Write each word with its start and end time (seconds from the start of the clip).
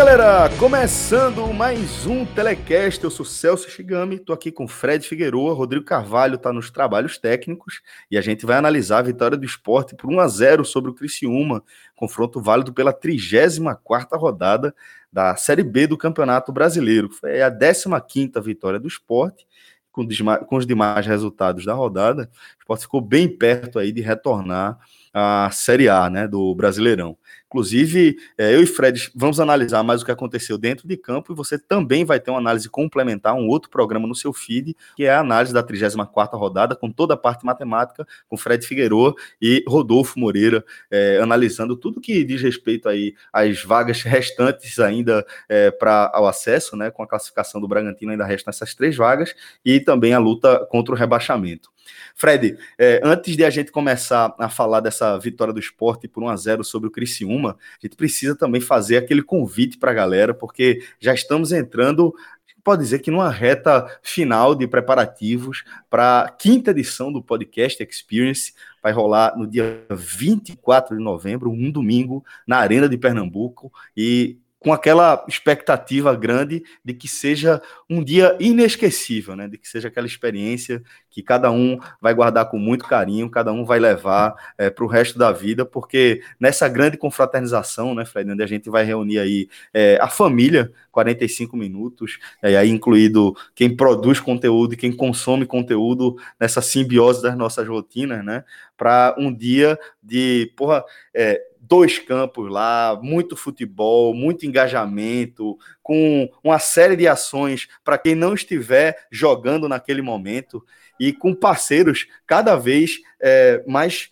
Galera, 0.00 0.48
começando 0.58 1.52
mais 1.52 2.06
um 2.06 2.24
Telecast, 2.24 3.04
eu 3.04 3.10
sou 3.10 3.22
Celso 3.22 3.68
Shigami, 3.68 4.18
tô 4.18 4.32
aqui 4.32 4.50
com 4.50 4.66
Fred 4.66 5.06
Figueroa, 5.06 5.52
Rodrigo 5.52 5.84
Carvalho 5.84 6.38
tá 6.38 6.50
nos 6.54 6.70
trabalhos 6.70 7.18
técnicos 7.18 7.82
e 8.10 8.16
a 8.16 8.22
gente 8.22 8.46
vai 8.46 8.56
analisar 8.56 9.00
a 9.00 9.02
vitória 9.02 9.36
do 9.36 9.44
esporte 9.44 9.94
por 9.94 10.10
1 10.10 10.18
a 10.18 10.26
0 10.26 10.64
sobre 10.64 10.90
o 10.90 10.94
Criciúma, 10.94 11.62
confronto 11.94 12.40
válido 12.40 12.72
pela 12.72 12.94
34ª 12.94 14.18
rodada 14.18 14.74
da 15.12 15.36
Série 15.36 15.62
B 15.62 15.86
do 15.86 15.98
Campeonato 15.98 16.50
Brasileiro, 16.50 17.10
foi 17.10 17.42
a 17.42 17.50
15ª 17.50 18.42
vitória 18.42 18.80
do 18.80 18.88
esporte, 18.88 19.46
com, 19.92 20.08
com 20.46 20.56
os 20.56 20.66
demais 20.66 21.06
resultados 21.06 21.66
da 21.66 21.74
rodada, 21.74 22.22
o 22.22 22.60
esporte 22.60 22.84
ficou 22.84 23.02
bem 23.02 23.28
perto 23.28 23.78
aí 23.78 23.92
de 23.92 24.00
retornar 24.00 24.78
à 25.12 25.50
Série 25.52 25.90
A, 25.90 26.08
né, 26.08 26.26
do 26.26 26.54
Brasileirão. 26.54 27.18
Inclusive, 27.50 28.16
é, 28.38 28.54
eu 28.54 28.62
e 28.62 28.66
Fred 28.66 29.10
vamos 29.12 29.40
analisar 29.40 29.82
mais 29.82 30.02
o 30.02 30.04
que 30.04 30.12
aconteceu 30.12 30.56
dentro 30.56 30.86
de 30.86 30.96
campo 30.96 31.32
e 31.32 31.34
você 31.34 31.58
também 31.58 32.04
vai 32.04 32.20
ter 32.20 32.30
uma 32.30 32.38
análise 32.38 32.70
complementar, 32.70 33.34
um 33.34 33.48
outro 33.48 33.68
programa 33.68 34.06
no 34.06 34.14
seu 34.14 34.32
feed, 34.32 34.76
que 34.94 35.02
é 35.02 35.10
a 35.10 35.18
análise 35.18 35.52
da 35.52 35.60
34ª 35.60 36.38
rodada, 36.38 36.76
com 36.76 36.92
toda 36.92 37.14
a 37.14 37.16
parte 37.16 37.44
matemática, 37.44 38.06
com 38.28 38.36
Fred 38.36 38.64
Figueiredo 38.64 39.16
e 39.42 39.64
Rodolfo 39.66 40.16
Moreira, 40.16 40.64
é, 40.88 41.18
analisando 41.20 41.76
tudo 41.76 42.00
que 42.00 42.22
diz 42.22 42.40
respeito 42.40 42.88
aí 42.88 43.14
às 43.32 43.64
vagas 43.64 44.02
restantes 44.02 44.78
ainda 44.78 45.26
é, 45.48 45.72
para 45.72 46.12
o 46.20 46.26
acesso, 46.28 46.76
né, 46.76 46.88
com 46.88 47.02
a 47.02 47.08
classificação 47.08 47.60
do 47.60 47.66
Bragantino 47.66 48.12
ainda 48.12 48.24
restam 48.24 48.52
essas 48.52 48.76
três 48.76 48.96
vagas, 48.96 49.34
e 49.64 49.80
também 49.80 50.14
a 50.14 50.20
luta 50.20 50.64
contra 50.70 50.94
o 50.94 50.96
rebaixamento. 50.96 51.68
Fred, 52.14 52.58
é, 52.78 53.00
antes 53.02 53.36
de 53.36 53.44
a 53.44 53.50
gente 53.50 53.72
começar 53.72 54.34
a 54.38 54.48
falar 54.48 54.80
dessa 54.80 55.18
vitória 55.18 55.52
do 55.52 55.60
esporte 55.60 56.08
por 56.08 56.22
1 56.22 56.28
a 56.28 56.36
0 56.36 56.64
sobre 56.64 56.88
o 56.88 56.90
Criciúma, 56.90 57.56
a 57.72 57.86
gente 57.86 57.96
precisa 57.96 58.34
também 58.36 58.60
fazer 58.60 58.96
aquele 58.96 59.22
convite 59.22 59.78
para 59.78 59.90
a 59.90 59.94
galera, 59.94 60.34
porque 60.34 60.82
já 60.98 61.14
estamos 61.14 61.52
entrando 61.52 62.14
pode 62.62 62.82
dizer 62.82 62.98
que 63.00 63.10
numa 63.10 63.30
reta 63.30 63.86
final 64.02 64.54
de 64.54 64.66
preparativos 64.66 65.64
para 65.88 66.22
a 66.22 66.28
quinta 66.28 66.70
edição 66.70 67.12
do 67.12 67.22
podcast 67.22 67.82
Experience, 67.82 68.52
vai 68.82 68.92
rolar 68.92 69.36
no 69.36 69.46
dia 69.46 69.84
24 69.90 70.96
de 70.96 71.02
novembro, 71.02 71.50
um 71.50 71.70
domingo, 71.70 72.24
na 72.46 72.58
Arena 72.58 72.88
de 72.88 72.96
Pernambuco, 72.96 73.72
e 73.96 74.38
com 74.60 74.74
aquela 74.74 75.24
expectativa 75.26 76.14
grande 76.14 76.62
de 76.84 76.92
que 76.92 77.08
seja 77.08 77.62
um 77.88 78.04
dia 78.04 78.36
inesquecível, 78.38 79.34
né? 79.34 79.48
De 79.48 79.56
que 79.56 79.66
seja 79.66 79.88
aquela 79.88 80.06
experiência 80.06 80.82
que 81.10 81.22
cada 81.22 81.50
um 81.50 81.78
vai 82.00 82.12
guardar 82.12 82.48
com 82.50 82.58
muito 82.58 82.86
carinho, 82.86 83.30
cada 83.30 83.52
um 83.52 83.64
vai 83.64 83.80
levar 83.80 84.34
é, 84.58 84.68
para 84.68 84.84
o 84.84 84.86
resto 84.86 85.18
da 85.18 85.32
vida, 85.32 85.64
porque 85.64 86.22
nessa 86.38 86.68
grande 86.68 86.98
confraternização, 86.98 87.94
né, 87.94 88.04
Fred, 88.04 88.30
onde 88.30 88.42
a 88.42 88.46
gente 88.46 88.68
vai 88.68 88.84
reunir 88.84 89.18
aí 89.18 89.48
é, 89.72 89.98
a 90.00 90.08
família, 90.08 90.70
45 90.92 91.56
minutos, 91.56 92.18
é, 92.42 92.56
aí 92.56 92.68
incluído 92.68 93.34
quem 93.54 93.74
produz 93.74 94.20
conteúdo 94.20 94.74
e 94.74 94.76
quem 94.76 94.92
consome 94.92 95.46
conteúdo 95.46 96.16
nessa 96.38 96.60
simbiose 96.60 97.22
das 97.22 97.36
nossas 97.36 97.66
rotinas, 97.66 98.22
né? 98.22 98.44
Para 98.76 99.14
um 99.18 99.32
dia 99.34 99.78
de, 100.02 100.52
porra, 100.54 100.84
é, 101.14 101.49
dois 101.60 101.98
campos 101.98 102.50
lá, 102.50 102.98
muito 103.02 103.36
futebol, 103.36 104.14
muito 104.14 104.46
engajamento, 104.46 105.58
com 105.82 106.28
uma 106.42 106.58
série 106.58 106.96
de 106.96 107.06
ações 107.06 107.68
para 107.84 107.98
quem 107.98 108.14
não 108.14 108.34
estiver 108.34 109.06
jogando 109.10 109.68
naquele 109.68 110.00
momento 110.00 110.64
e 110.98 111.12
com 111.12 111.34
parceiros 111.34 112.06
cada 112.26 112.56
vez 112.56 112.98
é, 113.20 113.62
mais 113.66 114.10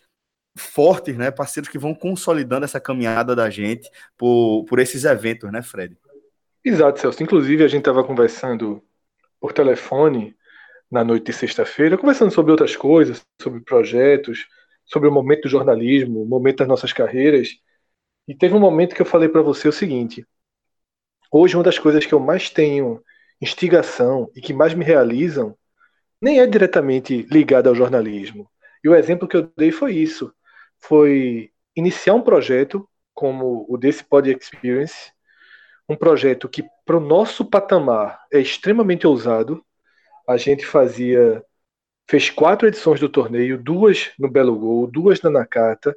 fortes, 0.56 1.16
né? 1.16 1.30
Parceiros 1.30 1.70
que 1.70 1.78
vão 1.78 1.94
consolidando 1.94 2.64
essa 2.64 2.80
caminhada 2.80 3.34
da 3.34 3.48
gente 3.48 3.88
por, 4.16 4.64
por 4.64 4.78
esses 4.78 5.04
eventos, 5.04 5.50
né, 5.50 5.62
Fred? 5.62 5.96
Exato, 6.64 7.00
Celso. 7.00 7.22
Inclusive, 7.22 7.64
a 7.64 7.68
gente 7.68 7.80
estava 7.80 8.04
conversando 8.04 8.82
por 9.40 9.52
telefone 9.52 10.36
na 10.90 11.04
noite 11.04 11.26
de 11.26 11.32
sexta-feira, 11.32 11.96
conversando 11.96 12.32
sobre 12.32 12.50
outras 12.50 12.74
coisas, 12.74 13.22
sobre 13.40 13.60
projetos, 13.60 14.46
sobre 14.88 15.08
o 15.08 15.12
momento 15.12 15.42
do 15.42 15.48
jornalismo, 15.48 16.22
o 16.22 16.26
momento 16.26 16.58
das 16.58 16.68
nossas 16.68 16.92
carreiras. 16.92 17.50
E 18.26 18.34
teve 18.34 18.54
um 18.54 18.60
momento 18.60 18.94
que 18.94 19.02
eu 19.02 19.06
falei 19.06 19.28
para 19.28 19.42
você 19.42 19.68
o 19.68 19.72
seguinte: 19.72 20.26
hoje, 21.30 21.56
uma 21.56 21.62
das 21.62 21.78
coisas 21.78 22.04
que 22.04 22.14
eu 22.14 22.20
mais 22.20 22.50
tenho 22.50 23.02
instigação 23.40 24.30
e 24.34 24.40
que 24.40 24.52
mais 24.52 24.74
me 24.74 24.84
realizam 24.84 25.56
nem 26.20 26.40
é 26.40 26.46
diretamente 26.46 27.22
ligada 27.30 27.68
ao 27.68 27.74
jornalismo. 27.74 28.50
E 28.82 28.88
o 28.88 28.94
exemplo 28.94 29.28
que 29.28 29.36
eu 29.36 29.50
dei 29.56 29.70
foi 29.70 29.94
isso: 29.94 30.32
foi 30.78 31.50
iniciar 31.76 32.14
um 32.14 32.22
projeto 32.22 32.88
como 33.14 33.66
o 33.68 33.76
desse 33.76 34.02
Pod 34.04 34.30
Experience, 34.30 35.12
um 35.88 35.96
projeto 35.96 36.48
que, 36.48 36.64
para 36.84 36.96
o 36.96 37.00
nosso 37.00 37.44
patamar, 37.44 38.20
é 38.32 38.40
extremamente 38.40 39.06
ousado. 39.06 39.64
A 40.28 40.36
gente 40.36 40.64
fazia 40.66 41.42
fez 42.08 42.30
quatro 42.30 42.66
edições 42.66 42.98
do 42.98 43.08
torneio, 43.08 43.58
duas 43.58 44.10
no 44.18 44.30
Belo 44.30 44.56
Gol, 44.56 44.86
duas 44.86 45.20
na 45.20 45.30
Nakata. 45.30 45.94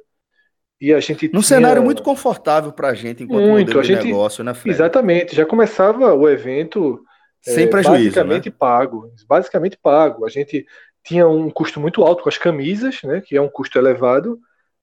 E 0.80 0.92
a 0.92 1.00
gente 1.00 1.26
Num 1.26 1.40
tinha... 1.40 1.42
cenário 1.42 1.82
muito 1.82 2.02
confortável 2.02 2.72
para 2.72 2.88
a 2.88 2.94
gente 2.94 3.22
enquanto 3.22 3.46
muito, 3.46 3.78
a 3.78 3.82
gente... 3.82 4.04
negócio, 4.04 4.44
né, 4.44 4.52
Fred? 4.52 4.74
Exatamente. 4.74 5.34
Já 5.34 5.46
começava 5.46 6.12
o 6.12 6.28
evento 6.28 7.02
sem 7.40 7.64
é, 7.64 7.66
prejuízo, 7.66 8.04
basicamente 8.04 8.50
né? 8.50 8.56
pago. 8.58 9.12
Basicamente 9.26 9.78
pago. 9.80 10.26
A 10.26 10.28
gente 10.28 10.66
tinha 11.02 11.26
um 11.26 11.48
custo 11.50 11.80
muito 11.80 12.02
alto 12.02 12.22
com 12.22 12.28
as 12.28 12.38
camisas, 12.38 13.00
né, 13.02 13.20
que 13.20 13.36
é 13.36 13.40
um 13.40 13.48
custo 13.48 13.78
elevado, 13.78 14.38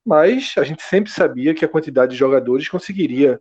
mas 0.05 0.53
a 0.57 0.63
gente 0.63 0.81
sempre 0.81 1.11
sabia 1.11 1.53
que 1.53 1.63
a 1.63 1.69
quantidade 1.69 2.11
de 2.11 2.17
jogadores 2.17 2.67
conseguiria 2.67 3.39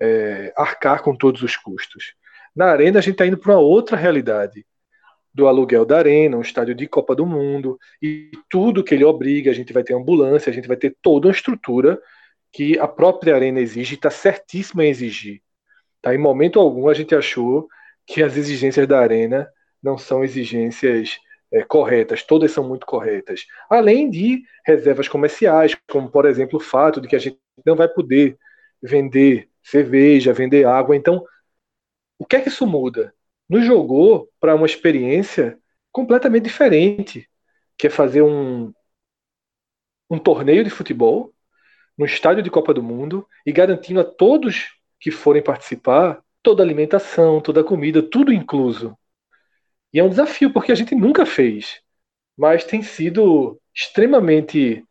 é, 0.00 0.52
arcar 0.56 1.02
com 1.02 1.14
todos 1.14 1.42
os 1.42 1.56
custos. 1.56 2.14
Na 2.56 2.66
arena 2.66 2.98
a 2.98 3.02
gente 3.02 3.12
está 3.12 3.26
indo 3.26 3.38
para 3.38 3.52
uma 3.52 3.60
outra 3.60 3.96
realidade 3.96 4.64
do 5.38 5.46
aluguel 5.46 5.86
da 5.86 5.98
arena, 5.98 6.36
um 6.36 6.40
estádio 6.40 6.74
de 6.74 6.88
Copa 6.88 7.14
do 7.14 7.24
Mundo, 7.24 7.78
e 8.02 8.32
tudo 8.50 8.82
que 8.82 8.92
ele 8.92 9.04
obriga, 9.04 9.52
a 9.52 9.54
gente 9.54 9.72
vai 9.72 9.84
ter 9.84 9.94
ambulância, 9.94 10.50
a 10.50 10.52
gente 10.52 10.66
vai 10.66 10.76
ter 10.76 10.96
toda 11.00 11.28
uma 11.28 11.32
estrutura 11.32 12.02
que 12.52 12.76
a 12.76 12.88
própria 12.88 13.36
arena 13.36 13.60
exige, 13.60 13.94
está 13.94 14.10
certíssima 14.10 14.84
em 14.84 14.88
exigir. 14.90 15.40
Tá? 16.02 16.12
Em 16.12 16.18
momento 16.18 16.58
algum 16.58 16.88
a 16.88 16.94
gente 16.94 17.14
achou 17.14 17.68
que 18.04 18.20
as 18.20 18.36
exigências 18.36 18.84
da 18.88 18.98
arena 18.98 19.48
não 19.80 19.96
são 19.96 20.24
exigências 20.24 21.20
é, 21.52 21.62
corretas, 21.62 22.24
todas 22.24 22.50
são 22.50 22.66
muito 22.66 22.84
corretas. 22.84 23.46
Além 23.70 24.10
de 24.10 24.42
reservas 24.66 25.06
comerciais, 25.06 25.76
como 25.88 26.10
por 26.10 26.26
exemplo 26.26 26.58
o 26.58 26.62
fato 26.62 27.00
de 27.00 27.06
que 27.06 27.14
a 27.14 27.20
gente 27.20 27.38
não 27.64 27.76
vai 27.76 27.86
poder 27.86 28.36
vender 28.82 29.48
cerveja, 29.62 30.32
vender 30.32 30.66
água. 30.66 30.96
Então, 30.96 31.24
o 32.18 32.26
que 32.26 32.34
é 32.34 32.40
que 32.40 32.48
isso 32.48 32.66
muda? 32.66 33.14
Nos 33.48 33.64
jogou 33.64 34.28
para 34.38 34.54
uma 34.54 34.66
experiência 34.66 35.58
completamente 35.90 36.44
diferente, 36.44 37.28
que 37.76 37.86
é 37.86 37.90
fazer 37.90 38.22
um, 38.22 38.72
um 40.10 40.18
torneio 40.18 40.64
de 40.64 40.70
futebol 40.70 41.32
no 41.96 42.04
estádio 42.04 42.42
de 42.42 42.50
Copa 42.50 42.74
do 42.74 42.82
Mundo 42.82 43.26
e 43.44 43.52
garantindo 43.52 44.00
a 44.00 44.04
todos 44.04 44.68
que 45.00 45.10
forem 45.10 45.42
participar 45.42 46.22
toda 46.42 46.62
a 46.62 46.66
alimentação, 46.66 47.40
toda 47.40 47.60
a 47.60 47.64
comida, 47.64 48.02
tudo 48.02 48.32
incluso. 48.32 48.96
E 49.92 49.98
é 49.98 50.04
um 50.04 50.08
desafio, 50.08 50.52
porque 50.52 50.70
a 50.70 50.74
gente 50.74 50.94
nunca 50.94 51.24
fez, 51.24 51.80
mas 52.36 52.64
tem 52.64 52.82
sido 52.82 53.60
extremamente 53.74 54.84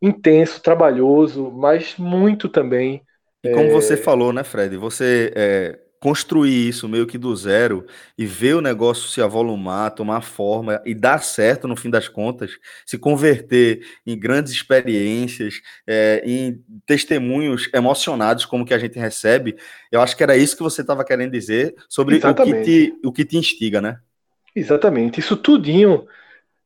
intenso, 0.00 0.62
trabalhoso, 0.62 1.50
mas 1.50 1.96
muito 1.96 2.48
também. 2.48 3.02
E 3.44 3.50
como 3.50 3.66
é... 3.66 3.70
você 3.70 3.96
falou, 3.96 4.32
né, 4.32 4.42
Fred? 4.42 4.76
Você 4.76 5.32
é, 5.36 5.78
construir 6.00 6.68
isso 6.68 6.88
meio 6.88 7.06
que 7.06 7.18
do 7.18 7.34
zero 7.34 7.86
e 8.16 8.24
ver 8.24 8.54
o 8.54 8.60
negócio 8.60 9.08
se 9.08 9.20
avolumar, 9.20 9.90
tomar 9.90 10.20
forma 10.22 10.80
e 10.84 10.94
dar 10.94 11.22
certo 11.22 11.66
no 11.66 11.76
fim 11.76 11.90
das 11.90 12.08
contas, 12.08 12.52
se 12.86 12.96
converter 12.96 13.84
em 14.06 14.18
grandes 14.18 14.52
experiências, 14.52 15.60
é, 15.86 16.22
em 16.24 16.62
testemunhos 16.86 17.68
emocionados 17.74 18.44
como 18.44 18.64
que 18.64 18.74
a 18.74 18.78
gente 18.78 18.98
recebe, 18.98 19.56
eu 19.90 20.00
acho 20.00 20.16
que 20.16 20.22
era 20.22 20.36
isso 20.36 20.56
que 20.56 20.62
você 20.62 20.82
estava 20.82 21.04
querendo 21.04 21.32
dizer 21.32 21.74
sobre 21.88 22.16
o 22.16 22.34
que, 22.34 22.62
te, 22.62 22.98
o 23.04 23.12
que 23.12 23.24
te 23.24 23.36
instiga, 23.36 23.80
né? 23.80 23.98
Exatamente. 24.54 25.20
Isso 25.20 25.36
tudinho, 25.36 26.06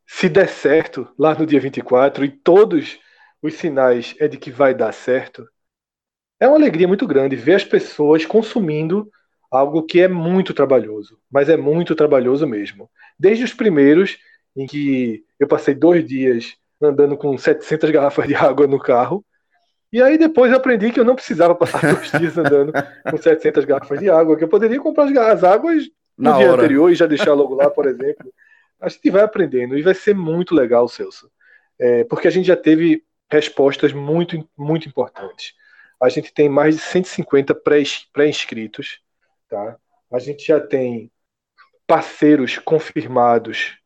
se 0.07 0.29
der 0.29 0.49
certo 0.49 1.09
lá 1.19 1.35
no 1.35 1.47
dia 1.47 1.61
24 1.61 2.25
e 2.25 2.31
todos 2.31 2.99
os 3.41 3.55
sinais 3.55 4.15
é 4.19 4.29
de 4.29 4.37
que 4.37 4.51
vai 4.51 4.75
dar 4.75 4.93
certo, 4.93 5.49
é 6.39 6.47
uma 6.47 6.57
alegria 6.57 6.89
muito 6.89 7.07
grande 7.07 7.37
ver 7.37 7.55
as 7.55 7.65
pessoas 7.65 8.27
consumindo 8.27 9.11
algo 9.53 9.83
que 9.83 10.01
é 10.01 10.09
muito 10.09 10.55
trabalhoso, 10.55 11.19
mas 11.31 11.49
é 11.49 11.57
muito 11.57 11.95
trabalhoso 11.95 12.47
mesmo. 12.47 12.91
Desde 13.19 13.45
os 13.45 13.53
primeiros, 13.53 14.19
em 14.57 14.67
que 14.67 15.25
eu 15.39 15.47
passei 15.47 15.75
dois 15.75 16.07
dias 16.07 16.57
andando 16.81 17.17
com 17.17 17.37
700 17.37 17.91
garrafas 17.91 18.27
de 18.27 18.35
água 18.35 18.67
no 18.67 18.79
carro, 18.79 19.25
e 19.93 20.01
aí 20.03 20.17
depois 20.17 20.51
eu 20.51 20.57
aprendi 20.57 20.91
que 20.91 20.99
eu 20.99 21.05
não 21.05 21.15
precisava 21.15 21.55
passar 21.55 21.81
dois 21.95 22.11
dias 22.13 22.37
andando 22.39 22.73
com 23.11 23.17
700 23.19 23.65
garrafas 23.67 23.99
de 24.01 24.09
água, 24.09 24.37
que 24.37 24.45
eu 24.45 24.49
poderia 24.49 24.81
comprar 24.81 25.05
as 25.31 25.45
águas 25.45 25.85
no 26.17 26.31
Na 26.31 26.39
dia 26.39 26.51
hora. 26.51 26.63
anterior 26.63 26.91
e 26.91 26.95
já 26.95 27.07
deixar 27.07 27.35
logo 27.35 27.55
lá, 27.55 27.69
por 27.71 27.87
exemplo. 27.87 28.33
A 28.81 28.89
gente 28.89 29.11
vai 29.11 29.23
aprendendo 29.23 29.77
e 29.79 29.83
vai 29.83 29.95
ser 29.95 30.15
muito 30.15 30.55
legal, 30.55 30.89
Celso, 30.89 31.31
é, 31.79 32.05
porque 32.05 32.27
a 32.27 32.31
gente 32.31 32.47
já 32.47 32.57
teve 32.57 33.05
respostas 33.31 33.93
muito, 33.93 34.49
muito 34.57 34.89
importantes. 34.89 35.53
a 36.03 36.09
gente 36.09 36.33
tem 36.35 36.49
mais 36.49 36.75
de 36.77 36.83
150 36.83 37.55
pré-inscritos, 38.13 39.01
tá? 39.53 39.77
A 40.11 40.19
gente 40.19 40.47
já 40.47 40.59
tem 40.59 41.13
parceiros 41.87 42.59
confirmados, 42.59 43.77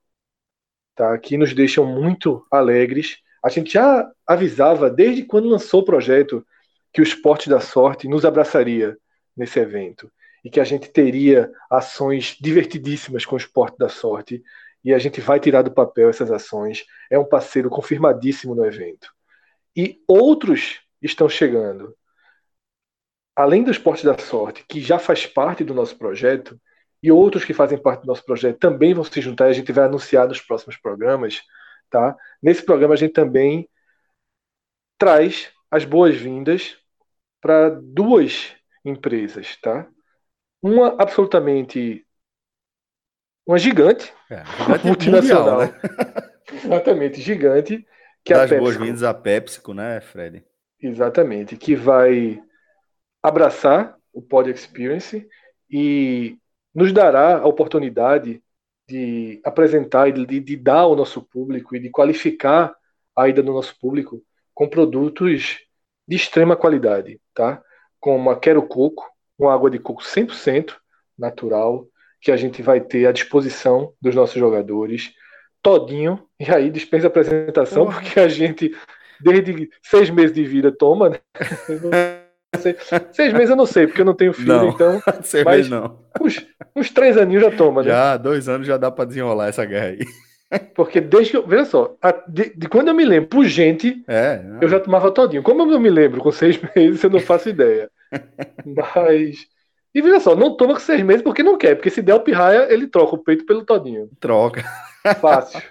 tá? 0.95 1.19
Que 1.19 1.37
nos 1.37 1.53
deixam 1.53 1.85
muito 1.85 2.47
alegres. 2.53 3.19
A 3.45 3.49
gente 3.49 3.73
já 3.73 4.09
avisava 4.25 4.89
desde 4.89 5.25
quando 5.25 5.49
lançou 5.49 5.81
o 5.81 5.85
projeto 5.85 6.47
que 6.93 7.01
o 7.01 7.03
Esporte 7.03 7.51
da 7.51 7.59
Sorte 7.59 8.07
nos 8.07 8.25
abraçaria 8.25 8.97
nesse 9.37 9.59
evento 9.59 10.11
e 10.45 10.49
que 10.49 10.61
a 10.61 10.65
gente 10.65 10.89
teria 10.89 11.51
ações 11.69 12.37
divertidíssimas 12.41 13.27
com 13.27 13.35
o 13.35 13.39
Esporte 13.39 13.77
da 13.77 13.89
Sorte 13.89 14.41
e 14.85 14.95
a 14.95 14.99
gente 15.01 15.21
vai 15.21 15.41
tirar 15.41 15.63
do 15.63 15.73
papel 15.73 16.09
essas 16.09 16.31
ações. 16.31 16.85
É 17.11 17.19
um 17.19 17.25
parceiro 17.25 17.69
confirmadíssimo 17.69 18.55
no 18.55 18.65
evento. 18.65 19.13
E 19.77 20.01
outros 20.07 20.81
estão 21.03 21.29
chegando. 21.29 21.93
Além 23.37 23.63
do 23.63 23.71
Esporte 23.71 24.05
da 24.05 24.17
Sorte, 24.17 24.65
que 24.67 24.81
já 24.81 24.99
faz 24.99 25.27
parte 25.27 25.63
do 25.63 25.75
nosso 25.75 25.97
projeto, 25.99 26.59
e 27.03 27.13
outros 27.13 27.45
que 27.45 27.55
fazem 27.55 27.79
parte 27.79 28.01
do 28.01 28.07
nosso 28.07 28.25
projeto 28.25 28.59
também 28.59 28.95
vão 28.95 29.05
se 29.05 29.21
juntar 29.21 29.47
a 29.47 29.53
gente 29.53 29.71
vai 29.71 29.85
anunciar 29.85 30.27
nos 30.27 30.41
próximos 30.41 30.77
programas, 30.77 31.43
tá? 31.91 32.17
Nesse 32.43 32.65
programa 32.65 32.95
a 32.95 32.97
gente 32.97 33.13
também 33.13 33.69
traz 34.99 35.53
as 35.71 35.85
boas-vindas 35.85 36.77
para 37.41 37.69
duas 37.69 38.55
empresas, 38.85 39.57
tá? 39.61 39.87
Uma 40.63 41.01
absolutamente 41.01 42.05
uma 43.47 43.59
gigante, 43.59 44.13
é, 44.29 44.45
gigante 44.45 44.87
multinacional, 44.87 45.61
mundial, 45.61 45.81
né? 45.83 46.31
exatamente 46.65 47.21
gigante, 47.21 47.87
que 48.25 48.33
é 48.33 48.37
Das 48.37 48.59
boas-vindas 48.59 49.05
à 49.05 49.15
PepsiCo, 49.15 49.73
né, 49.73 50.01
Fred? 50.01 50.45
Exatamente, 50.81 51.57
que 51.57 51.77
vai 51.77 52.43
abraçar 53.27 53.97
o 54.13 54.23
Pod 54.23 54.49
Experience 54.49 55.27
e 55.69 56.39
nos 56.73 56.93
dará 56.93 57.39
a 57.39 57.47
oportunidade 57.47 58.41
de 58.89 59.41
apresentar 59.45 60.09
e 60.09 60.13
de, 60.13 60.39
de, 60.39 60.57
dar 60.57 60.81
ao 60.81 60.95
nosso 60.95 61.21
público 61.21 61.75
e 61.75 61.81
de 61.81 61.91
qualificar 61.91 62.73
a 63.17 63.29
ida 63.29 63.43
do 63.43 63.53
nosso 63.53 63.77
público 63.81 64.23
com 64.55 64.69
produtos 64.69 65.59
de 66.07 66.15
extrema 66.15 66.55
qualidade, 66.55 67.21
tá? 67.35 67.61
Como 67.99 68.31
a 68.31 68.39
Quero 68.39 68.63
Coco, 68.63 69.11
uma 69.37 69.53
água 69.53 69.69
de 69.69 69.81
coco 69.81 70.03
100% 70.03 70.77
natural, 71.19 71.85
que 72.21 72.31
a 72.31 72.37
gente 72.37 72.63
vai 72.63 72.81
ter 72.81 73.07
à 73.07 73.13
disposição 73.13 73.93
dos 74.01 74.15
nossos 74.15 74.39
jogadores, 74.39 75.13
todinho, 75.61 76.25
e 76.39 76.49
aí 76.49 76.71
dispensa 76.71 77.09
apresentação, 77.09 77.87
porque 77.91 78.21
a 78.21 78.29
gente, 78.29 78.73
desde 79.21 79.69
seis 79.83 80.11
meses 80.11 80.33
de 80.33 80.45
vida, 80.45 80.71
toma, 80.71 81.11
né? 81.11 81.19
Seis 83.13 83.33
meses 83.33 83.51
eu 83.51 83.57
não 83.57 83.67
sei, 83.67 83.87
porque 83.87 84.01
eu 84.01 84.05
não 84.05 84.15
tenho 84.15 84.33
filho, 84.33 84.49
não, 84.49 84.69
então. 84.71 85.01
Seis 85.23 85.45
meses 85.45 85.69
não. 85.69 85.99
Uns, 86.21 86.47
uns, 86.75 86.91
três 86.91 87.17
aninhos 87.17 87.43
já 87.43 87.51
toma, 87.51 87.83
né? 87.83 87.89
Já, 87.89 88.17
dois 88.17 88.49
anos 88.49 88.67
já 88.67 88.77
dá 88.77 88.91
para 88.91 89.05
desenrolar 89.05 89.49
essa 89.49 89.65
guerra 89.65 89.87
aí. 89.87 89.99
Porque 90.75 91.01
desde 91.01 91.33
que 91.33 91.37
eu. 91.37 91.47
Veja 91.47 91.65
só, 91.65 91.97
de, 92.29 92.55
de, 92.57 92.69
quando 92.69 92.89
eu 92.89 92.95
me 92.95 93.05
lembro, 93.05 93.29
por 93.29 93.45
gente, 93.45 94.05
é, 94.07 94.41
eu 94.61 94.69
já 94.69 94.79
tomava 94.79 95.11
todinho. 95.11 95.43
Como 95.43 95.63
eu 95.63 95.67
não 95.67 95.81
me 95.81 95.91
lembro 95.91 96.21
com 96.21 96.31
seis 96.31 96.59
meses, 96.75 97.03
eu 97.03 97.11
não 97.11 97.21
faço 97.21 97.49
ideia. 97.49 97.91
Mas. 98.65 99.49
E 99.97 100.03
veja 100.03 100.21
só, 100.21 100.37
não 100.37 100.55
toma 100.55 100.75
com 100.75 100.81
seis 100.81 101.03
meses 101.03 101.23
porque 101.23 101.43
não 101.43 101.57
quer, 101.57 101.75
porque 101.75 101.89
se 101.89 102.03
der 102.03 102.13
o 102.13 102.21
pirraia, 102.21 102.71
ele 102.71 102.87
troca 102.87 103.15
o 103.15 103.19
peito 103.19 103.47
pelo 103.47 103.65
todinho. 103.65 104.11
Troca. 104.21 104.63
Fácil. 105.23 105.63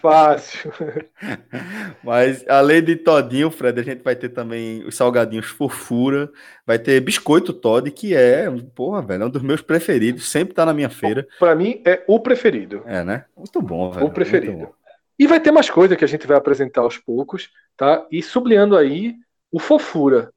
Fácil. 0.00 0.72
Mas 2.02 2.44
além 2.48 2.82
de 2.82 2.96
todinho, 2.96 3.52
Fred, 3.52 3.78
a 3.78 3.84
gente 3.84 4.02
vai 4.02 4.16
ter 4.16 4.30
também 4.30 4.82
os 4.82 4.96
salgadinhos 4.96 5.46
fofura, 5.46 6.28
vai 6.66 6.76
ter 6.76 7.00
biscoito 7.02 7.52
Todd, 7.52 7.88
que 7.92 8.16
é, 8.16 8.50
porra, 8.74 9.00
velho, 9.00 9.22
é 9.22 9.26
um 9.26 9.30
dos 9.30 9.42
meus 9.42 9.60
preferidos, 9.60 10.28
sempre 10.28 10.54
tá 10.54 10.66
na 10.66 10.74
minha 10.74 10.90
feira. 10.90 11.24
Para 11.38 11.54
mim 11.54 11.80
é 11.86 12.02
o 12.08 12.18
preferido. 12.18 12.82
É, 12.84 13.04
né? 13.04 13.26
Muito 13.36 13.62
bom, 13.62 13.92
velho. 13.92 14.06
O 14.06 14.10
preferido. 14.10 14.70
E 15.16 15.28
vai 15.28 15.38
ter 15.38 15.52
mais 15.52 15.70
coisa 15.70 15.94
que 15.94 16.04
a 16.04 16.08
gente 16.08 16.26
vai 16.26 16.36
apresentar 16.36 16.80
aos 16.80 16.98
poucos, 16.98 17.48
tá? 17.76 18.04
E 18.10 18.24
sublinhando 18.24 18.76
aí 18.76 19.14
o 19.52 19.60
fofura. 19.60 20.32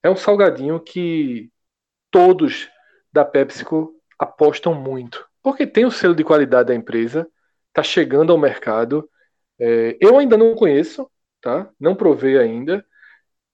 É 0.00 0.08
um 0.08 0.14
salgadinho 0.14 0.78
que 0.78 1.50
todos 2.10 2.68
da 3.12 3.24
PepsiCo 3.24 3.94
apostam 4.18 4.74
muito, 4.74 5.26
porque 5.42 5.66
tem 5.66 5.84
o 5.84 5.90
selo 5.90 6.14
de 6.14 6.24
qualidade 6.24 6.68
da 6.68 6.74
empresa 6.74 7.26
está 7.68 7.82
chegando 7.82 8.32
ao 8.32 8.38
mercado. 8.38 9.08
É, 9.58 9.96
eu 10.00 10.18
ainda 10.18 10.36
não 10.36 10.54
conheço, 10.54 11.08
tá? 11.40 11.70
Não 11.78 11.94
provei 11.94 12.38
ainda. 12.38 12.84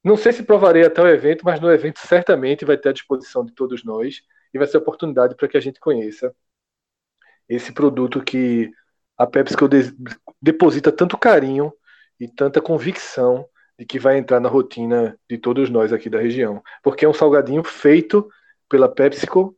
Não 0.02 0.16
sei 0.16 0.32
se 0.32 0.42
provarei 0.42 0.84
até 0.84 1.00
o 1.02 1.08
evento, 1.08 1.44
mas 1.44 1.60
no 1.60 1.70
evento 1.70 1.98
certamente 2.00 2.64
vai 2.64 2.76
ter 2.76 2.90
à 2.90 2.92
disposição 2.92 3.44
de 3.44 3.52
todos 3.52 3.84
nós 3.84 4.20
e 4.52 4.58
vai 4.58 4.66
ser 4.66 4.78
oportunidade 4.78 5.34
para 5.34 5.48
que 5.48 5.56
a 5.56 5.60
gente 5.60 5.80
conheça 5.80 6.34
esse 7.48 7.72
produto 7.72 8.22
que 8.22 8.70
a 9.16 9.26
PepsiCo 9.26 9.68
deposita 10.40 10.90
tanto 10.90 11.18
carinho 11.18 11.72
e 12.18 12.28
tanta 12.28 12.60
convicção 12.60 13.46
de 13.78 13.84
que 13.84 13.98
vai 13.98 14.18
entrar 14.18 14.40
na 14.40 14.48
rotina 14.48 15.18
de 15.28 15.36
todos 15.38 15.68
nós 15.68 15.92
aqui 15.92 16.08
da 16.08 16.20
região, 16.20 16.62
porque 16.82 17.04
é 17.04 17.08
um 17.08 17.14
salgadinho 17.14 17.64
feito 17.64 18.28
pela 18.68 18.88
PepsiCo 18.88 19.56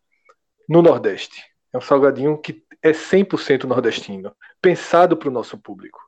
no 0.68 0.82
Nordeste. 0.82 1.42
É 1.72 1.78
um 1.78 1.80
salgadinho 1.80 2.38
que 2.38 2.64
é 2.82 2.92
100% 2.92 3.64
nordestino, 3.64 4.34
pensado 4.60 5.16
para 5.16 5.28
o 5.28 5.32
nosso 5.32 5.58
público. 5.58 6.06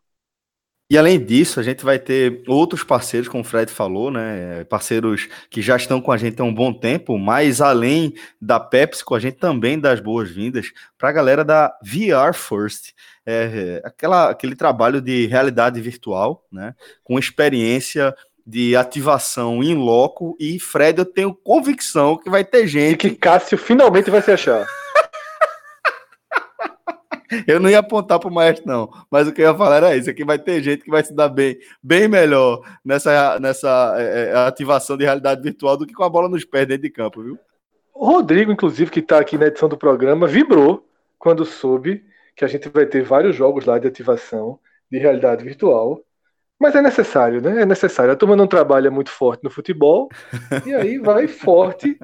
E 0.90 0.96
além 0.96 1.22
disso, 1.22 1.60
a 1.60 1.62
gente 1.62 1.84
vai 1.84 1.98
ter 1.98 2.42
outros 2.46 2.82
parceiros, 2.82 3.28
como 3.28 3.42
o 3.42 3.46
Fred 3.46 3.70
falou, 3.70 4.10
né? 4.10 4.64
Parceiros 4.64 5.28
que 5.50 5.60
já 5.60 5.76
estão 5.76 6.00
com 6.00 6.10
a 6.10 6.16
gente 6.16 6.40
há 6.40 6.44
um 6.44 6.54
bom 6.54 6.72
tempo, 6.72 7.18
mas 7.18 7.60
além 7.60 8.14
da 8.40 8.58
PepsiCo, 8.58 9.14
a 9.14 9.20
gente 9.20 9.36
também 9.36 9.78
dá 9.78 9.92
as 9.92 10.00
boas-vindas 10.00 10.72
para 10.96 11.10
a 11.10 11.12
galera 11.12 11.44
da 11.44 11.76
VR 11.82 12.32
First, 12.32 12.94
é, 13.26 13.82
aquela, 13.84 14.30
aquele 14.30 14.56
trabalho 14.56 15.02
de 15.02 15.26
realidade 15.26 15.78
virtual, 15.78 16.46
né? 16.50 16.74
Com 17.04 17.18
experiência 17.18 18.16
de 18.48 18.74
ativação 18.74 19.62
em 19.62 19.74
loco. 19.74 20.34
E 20.40 20.58
Fred, 20.58 20.98
eu 20.98 21.04
tenho 21.04 21.34
convicção 21.34 22.16
que 22.16 22.30
vai 22.30 22.42
ter 22.42 22.66
gente. 22.66 22.94
E 22.94 22.96
que 22.96 23.10
Cássio 23.10 23.58
finalmente 23.58 24.10
vai 24.10 24.22
se 24.22 24.30
achar. 24.30 24.66
Eu 27.46 27.61
não 27.61 27.68
ia 27.68 27.80
apontar 27.80 28.18
para 28.18 28.30
o 28.30 28.32
maestro, 28.32 28.66
não. 28.66 28.90
Mas 29.11 29.28
o 29.28 29.32
que 29.32 29.42
eu 29.42 29.50
ia 29.50 29.54
falar 29.54 29.76
era 29.76 29.94
isso: 29.94 30.08
aqui 30.08 30.25
vai 30.25 30.38
ter 30.38 30.62
gente 30.62 30.82
que 30.82 30.90
vai 30.90 31.04
se 31.04 31.14
dar 31.14 31.28
bem, 31.28 31.58
bem 31.82 32.08
melhor 32.08 32.62
nessa, 32.82 33.38
nessa 33.38 33.96
é, 33.99 34.30
é 34.30 34.34
ativação 34.34 34.96
de 34.96 35.04
realidade 35.04 35.42
virtual 35.42 35.76
do 35.76 35.87
que 35.87 35.92
com 35.92 36.04
a 36.04 36.08
bola 36.08 36.26
nos 36.26 36.46
pés 36.46 36.66
dentro 36.66 36.84
de 36.84 36.90
campo, 36.90 37.23
viu? 37.23 37.38
O 37.92 38.06
Rodrigo, 38.06 38.50
inclusive, 38.50 38.90
que 38.90 39.00
está 39.00 39.18
aqui 39.18 39.37
na 39.37 39.49
edição 39.49 39.68
do 39.68 39.76
programa, 39.76 40.26
vibrou 40.26 40.88
quando 41.18 41.44
soube 41.44 42.02
que 42.34 42.46
a 42.46 42.49
gente 42.49 42.66
vai 42.70 42.87
ter 42.87 43.02
vários 43.02 43.37
jogos 43.37 43.66
lá 43.66 43.78
de 43.78 43.87
ativação 43.87 44.58
de 44.90 44.96
realidade 44.96 45.44
virtual. 45.44 46.02
Mas 46.58 46.74
é 46.74 46.82
necessário, 46.82 47.40
né? 47.40 47.62
É 47.62 47.66
necessário. 47.66 48.12
A 48.12 48.16
turma 48.16 48.34
não 48.34 48.46
trabalha 48.46 48.90
muito 48.90 49.10
forte 49.10 49.44
no 49.44 49.50
futebol 49.50 50.08
e 50.66 50.74
aí 50.74 50.98
vai 50.98 51.28
forte 51.28 51.98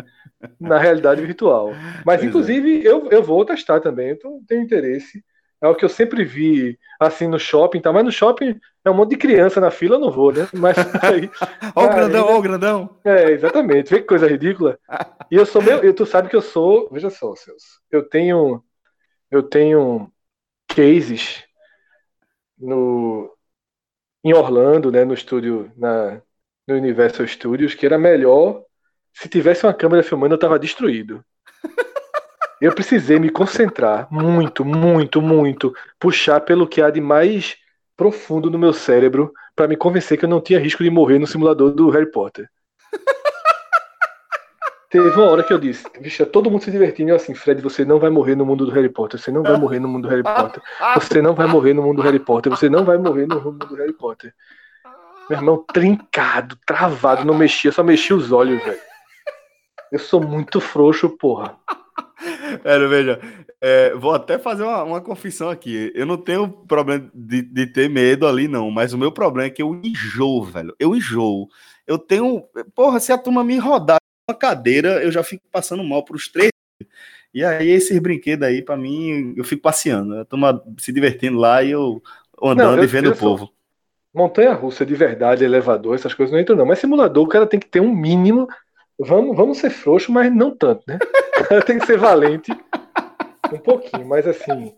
na 0.60 0.78
realidade 0.78 1.20
virtual. 1.22 1.72
Mas, 2.04 2.20
pois 2.20 2.22
é. 2.22 2.26
inclusive, 2.26 2.86
é. 2.86 2.90
eu, 2.90 3.08
eu 3.10 3.22
vou 3.22 3.44
testar 3.44 3.80
também, 3.80 4.10
eu 4.10 4.40
tenho 4.46 4.62
interesse. 4.62 5.24
É 5.60 5.66
o 5.66 5.74
que 5.74 5.84
eu 5.84 5.88
sempre 5.88 6.24
vi 6.24 6.78
assim 7.00 7.26
no 7.26 7.38
shopping, 7.38 7.80
tá? 7.80 7.90
Mas 7.90 8.04
no 8.04 8.12
shopping 8.12 8.60
é 8.84 8.90
um 8.90 8.94
monte 8.94 9.10
de 9.10 9.16
criança 9.16 9.60
na 9.60 9.70
fila, 9.70 9.96
eu 9.96 10.00
não 10.00 10.10
vou, 10.10 10.30
né? 10.30 10.46
Mas 10.52 10.76
aí. 11.02 11.30
Ó 11.74 11.86
o 11.86 11.88
grandão, 11.88 12.26
ó 12.26 12.38
o 12.38 12.42
grandão. 12.42 12.96
É, 13.02 13.30
exatamente. 13.30 13.90
Vê 13.90 14.00
que 14.00 14.06
coisa 14.06 14.28
ridícula. 14.28 14.78
E 15.30 15.36
eu 15.36 15.46
sou 15.46 15.62
meu. 15.62 15.78
Eu, 15.78 15.94
tu 15.94 16.04
sabe 16.04 16.28
que 16.28 16.36
eu 16.36 16.42
sou. 16.42 16.90
Veja 16.92 17.08
só, 17.08 17.34
Celso. 17.34 17.80
Eu 17.90 18.06
tenho. 18.06 18.62
Eu 19.30 19.42
tenho 19.42 20.12
cases 20.68 21.44
no, 22.58 23.33
em 24.24 24.32
Orlando, 24.32 24.90
né? 24.90 25.04
No 25.04 25.14
estúdio, 25.14 25.70
na, 25.76 26.20
no 26.66 26.74
Universal 26.74 27.26
Studios, 27.26 27.74
que 27.74 27.84
era 27.84 27.98
melhor 27.98 28.64
se 29.12 29.28
tivesse 29.28 29.64
uma 29.64 29.72
câmera 29.72 30.02
filmando, 30.02 30.34
eu 30.34 30.38
tava 30.38 30.58
destruído. 30.58 31.24
Eu 32.60 32.74
precisei 32.74 33.18
me 33.18 33.30
concentrar 33.30 34.08
muito, 34.10 34.64
muito, 34.64 35.20
muito, 35.20 35.74
puxar 35.98 36.40
pelo 36.40 36.66
que 36.66 36.80
há 36.80 36.88
de 36.88 37.00
mais 37.00 37.56
profundo 37.96 38.50
no 38.50 38.58
meu 38.58 38.72
cérebro 38.72 39.32
para 39.54 39.68
me 39.68 39.76
convencer 39.76 40.18
que 40.18 40.24
eu 40.24 40.28
não 40.28 40.40
tinha 40.40 40.58
risco 40.58 40.82
de 40.82 40.90
morrer 40.90 41.18
no 41.18 41.26
simulador 41.26 41.72
do 41.72 41.90
Harry 41.90 42.10
Potter. 42.10 42.48
Teve 44.94 45.08
uma 45.08 45.28
hora 45.28 45.42
que 45.42 45.52
eu 45.52 45.58
disse, 45.58 45.84
vixe, 46.00 46.24
todo 46.24 46.48
mundo 46.48 46.62
se 46.62 46.70
divertindo. 46.70 47.10
Eu 47.10 47.16
assim, 47.16 47.34
Fred, 47.34 47.60
você 47.60 47.84
não 47.84 47.98
vai 47.98 48.10
morrer 48.10 48.36
no 48.36 48.46
mundo 48.46 48.64
do 48.64 48.70
Harry 48.70 48.88
Potter. 48.88 49.18
Você 49.18 49.32
não 49.32 49.42
vai 49.42 49.58
morrer 49.58 49.80
no 49.80 49.88
mundo 49.88 50.04
do 50.04 50.08
Harry 50.08 50.22
Potter. 50.22 50.62
Você 50.94 51.20
não 51.20 51.34
vai 51.34 51.48
morrer 51.48 51.74
no 51.74 51.82
mundo 51.82 51.96
do 51.96 52.02
Harry 52.02 52.20
Potter. 52.20 52.50
Você 52.50 52.68
não 52.68 52.84
vai 52.84 52.96
morrer 52.96 53.26
no 53.26 53.40
mundo 53.40 53.66
do 53.66 53.74
Harry 53.74 53.92
Potter. 53.92 54.32
Meu 55.28 55.36
irmão, 55.36 55.64
trincado, 55.72 56.56
travado, 56.64 57.24
não 57.24 57.34
mexia, 57.34 57.72
só 57.72 57.82
mexia 57.82 58.14
os 58.14 58.30
olhos, 58.30 58.62
velho. 58.62 58.78
Eu 59.90 59.98
sou 59.98 60.22
muito 60.22 60.60
frouxo, 60.60 61.08
porra. 61.08 61.56
Pera, 62.62 62.86
veja, 62.86 63.20
é, 63.60 63.92
vou 63.96 64.14
até 64.14 64.38
fazer 64.38 64.62
uma, 64.62 64.84
uma, 64.84 65.00
confissão 65.00 65.50
aqui. 65.50 65.90
Eu 65.92 66.06
não 66.06 66.16
tenho 66.16 66.48
problema 66.48 67.10
de, 67.12 67.42
de, 67.42 67.66
ter 67.66 67.90
medo 67.90 68.28
ali, 68.28 68.46
não, 68.46 68.70
mas 68.70 68.92
o 68.92 68.98
meu 68.98 69.10
problema 69.10 69.48
é 69.48 69.50
que 69.50 69.60
eu 69.60 69.74
enjoo, 69.82 70.44
velho. 70.44 70.72
Eu 70.78 70.94
enjoo. 70.94 71.48
Eu 71.84 71.98
tenho. 71.98 72.44
Porra, 72.76 73.00
se 73.00 73.12
a 73.12 73.18
turma 73.18 73.42
me 73.42 73.58
rodar 73.58 73.98
uma 74.28 74.36
cadeira, 74.36 75.02
eu 75.02 75.10
já 75.10 75.22
fico 75.22 75.44
passando 75.50 75.84
mal 75.84 76.04
para 76.04 76.16
os 76.16 76.28
três. 76.28 76.50
E 77.32 77.44
aí, 77.44 77.68
esses 77.70 77.98
brinquedos 77.98 78.46
aí, 78.46 78.62
para 78.62 78.76
mim, 78.76 79.34
eu 79.36 79.44
fico 79.44 79.62
passeando. 79.62 80.18
A 80.18 80.24
turma 80.24 80.62
se 80.78 80.92
divertindo 80.92 81.38
lá 81.38 81.62
e 81.62 81.72
eu 81.72 82.02
andando 82.42 82.76
não, 82.76 82.78
eu, 82.78 82.84
e 82.84 82.86
vendo 82.86 83.10
o 83.10 83.16
povo. 83.16 83.50
Montanha 84.14 84.52
russa 84.52 84.86
de 84.86 84.94
verdade, 84.94 85.44
elevador, 85.44 85.94
essas 85.94 86.14
coisas 86.14 86.32
não 86.32 86.40
entram, 86.40 86.56
não. 86.56 86.66
Mas 86.66 86.78
simulador, 86.78 87.24
o 87.24 87.28
cara 87.28 87.46
tem 87.46 87.58
que 87.58 87.66
ter 87.66 87.80
um 87.80 87.94
mínimo. 87.94 88.46
Vamos, 88.98 89.36
vamos 89.36 89.58
ser 89.58 89.70
frouxo, 89.70 90.12
mas 90.12 90.32
não 90.32 90.56
tanto, 90.56 90.84
né? 90.86 90.98
O 91.34 91.48
cara 91.48 91.62
tem 91.62 91.80
que 91.80 91.84
ser 91.84 91.98
valente 91.98 92.52
um 93.52 93.58
pouquinho, 93.58 94.06
mas 94.06 94.24
assim, 94.24 94.72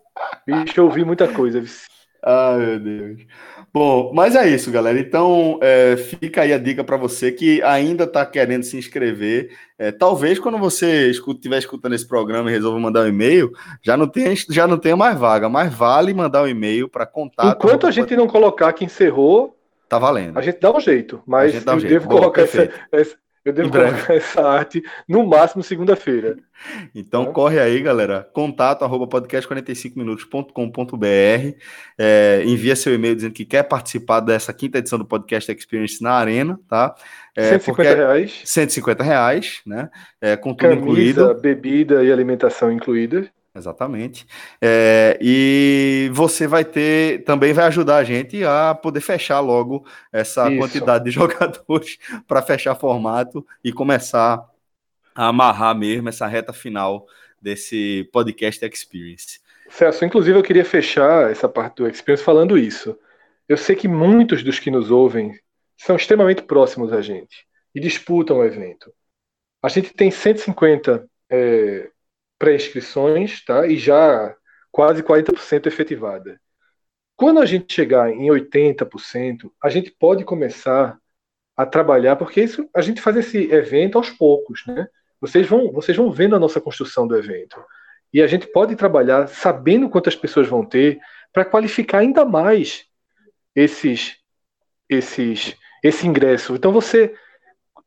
bicho, 0.45 0.79
eu 0.79 0.85
ouvi 0.85 1.05
muita 1.05 1.27
coisa. 1.27 1.63
Ai, 2.29 2.57
meu 2.57 2.79
Deus. 2.79 3.21
Bom, 3.73 4.11
mas 4.13 4.35
é 4.35 4.49
isso, 4.49 4.69
galera. 4.69 4.99
Então, 4.99 5.59
é, 5.61 5.95
fica 5.95 6.41
aí 6.41 6.51
a 6.51 6.57
dica 6.57 6.83
para 6.83 6.97
você 6.97 7.31
que 7.31 7.61
ainda 7.63 8.03
está 8.03 8.25
querendo 8.25 8.63
se 8.63 8.75
inscrever. 8.75 9.51
É, 9.79 9.93
talvez 9.93 10.37
quando 10.37 10.57
você 10.57 11.09
estiver 11.09 11.57
escutando 11.57 11.93
esse 11.93 12.05
programa 12.05 12.49
e 12.49 12.53
resolva 12.53 12.77
mandar 12.79 13.03
um 13.03 13.07
e-mail, 13.07 13.49
já 13.81 13.95
não 13.95 14.07
tenha, 14.07 14.33
já 14.49 14.67
não 14.67 14.77
tenha 14.77 14.97
mais 14.97 15.17
vaga, 15.17 15.47
mas 15.47 15.73
vale 15.73 16.13
mandar 16.13 16.43
um 16.43 16.47
e-mail 16.47 16.89
para 16.89 17.05
contato. 17.05 17.55
Enquanto 17.55 17.87
a 17.87 17.91
gente 17.91 18.13
não 18.15 18.27
colocar 18.27 18.73
que 18.73 18.83
encerrou, 18.83 19.57
tá 19.87 19.97
valendo. 19.97 20.37
A 20.37 20.41
gente 20.41 20.59
dá 20.59 20.75
um 20.75 20.81
jeito, 20.81 21.21
mas 21.25 21.53
um 21.53 21.71
eu 21.71 21.79
jeito. 21.79 21.93
devo 21.93 22.09
Boa, 22.09 22.21
colocar 22.21 22.41
essa, 22.41 22.69
essa, 22.91 23.15
eu 23.49 23.53
devo 23.53 23.71
colocar 23.71 24.13
essa 24.15 24.41
arte 24.41 24.83
no 25.07 25.25
máximo 25.25 25.63
segunda-feira. 25.63 26.37
Então 26.93 27.23
é. 27.23 27.31
corre 27.31 27.59
aí, 27.59 27.81
galera. 27.81 28.29
Contato 28.33 28.83
arroba 28.83 29.07
podcast45minutos.com.br. 29.07 31.55
É, 31.97 32.43
envia 32.45 32.75
seu 32.75 32.93
e-mail 32.93 33.15
dizendo 33.15 33.33
que 33.33 33.45
quer 33.45 33.63
participar 33.63 34.19
dessa 34.19 34.53
quinta 34.53 34.79
edição 34.79 34.99
do 34.99 35.05
Podcast 35.05 35.49
Experience 35.51 36.01
na 36.01 36.13
Arena, 36.13 36.59
tá? 36.67 36.95
É, 37.35 37.49
150 37.49 37.95
reais. 37.95 38.41
150 38.43 39.03
reais, 39.03 39.61
né? 39.65 39.89
É, 40.19 40.35
com 40.35 40.53
tudo 40.53 40.69
Camisa, 40.69 40.81
incluído. 40.81 41.33
bebida 41.35 42.03
e 42.03 42.11
alimentação 42.11 42.71
incluídas. 42.71 43.27
Exatamente. 43.57 44.25
É, 44.61 45.17
e 45.19 46.09
você 46.13 46.47
vai 46.47 46.63
ter, 46.63 47.23
também 47.23 47.53
vai 47.53 47.65
ajudar 47.65 47.97
a 47.97 48.03
gente 48.03 48.43
a 48.43 48.75
poder 48.75 49.01
fechar 49.01 49.39
logo 49.39 49.85
essa 50.11 50.49
Isso. 50.49 50.59
quantidade 50.59 51.05
de 51.05 51.11
jogadores 51.11 51.97
para 52.27 52.41
fechar 52.41 52.75
formato 52.75 53.45
e 53.63 53.73
começar 53.73 54.43
a 55.15 55.27
amarrar 55.27 55.75
mesmo 55.75 56.07
essa 56.07 56.27
reta 56.27 56.53
final 56.53 57.07
desse 57.41 58.07
podcast 58.13 58.63
Experience. 58.65 59.39
Celso, 59.69 60.05
inclusive 60.05 60.37
eu 60.37 60.43
queria 60.43 60.63
fechar 60.63 61.31
essa 61.31 61.49
parte 61.49 61.77
do 61.77 61.87
Experience 61.87 62.23
falando 62.23 62.57
isso. 62.57 62.97
Eu 63.49 63.57
sei 63.57 63.75
que 63.75 63.87
muitos 63.87 64.43
dos 64.43 64.59
que 64.59 64.69
nos 64.69 64.91
ouvem 64.91 65.37
são 65.77 65.95
extremamente 65.95 66.43
próximos 66.43 66.93
a 66.93 67.01
gente 67.01 67.45
e 67.73 67.79
disputam 67.79 68.37
o 68.37 68.45
evento. 68.45 68.93
A 69.61 69.69
gente 69.69 69.93
tem 69.93 70.11
150 70.11 71.07
é, 71.29 71.89
pré-inscrições, 72.37 73.43
tá? 73.43 73.67
E 73.67 73.77
já 73.77 74.35
quase 74.71 75.03
40% 75.03 75.65
efetivada. 75.65 76.39
Quando 77.15 77.39
a 77.39 77.45
gente 77.45 77.73
chegar 77.73 78.11
em 78.11 78.27
80%, 78.27 79.51
a 79.63 79.69
gente 79.69 79.91
pode 79.91 80.23
começar 80.23 80.97
a 81.55 81.65
trabalhar, 81.65 82.15
porque 82.15 82.41
isso 82.41 82.69
a 82.75 82.81
gente 82.81 83.01
faz 83.01 83.17
esse 83.17 83.51
evento 83.51 83.97
aos 83.97 84.11
poucos, 84.11 84.63
né? 84.67 84.87
Vocês 85.19 85.47
vão, 85.47 85.71
vocês 85.71 85.97
vão 85.97 86.11
vendo 86.11 86.35
a 86.35 86.39
nossa 86.39 86.61
construção 86.61 87.07
do 87.07 87.17
evento. 87.17 87.59
E 88.13 88.21
a 88.21 88.27
gente 88.27 88.47
pode 88.47 88.75
trabalhar 88.75 89.27
sabendo 89.27 89.89
quantas 89.89 90.15
pessoas 90.15 90.47
vão 90.47 90.63
ter 90.63 90.99
para 91.33 91.43
qualificar 91.43 91.99
ainda 91.99 92.23
mais 92.23 92.85
esses 93.55 94.17
esses 94.87 95.57
esse 95.83 96.07
ingresso. 96.07 96.55
Então 96.55 96.71
você 96.71 97.13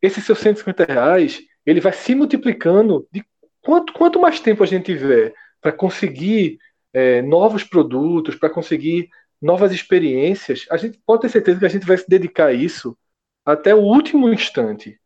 esses 0.03 0.25
seus 0.25 0.39
150 0.41 0.85
reais, 0.85 1.41
ele 1.65 1.81
vai 1.81 1.93
se 1.93 2.15
multiplicando 2.15 3.07
de 3.13 3.25
Quanto, 3.63 3.93
quanto 3.93 4.21
mais 4.21 4.41
tempo 4.41 4.63
a 4.63 4.67
gente 4.67 4.87
tiver 4.87 5.35
para 5.61 5.73
conseguir 5.73 6.59
é, 6.93 7.23
novos 7.23 7.63
produtos, 7.63 8.35
para 8.35 8.51
conseguir 8.51 9.09
novas 9.41 9.73
experiências, 9.73 10.67
a 10.71 10.77
gente 10.77 10.99
pode 11.05 11.23
ter 11.23 11.29
certeza 11.29 11.59
que 11.59 11.67
a 11.67 11.71
gente 11.71 11.87
vai 11.87 11.97
se 11.97 12.09
dedicar 12.09 12.47
a 12.47 12.53
isso 12.53 12.97
até 13.45 13.75
o 13.75 13.81
último 13.81 14.29
instante. 14.29 14.99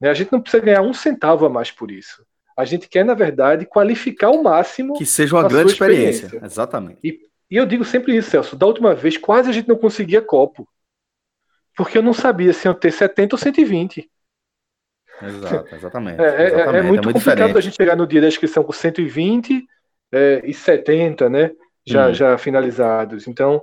Né? 0.00 0.10
A 0.10 0.14
gente 0.14 0.32
não 0.32 0.40
precisa 0.40 0.62
ganhar 0.62 0.82
um 0.82 0.92
centavo 0.92 1.46
a 1.46 1.50
mais 1.50 1.70
por 1.70 1.90
isso. 1.90 2.24
A 2.56 2.64
gente 2.64 2.88
quer, 2.88 3.04
na 3.04 3.12
verdade, 3.12 3.66
qualificar 3.66 4.30
o 4.30 4.42
máximo. 4.42 4.94
Que 4.94 5.04
seja 5.04 5.36
uma 5.36 5.46
grande 5.46 5.72
experiência. 5.72 6.24
experiência. 6.24 6.46
Exatamente. 6.46 6.98
E, 7.04 7.20
e 7.50 7.56
eu 7.56 7.66
digo 7.66 7.84
sempre 7.84 8.16
isso, 8.16 8.30
Celso. 8.30 8.56
Da 8.56 8.66
última 8.66 8.94
vez, 8.94 9.18
quase 9.18 9.50
a 9.50 9.52
gente 9.52 9.68
não 9.68 9.76
conseguia 9.76 10.22
copo. 10.22 10.66
Porque 11.76 11.98
eu 11.98 12.02
não 12.02 12.14
sabia 12.14 12.54
se 12.54 12.66
eu 12.66 12.72
ter 12.72 12.90
70 12.90 13.34
ou 13.34 13.38
120. 13.38 14.10
Exato, 15.22 15.74
exatamente. 15.74 16.20
É, 16.20 16.24
é, 16.24 16.28
é 16.28 16.46
exatamente. 16.46 16.76
é 16.76 16.82
muito, 16.82 17.04
muito 17.04 17.24
complicado 17.24 17.56
a 17.56 17.60
gente 17.60 17.76
chegar 17.76 17.96
no 17.96 18.06
dia 18.06 18.20
da 18.20 18.28
inscrição 18.28 18.62
com 18.62 18.72
120 18.72 19.66
é, 20.12 20.42
e 20.44 20.52
70, 20.52 21.28
né? 21.28 21.50
Já, 21.86 22.08
hum. 22.08 22.14
já 22.14 22.38
finalizados. 22.38 23.26
Então, 23.26 23.62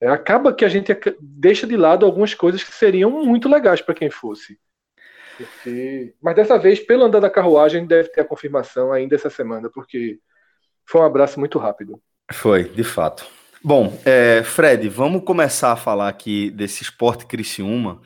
é, 0.00 0.08
acaba 0.08 0.52
que 0.52 0.64
a 0.64 0.68
gente 0.68 0.96
deixa 1.20 1.66
de 1.66 1.76
lado 1.76 2.06
algumas 2.06 2.34
coisas 2.34 2.62
que 2.62 2.72
seriam 2.72 3.10
muito 3.10 3.48
legais 3.48 3.80
para 3.80 3.94
quem 3.94 4.10
fosse. 4.10 4.58
Porque... 5.36 6.14
Mas 6.22 6.36
dessa 6.36 6.58
vez, 6.58 6.78
pelo 6.80 7.04
andar 7.04 7.20
da 7.20 7.30
carruagem, 7.30 7.86
deve 7.86 8.08
ter 8.10 8.20
a 8.20 8.24
confirmação 8.24 8.92
ainda 8.92 9.14
essa 9.14 9.30
semana, 9.30 9.68
porque 9.72 10.18
foi 10.86 11.00
um 11.00 11.04
abraço 11.04 11.40
muito 11.40 11.58
rápido. 11.58 12.00
Foi, 12.32 12.64
de 12.64 12.84
fato. 12.84 13.26
Bom, 13.62 13.98
é, 14.04 14.42
Fred, 14.42 14.88
vamos 14.88 15.24
começar 15.24 15.72
a 15.72 15.76
falar 15.76 16.08
aqui 16.08 16.50
desse 16.50 16.82
esporte 16.82 17.26
Criciúma. 17.26 18.00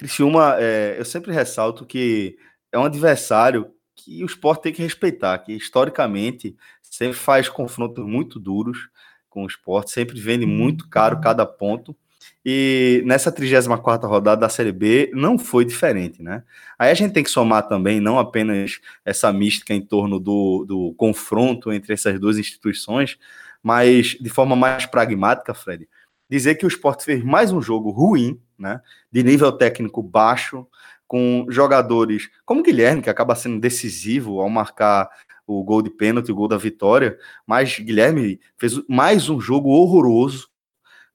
Criciúma, 0.00 0.56
é, 0.58 0.96
eu 0.98 1.04
sempre 1.04 1.30
ressalto 1.30 1.84
que 1.84 2.38
é 2.72 2.78
um 2.78 2.86
adversário 2.86 3.70
que 3.94 4.24
o 4.24 4.26
esporte 4.26 4.62
tem 4.62 4.72
que 4.72 4.80
respeitar, 4.80 5.36
que 5.40 5.52
historicamente 5.52 6.56
sempre 6.80 7.18
faz 7.18 7.50
confrontos 7.50 8.02
muito 8.06 8.40
duros 8.40 8.88
com 9.28 9.44
o 9.44 9.46
esporte, 9.46 9.90
sempre 9.90 10.18
vende 10.18 10.46
muito 10.46 10.88
caro 10.88 11.20
cada 11.20 11.44
ponto. 11.44 11.94
E 12.42 13.02
nessa 13.04 13.30
34 13.30 14.08
rodada 14.08 14.40
da 14.40 14.48
Série 14.48 14.72
B 14.72 15.10
não 15.12 15.38
foi 15.38 15.66
diferente, 15.66 16.22
né? 16.22 16.44
Aí 16.78 16.90
a 16.90 16.94
gente 16.94 17.12
tem 17.12 17.22
que 17.22 17.28
somar 17.28 17.68
também 17.68 18.00
não 18.00 18.18
apenas 18.18 18.80
essa 19.04 19.30
mística 19.30 19.74
em 19.74 19.82
torno 19.82 20.18
do, 20.18 20.64
do 20.66 20.94
confronto 20.96 21.70
entre 21.70 21.92
essas 21.92 22.18
duas 22.18 22.38
instituições, 22.38 23.18
mas 23.62 24.16
de 24.18 24.30
forma 24.30 24.56
mais 24.56 24.86
pragmática, 24.86 25.52
Fred, 25.52 25.86
dizer 26.30 26.54
que 26.54 26.64
o 26.64 26.68
esporte 26.68 27.04
fez 27.04 27.24
mais 27.24 27.50
um 27.50 27.60
jogo 27.60 27.90
ruim, 27.90 28.40
né? 28.56 28.80
De 29.10 29.22
nível 29.24 29.50
técnico 29.50 30.00
baixo, 30.00 30.66
com 31.08 31.44
jogadores 31.48 32.30
como 32.46 32.62
Guilherme, 32.62 33.02
que 33.02 33.10
acaba 33.10 33.34
sendo 33.34 33.58
decisivo 33.58 34.40
ao 34.40 34.48
marcar 34.48 35.10
o 35.44 35.64
gol 35.64 35.82
de 35.82 35.90
pênalti, 35.90 36.30
o 36.30 36.34
gol 36.34 36.46
da 36.46 36.56
vitória, 36.56 37.18
mas 37.44 37.80
Guilherme 37.80 38.38
fez 38.56 38.80
mais 38.88 39.28
um 39.28 39.40
jogo 39.40 39.70
horroroso 39.70 40.48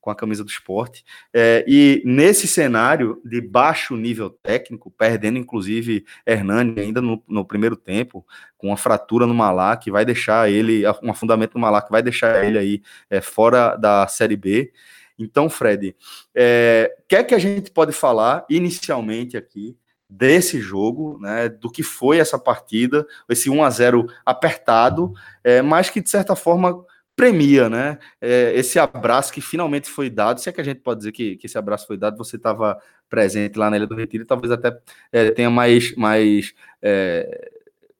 com 0.05 0.11
a 0.11 0.15
camisa 0.15 0.43
do 0.43 0.49
esporte. 0.49 1.03
É, 1.33 1.65
e 1.67 2.03
nesse 2.05 2.47
cenário 2.47 3.19
de 3.25 3.41
baixo 3.41 3.95
nível 3.95 4.29
técnico, 4.29 4.91
perdendo 4.91 5.39
inclusive 5.39 6.05
Hernani 6.27 6.79
ainda 6.79 7.01
no, 7.01 7.23
no, 7.27 7.43
primeiro 7.43 7.75
tempo, 7.75 8.23
com 8.55 8.67
uma 8.67 8.77
fratura 8.77 9.25
no 9.25 9.33
Malá, 9.33 9.75
que 9.75 9.89
vai 9.89 10.05
deixar 10.05 10.47
ele, 10.47 10.83
um 11.01 11.09
afundamento 11.09 11.55
no 11.55 11.61
Malá, 11.61 11.81
que 11.81 11.89
vai 11.89 12.03
deixar 12.03 12.45
ele 12.45 12.59
aí 12.59 12.81
é, 13.09 13.19
fora 13.19 13.75
da 13.77 14.05
Série 14.07 14.35
B. 14.35 14.71
Então, 15.17 15.49
Fred, 15.49 15.95
é, 16.33 16.95
que 17.07 17.15
é 17.15 17.23
que 17.23 17.33
a 17.33 17.39
gente 17.39 17.71
pode 17.71 17.93
falar 17.93 18.45
inicialmente 18.49 19.37
aqui 19.37 19.77
desse 20.09 20.59
jogo, 20.59 21.17
né, 21.19 21.49
do 21.49 21.69
que 21.69 21.83
foi 21.83 22.19
essa 22.19 22.37
partida, 22.37 23.05
esse 23.29 23.49
1 23.49 23.63
a 23.63 23.69
0 23.69 24.07
apertado, 24.25 25.13
é, 25.43 25.61
mas 25.61 25.89
que 25.89 26.01
de 26.01 26.09
certa 26.09 26.35
forma 26.35 26.85
premia, 27.15 27.69
né, 27.69 27.97
é, 28.21 28.53
esse 28.55 28.77
abraço 28.77 29.33
que 29.33 29.41
finalmente 29.41 29.89
foi 29.89 30.09
dado, 30.09 30.39
se 30.39 30.49
é 30.49 30.51
que 30.51 30.61
a 30.61 30.63
gente 30.63 30.81
pode 30.81 30.99
dizer 30.99 31.11
que, 31.11 31.37
que 31.37 31.47
esse 31.47 31.57
abraço 31.57 31.87
foi 31.87 31.97
dado, 31.97 32.17
você 32.17 32.35
estava 32.35 32.77
presente 33.09 33.57
lá 33.57 33.69
na 33.69 33.77
Ilha 33.77 33.87
do 33.87 33.95
Retiro, 33.95 34.25
talvez 34.25 34.51
até 34.51 34.77
é, 35.11 35.31
tenha 35.31 35.49
mais, 35.49 35.95
mais, 35.95 36.53
é, 36.81 37.51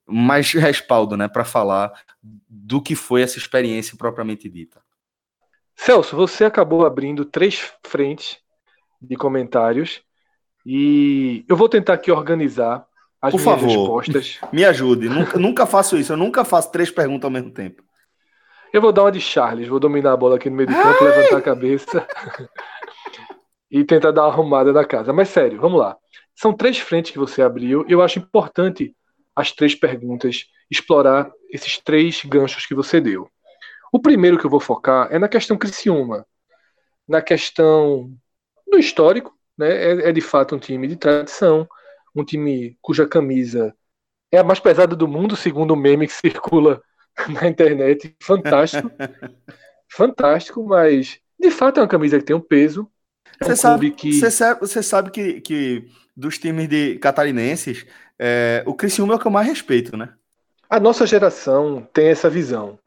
mais 0.06 0.52
respaldo, 0.52 1.16
né, 1.16 1.28
para 1.28 1.46
falar 1.46 1.92
do 2.22 2.82
que 2.82 2.94
foi 2.94 3.22
essa 3.22 3.38
experiência 3.38 3.98
propriamente 3.98 4.50
dita. 4.50 4.82
Celso, 5.76 6.16
você 6.16 6.46
acabou 6.46 6.86
abrindo 6.86 7.26
três 7.26 7.72
frentes 7.86 8.38
de 9.02 9.16
comentários 9.16 10.02
e 10.66 11.46
eu 11.48 11.56
vou 11.56 11.70
tentar 11.70 11.94
aqui 11.94 12.12
organizar 12.12 12.86
as 13.22 13.32
Por 13.32 13.40
favor, 13.40 13.68
respostas. 13.68 14.40
Me 14.52 14.64
ajude. 14.64 15.10
nunca, 15.10 15.38
nunca 15.38 15.66
faço 15.66 15.98
isso. 15.98 16.14
Eu 16.14 16.18
nunca 16.18 16.44
faço 16.46 16.72
três 16.72 16.90
perguntas 16.92 17.26
ao 17.26 17.32
mesmo 17.32 17.52
tempo. 17.52 17.84
Eu 18.72 18.82
vou 18.82 18.92
dar 18.92 19.04
uma 19.04 19.12
de 19.12 19.22
Charles. 19.22 19.68
Vou 19.68 19.80
dominar 19.80 20.14
a 20.14 20.18
bola 20.18 20.36
aqui 20.36 20.50
no 20.50 20.56
meio 20.56 20.68
do 20.70 20.76
campo, 20.76 21.04
Ai! 21.04 21.10
levantar 21.10 21.38
a 21.38 21.42
cabeça 21.42 22.08
e 23.70 23.84
tentar 23.84 24.12
dar 24.12 24.24
uma 24.24 24.32
arrumada 24.32 24.72
na 24.74 24.86
casa. 24.86 25.14
Mas 25.14 25.30
sério, 25.30 25.60
vamos 25.60 25.80
lá. 25.80 25.98
São 26.36 26.54
três 26.54 26.78
frentes 26.80 27.12
que 27.12 27.20
você 27.20 27.42
abriu. 27.42 27.86
E 27.88 27.92
eu 27.92 28.02
acho 28.02 28.20
importante 28.20 28.96
as 29.36 29.52
três 29.52 29.76
perguntas, 29.76 30.46
explorar 30.70 31.32
esses 31.50 31.78
três 31.80 32.24
ganchos 32.26 32.66
que 32.66 32.76
você 32.76 33.00
deu. 33.00 33.30
O 33.96 34.00
primeiro 34.02 34.38
que 34.38 34.46
eu 34.46 34.50
vou 34.50 34.60
focar 34.60 35.08
é 35.10 35.18
na 35.18 35.30
questão 35.30 35.58
Criciúma, 35.58 36.26
na 37.08 37.22
questão 37.22 38.12
do 38.70 38.78
histórico, 38.78 39.34
né? 39.58 39.70
É, 39.70 40.10
é 40.10 40.12
de 40.12 40.20
fato 40.20 40.54
um 40.54 40.60
time 40.60 40.86
de 40.86 40.98
tradição, 40.98 41.66
um 42.14 42.22
time 42.22 42.78
cuja 42.82 43.08
camisa 43.08 43.74
é 44.34 44.38
a 44.38 44.44
mais 44.44 44.60
pesada 44.60 44.98
do 44.98 45.08
mundo, 45.08 45.38
segundo 45.38 45.72
o 45.72 45.78
meme 45.78 46.08
que 46.08 46.12
circula 46.28 46.82
na 47.30 47.48
internet. 47.48 48.14
Fantástico. 48.22 48.92
Fantástico, 49.88 50.62
mas 50.66 51.22
de 51.40 51.50
fato 51.50 51.80
é 51.80 51.84
uma 51.84 51.88
camisa 51.88 52.20
que 52.20 52.26
tem 52.26 52.36
um 52.36 52.42
peso. 52.42 52.92
É 53.40 53.50
um 53.50 53.56
sabe, 53.56 53.92
que. 53.92 54.12
Você 54.12 54.30
sabe, 54.30 54.60
você 54.60 54.84
sabe 54.84 55.10
que, 55.10 55.40
que 55.40 55.88
dos 56.14 56.38
times 56.38 56.68
de 56.68 57.00
catarinenses, 57.00 57.86
é, 58.20 58.62
o 58.66 58.74
Criciúma 58.74 59.14
é 59.14 59.16
o 59.16 59.20
que 59.22 59.26
eu 59.26 59.32
mais 59.32 59.48
respeito, 59.48 59.96
né? 59.96 60.14
A 60.70 60.82
nossa 60.82 61.08
geração 61.08 61.88
tem 61.94 62.08
essa 62.08 62.30
visão. 62.30 62.78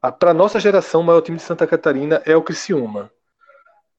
Para 0.00 0.32
nossa 0.32 0.58
geração, 0.58 1.02
o 1.02 1.04
maior 1.04 1.20
time 1.20 1.36
de 1.36 1.42
Santa 1.42 1.66
Catarina 1.66 2.22
é 2.24 2.34
o 2.34 2.42
Criciúma. 2.42 3.10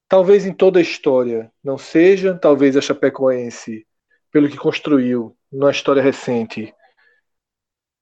Talvez 0.07 0.45
em 0.45 0.53
toda 0.53 0.79
a 0.79 0.81
história 0.81 1.51
não 1.63 1.77
seja, 1.77 2.37
talvez 2.37 2.75
a 2.75 2.81
Chapecoense, 2.81 3.85
pelo 4.31 4.49
que 4.49 4.57
construiu 4.57 5.37
na 5.51 5.69
história 5.69 6.01
recente, 6.01 6.73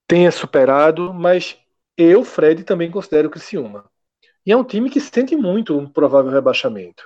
tenha 0.08 0.32
superado, 0.32 1.14
mas 1.14 1.60
eu, 1.98 2.24
Fred, 2.24 2.64
também 2.64 2.90
considero 2.90 3.28
o 3.28 3.32
Criciúma. 3.32 3.90
E 4.46 4.52
é 4.52 4.58
um 4.58 4.64
time 4.64 4.90
que 4.90 5.02
sente 5.02 5.36
muito 5.36 5.78
um 5.78 5.88
provável 5.88 6.32
rebaixamento. 6.32 7.04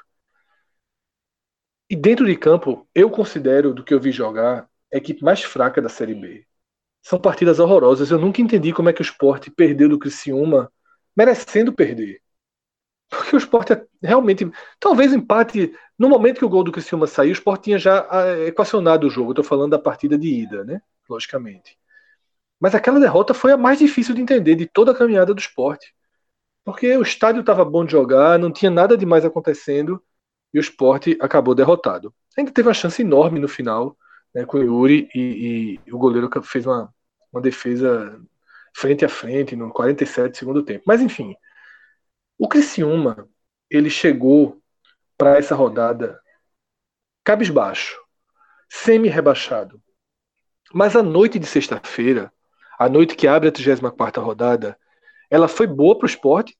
E 1.89 1.95
dentro 1.95 2.25
de 2.25 2.37
campo, 2.37 2.87
eu 2.93 3.09
considero, 3.09 3.73
do 3.73 3.83
que 3.83 3.93
eu 3.93 3.99
vi 3.99 4.11
jogar, 4.11 4.69
a 4.93 4.97
equipe 4.97 5.23
mais 5.23 5.43
fraca 5.43 5.81
da 5.81 5.89
Série 5.89 6.15
B. 6.15 6.45
São 7.01 7.19
partidas 7.19 7.59
horrorosas. 7.59 8.11
Eu 8.11 8.19
nunca 8.19 8.41
entendi 8.41 8.71
como 8.71 8.89
é 8.89 8.93
que 8.93 9.01
o 9.01 9.03
esporte 9.03 9.51
perdeu 9.51 9.89
do 9.89 9.99
Criciúma, 9.99 10.71
merecendo 11.15 11.73
perder. 11.73 12.21
Porque 13.09 13.35
o 13.35 13.37
esporte 13.37 13.73
é 13.73 13.85
realmente. 14.01 14.49
Talvez 14.79 15.13
empate. 15.13 15.73
No 15.97 16.09
momento 16.09 16.39
que 16.39 16.45
o 16.45 16.49
gol 16.49 16.63
do 16.63 16.71
Criciúma 16.71 17.07
saiu, 17.07 17.29
o 17.29 17.33
esporte 17.33 17.65
tinha 17.65 17.77
já 17.77 18.07
ah, 18.09 18.39
equacionado 18.47 19.07
o 19.07 19.09
jogo. 19.09 19.31
Estou 19.31 19.43
falando 19.43 19.71
da 19.71 19.79
partida 19.79 20.17
de 20.17 20.27
ida, 20.27 20.63
né? 20.63 20.81
Logicamente. 21.09 21.77
Mas 22.59 22.73
aquela 22.73 22.99
derrota 22.99 23.33
foi 23.33 23.51
a 23.51 23.57
mais 23.57 23.79
difícil 23.79 24.15
de 24.15 24.21
entender 24.21 24.55
de 24.55 24.65
toda 24.65 24.91
a 24.91 24.95
caminhada 24.95 25.33
do 25.33 25.39
esporte. 25.39 25.93
Porque 26.63 26.95
o 26.97 27.01
estádio 27.01 27.41
estava 27.41 27.65
bom 27.65 27.85
de 27.85 27.91
jogar, 27.91 28.39
não 28.39 28.51
tinha 28.51 28.71
nada 28.71 28.97
demais 28.97 29.25
acontecendo 29.25 30.01
e 30.53 30.59
o 30.59 30.61
esporte 30.61 31.17
acabou 31.21 31.53
derrotado. 31.53 32.13
Ainda 32.37 32.51
teve 32.51 32.67
uma 32.67 32.73
chance 32.73 33.01
enorme 33.01 33.39
no 33.39 33.47
final 33.47 33.97
né, 34.33 34.45
com 34.45 34.57
o 34.57 34.63
Yuri 34.63 35.09
e, 35.13 35.79
e, 35.85 35.93
o 35.93 35.97
goleiro 35.97 36.29
fez 36.43 36.65
uma, 36.65 36.93
uma 37.31 37.41
defesa 37.41 38.19
frente 38.73 39.05
a 39.05 39.09
frente 39.09 39.55
no 39.55 39.71
47 39.71 40.37
segundo 40.37 40.63
tempo. 40.63 40.83
Mas 40.87 41.01
enfim, 41.01 41.35
o 42.37 42.47
Criciúma 42.47 43.27
ele 43.69 43.89
chegou 43.89 44.61
para 45.17 45.37
essa 45.37 45.55
rodada 45.55 46.19
cabisbaixo, 47.23 47.99
semi-rebaixado. 48.69 49.81
Mas 50.73 50.95
a 50.95 51.03
noite 51.03 51.39
de 51.39 51.45
sexta-feira 51.45 52.31
a 52.77 52.89
noite 52.89 53.15
que 53.15 53.27
abre 53.27 53.49
a 53.49 53.51
34 53.51 54.21
rodada, 54.21 54.77
ela 55.29 55.47
foi 55.47 55.67
boa 55.67 55.97
para 55.97 56.05
o 56.05 56.09
esporte, 56.09 56.57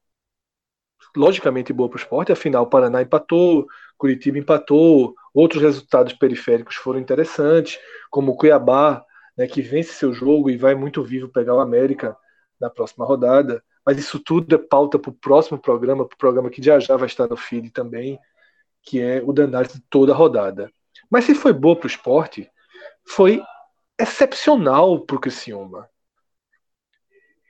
logicamente 1.16 1.74
boa 1.74 1.90
para 1.90 1.98
o 1.98 2.00
esporte, 2.00 2.32
afinal 2.32 2.64
o 2.64 2.70
Paraná 2.70 3.02
empatou, 3.02 3.68
Curitiba 3.98 4.38
empatou, 4.38 5.14
outros 5.34 5.62
resultados 5.62 6.14
periféricos 6.14 6.76
foram 6.76 7.00
interessantes, 7.00 7.80
como 8.10 8.32
o 8.32 8.36
Cuiabá, 8.38 9.04
né, 9.38 9.48
que 9.48 9.62
vence 9.62 9.94
seu 9.94 10.14
jogo 10.14 10.50
e 10.50 10.58
vai 10.58 10.76
muito 10.76 11.04
vivo 11.04 11.28
pegar 11.28 11.56
o 11.56 11.60
América 11.60 12.16
na 12.60 12.70
próxima 12.70 13.06
rodada. 13.06 13.64
Mas 13.86 13.98
isso 13.98 14.20
tudo 14.20 14.54
é 14.56 14.58
pauta 14.58 14.98
para 14.98 15.10
o 15.10 15.14
próximo 15.14 15.58
programa, 15.58 16.08
para 16.08 16.16
o 16.16 16.18
programa 16.18 16.50
que 16.50 16.64
já 16.64 16.80
já 16.80 16.96
vai 16.96 17.08
estar 17.08 17.28
no 17.28 17.36
feed 17.36 17.72
também, 17.72 18.20
que 18.82 19.02
é 19.02 19.22
o 19.24 19.34
da 19.34 19.44
análise 19.44 19.76
de 19.76 19.84
toda 19.90 20.14
a 20.14 20.16
rodada. 20.16 20.72
Mas 21.10 21.26
se 21.26 21.36
foi 21.36 21.54
boa 21.54 21.76
para 21.76 21.86
o 21.86 21.90
esporte, 21.90 22.50
foi 23.06 23.42
excepcional 24.00 25.00
para 25.00 25.16
o 25.16 25.20
Criciúma. 25.20 25.90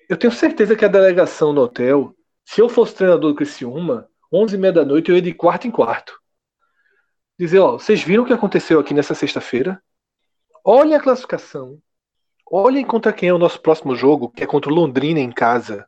Eu 0.10 0.18
tenho 0.18 0.34
certeza 0.34 0.76
que 0.76 0.86
a 0.86 0.90
delegação 0.90 1.54
no 1.54 1.62
hotel, 1.62 2.16
se 2.46 2.62
eu 2.62 2.68
fosse 2.68 2.96
treinador 2.96 3.32
do 3.32 3.36
Criciúma, 3.36 4.08
11 4.32 4.56
e 4.56 4.58
meia 4.58 4.74
da 4.74 4.86
noite 4.86 5.10
eu 5.10 5.16
ia 5.16 5.22
de 5.22 5.34
quarto 5.34 5.68
em 5.68 5.72
quarto. 5.72 6.20
Dizer, 7.38 7.60
ó, 7.60 7.74
vocês 7.74 8.04
viram 8.04 8.24
o 8.24 8.26
que 8.26 8.34
aconteceu 8.34 8.80
aqui 8.80 8.94
nessa 8.94 9.16
sexta-feira? 9.16 9.82
Olhem 10.64 10.96
a 10.96 11.02
classificação. 11.02 11.82
Olhem 12.50 12.86
contra 12.86 13.12
quem 13.12 13.28
é 13.28 13.34
o 13.34 13.38
nosso 13.38 13.60
próximo 13.60 13.96
jogo, 13.96 14.30
que 14.30 14.44
é 14.44 14.48
contra 14.48 14.72
o 14.72 14.76
Londrina 14.76 15.20
em 15.20 15.32
casa. 15.32 15.86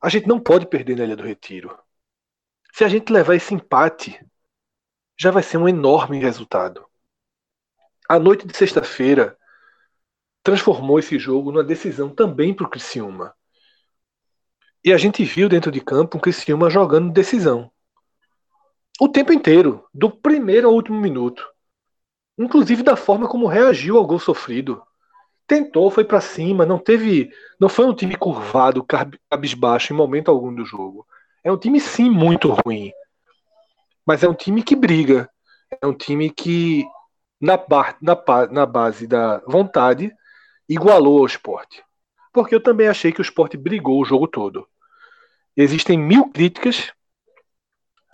A 0.00 0.08
gente 0.08 0.26
não 0.26 0.40
pode 0.40 0.66
perder 0.66 0.96
na 0.96 1.04
Ilha 1.04 1.16
do 1.16 1.22
Retiro. 1.22 1.78
Se 2.72 2.82
a 2.82 2.88
gente 2.88 3.12
levar 3.12 3.34
esse 3.34 3.52
empate, 3.52 4.24
já 5.18 5.30
vai 5.30 5.42
ser 5.42 5.58
um 5.58 5.68
enorme 5.68 6.18
resultado. 6.18 6.86
A 8.08 8.18
noite 8.18 8.46
de 8.46 8.56
sexta-feira 8.56 9.36
transformou 10.42 10.98
esse 10.98 11.18
jogo 11.18 11.52
numa 11.52 11.64
decisão 11.64 12.08
também 12.08 12.54
para 12.54 12.66
o 12.66 12.70
Criciúma. 12.70 13.34
E 14.82 14.94
a 14.94 14.96
gente 14.96 15.22
viu 15.24 15.46
dentro 15.46 15.70
de 15.70 15.82
campo 15.82 16.16
um 16.16 16.20
Criciúma 16.20 16.70
jogando 16.70 17.12
decisão. 17.12 17.70
O 18.98 19.08
tempo 19.08 19.30
inteiro, 19.30 19.86
do 19.92 20.10
primeiro 20.10 20.68
ao 20.68 20.74
último 20.74 20.98
minuto. 20.98 21.46
Inclusive 22.40 22.82
da 22.82 22.96
forma 22.96 23.28
como 23.28 23.46
reagiu 23.46 23.98
ao 23.98 24.06
gol 24.06 24.18
sofrido. 24.18 24.82
Tentou, 25.46 25.90
foi 25.90 26.04
para 26.04 26.22
cima, 26.22 26.64
não 26.64 26.78
teve, 26.78 27.30
não 27.60 27.68
foi 27.68 27.84
um 27.84 27.94
time 27.94 28.16
curvado, 28.16 28.82
cabisbaixo 29.28 29.92
em 29.92 29.96
momento 29.96 30.30
algum 30.30 30.54
do 30.54 30.64
jogo. 30.64 31.06
É 31.44 31.52
um 31.52 31.58
time 31.58 31.78
sim 31.78 32.08
muito 32.08 32.48
ruim. 32.48 32.92
Mas 34.06 34.22
é 34.22 34.28
um 34.28 34.32
time 34.32 34.62
que 34.62 34.74
briga. 34.74 35.28
É 35.82 35.86
um 35.86 35.92
time 35.92 36.30
que 36.30 36.86
na, 37.38 37.58
na, 38.00 38.46
na 38.50 38.64
base 38.64 39.06
da 39.06 39.42
vontade 39.46 40.10
igualou 40.66 41.18
ao 41.18 41.26
esporte. 41.26 41.84
Porque 42.32 42.54
eu 42.54 42.62
também 42.62 42.88
achei 42.88 43.12
que 43.12 43.20
o 43.20 43.22
esporte 43.22 43.58
brigou 43.58 44.00
o 44.00 44.04
jogo 44.04 44.26
todo. 44.26 44.66
Existem 45.54 45.98
mil 45.98 46.30
críticas 46.30 46.90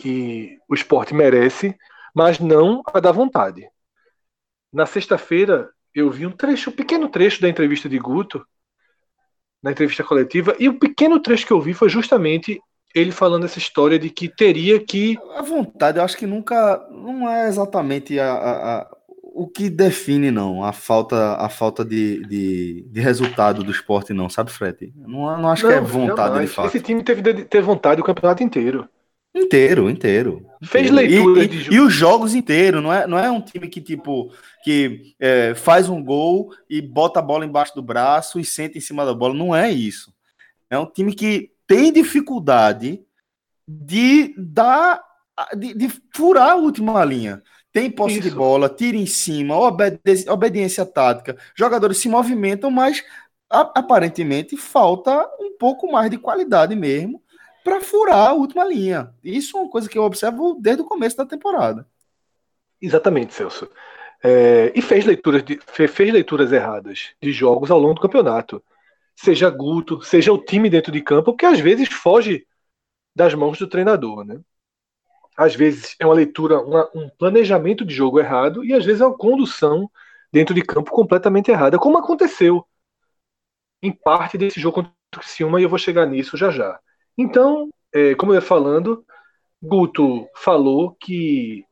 que 0.01 0.59
o 0.69 0.75
esporte 0.75 1.15
merece, 1.15 1.79
mas 2.12 2.41
não 2.41 2.83
a 2.93 2.99
da 2.99 3.12
vontade. 3.12 3.71
Na 4.73 4.87
sexta-feira, 4.87 5.71
eu 5.95 6.11
vi 6.11 6.27
um 6.27 6.33
trecho, 6.33 6.71
um 6.71 6.73
pequeno 6.73 7.09
trecho 7.09 7.41
da 7.41 7.49
entrevista 7.49 7.89
de 7.89 7.99
Guto, 7.99 8.45
na 9.63 9.71
entrevista 9.71 10.05
coletiva, 10.05 10.55
e 10.59 10.69
o 10.69 10.79
pequeno 10.79 11.21
trecho 11.21 11.47
que 11.47 11.53
eu 11.53 11.61
vi 11.61 11.73
foi 11.75 11.89
justamente 11.89 12.61
ele 12.95 13.13
falando 13.13 13.45
essa 13.45 13.59
história 13.59 13.99
de 13.99 14.09
que 14.09 14.29
teria 14.29 14.79
que. 14.83 15.19
A 15.35 15.43
vontade, 15.43 15.99
eu 15.99 16.05
acho 16.05 16.17
que 16.17 16.27
nunca. 16.27 16.87
Não 16.91 17.29
é 17.29 17.47
exatamente 17.47 18.19
a, 18.19 18.33
a, 18.33 18.97
o 19.21 19.47
que 19.47 19.69
define, 19.69 20.31
não, 20.31 20.65
a 20.65 20.73
falta, 20.73 21.35
a 21.35 21.49
falta 21.51 21.85
de, 21.85 22.25
de, 22.27 22.87
de 22.89 23.01
resultado 23.01 23.63
do 23.63 23.71
esporte, 23.71 24.15
não, 24.15 24.31
sabe, 24.31 24.51
Fred? 24.51 24.95
Não, 24.97 25.39
não 25.39 25.51
acho 25.51 25.65
não, 25.65 25.71
que 25.71 25.77
é 25.77 25.81
vontade 25.81 26.29
jamais. 26.29 26.49
de 26.49 26.55
fato. 26.55 26.69
Esse 26.69 26.81
time 26.81 27.03
teve 27.03 27.21
de 27.21 27.45
ter 27.45 27.61
vontade 27.61 28.01
o 28.01 28.05
campeonato 28.05 28.43
inteiro. 28.43 28.89
Inteiro, 29.37 29.90
inteiro. 29.90 30.46
Fez 30.62 30.90
leitura 30.90 31.44
e, 31.44 31.49
de... 31.49 31.75
e, 31.75 31.81
os 31.81 31.92
jogos 31.92 32.35
inteiros, 32.35 32.83
não 32.83 32.92
é, 32.92 33.07
não 33.07 33.18
é 33.18 33.31
um 33.31 33.40
time 33.40 33.68
que, 33.68 33.81
tipo, 33.81 34.33
que 34.64 35.14
é, 35.20 35.55
faz 35.55 35.88
um 35.88 36.03
gol 36.03 36.53
e 36.68 36.81
bota 36.81 37.20
a 37.20 37.22
bola 37.22 37.44
embaixo 37.44 37.75
do 37.75 37.83
braço 37.83 38.40
e 38.40 38.44
senta 38.44 38.79
em 38.79 38.81
cima 38.81 39.05
da 39.05 39.14
bola. 39.14 39.35
Não 39.35 39.55
é 39.55 39.70
isso. 39.70 40.12
É 40.70 40.79
um 40.79 40.87
time 40.87 41.14
que 41.14 41.51
tem 41.66 41.92
dificuldade 41.92 43.01
de 43.68 44.35
dar. 44.38 45.03
de, 45.57 45.75
de 45.75 45.92
furar 46.14 46.53
a 46.53 46.57
última 46.57 47.05
linha 47.05 47.42
tem 47.77 47.90
posse 47.90 48.20
Isso. 48.20 48.31
de 48.31 48.35
bola, 48.35 48.70
tira 48.70 48.96
em 48.96 49.05
cima, 49.05 49.55
obedi 49.55 50.01
obediência 50.31 50.87
tática, 50.87 51.37
jogadores 51.55 51.99
se 51.99 52.09
movimentam, 52.09 52.70
mas 52.70 53.05
aparentemente 53.51 54.57
falta 54.57 55.29
um 55.38 55.59
pouco 55.59 55.92
mais 55.92 56.11
de 56.11 56.16
qualidade 56.16 56.75
mesmo 56.75 57.22
para 57.67 57.81
furar 57.81 58.29
a 58.29 58.33
última 58.33 58.65
linha. 58.65 59.13
Isso 59.25 59.57
é 59.57 59.61
uma 59.61 59.69
coisa 59.69 59.89
que 59.89 59.99
eu 59.99 60.05
observo 60.05 60.57
desde 60.61 60.83
o 60.83 60.87
começo 60.87 61.17
da 61.17 61.27
temporada. 61.27 61.85
Exatamente, 62.81 63.35
Celso. 63.35 63.69
É, 64.23 64.73
e 64.73 64.81
fez 64.81 65.05
leituras, 65.05 65.43
de, 65.43 65.59
fez 65.67 66.13
leituras 66.13 66.53
erradas 66.53 67.15
de 67.21 67.33
jogos 67.33 67.69
ao 67.69 67.81
longo 67.81 67.95
do 67.95 68.01
campeonato. 68.01 68.63
Seja 69.17 69.51
Guto, 69.51 70.01
seja 70.01 70.33
o 70.33 70.39
time 70.39 70.71
dentro 70.71 70.93
de 70.93 71.01
campo, 71.01 71.33
porque 71.33 71.45
às 71.45 71.59
vezes 71.59 71.89
foge 71.89 72.47
das 73.13 73.35
mãos 73.35 73.59
do 73.59 73.67
treinador, 73.67 74.25
né? 74.25 74.41
às 75.37 75.57
vezes 75.57 75.97
é 75.99 76.07
uma 76.07 76.15
leitura, 76.15 76.61
uma, 76.61 76.89
um 76.95 77.09
planejamento 77.11 77.85
de 77.85 77.95
jogo 77.95 78.21
errado 78.21 78.65
e 78.65 78.73
às 78.73 78.85
vezes 78.85 79.01
é 79.01 79.07
uma 79.07 79.19
condução 79.19 79.91
dentro 80.33 80.55
de 80.55 80.63
campo 80.63 80.93
completamente 80.93 81.51
errada, 81.51 81.79
como 81.79 81.99
aconteceu 81.99 82.65
em 83.83 83.93
parte 83.93 84.39
desse 84.39 84.61
jogo 84.61 84.77
contra 84.77 84.93
o 84.93 85.19
Criciúma 85.19 85.61
e 85.61 85.65
eu 85.65 85.69
vou 85.69 85.79
chegar 85.79 86.07
nisso 86.07 86.37
já 86.37 86.51
já. 86.51 86.81
Então, 87.17 87.71
é, 87.95 88.15
como 88.15 88.33
eu 88.33 88.37
ia 88.37 88.43
falando, 88.43 89.05
Guto 89.63 90.29
falou 90.37 90.97
que 91.01 91.65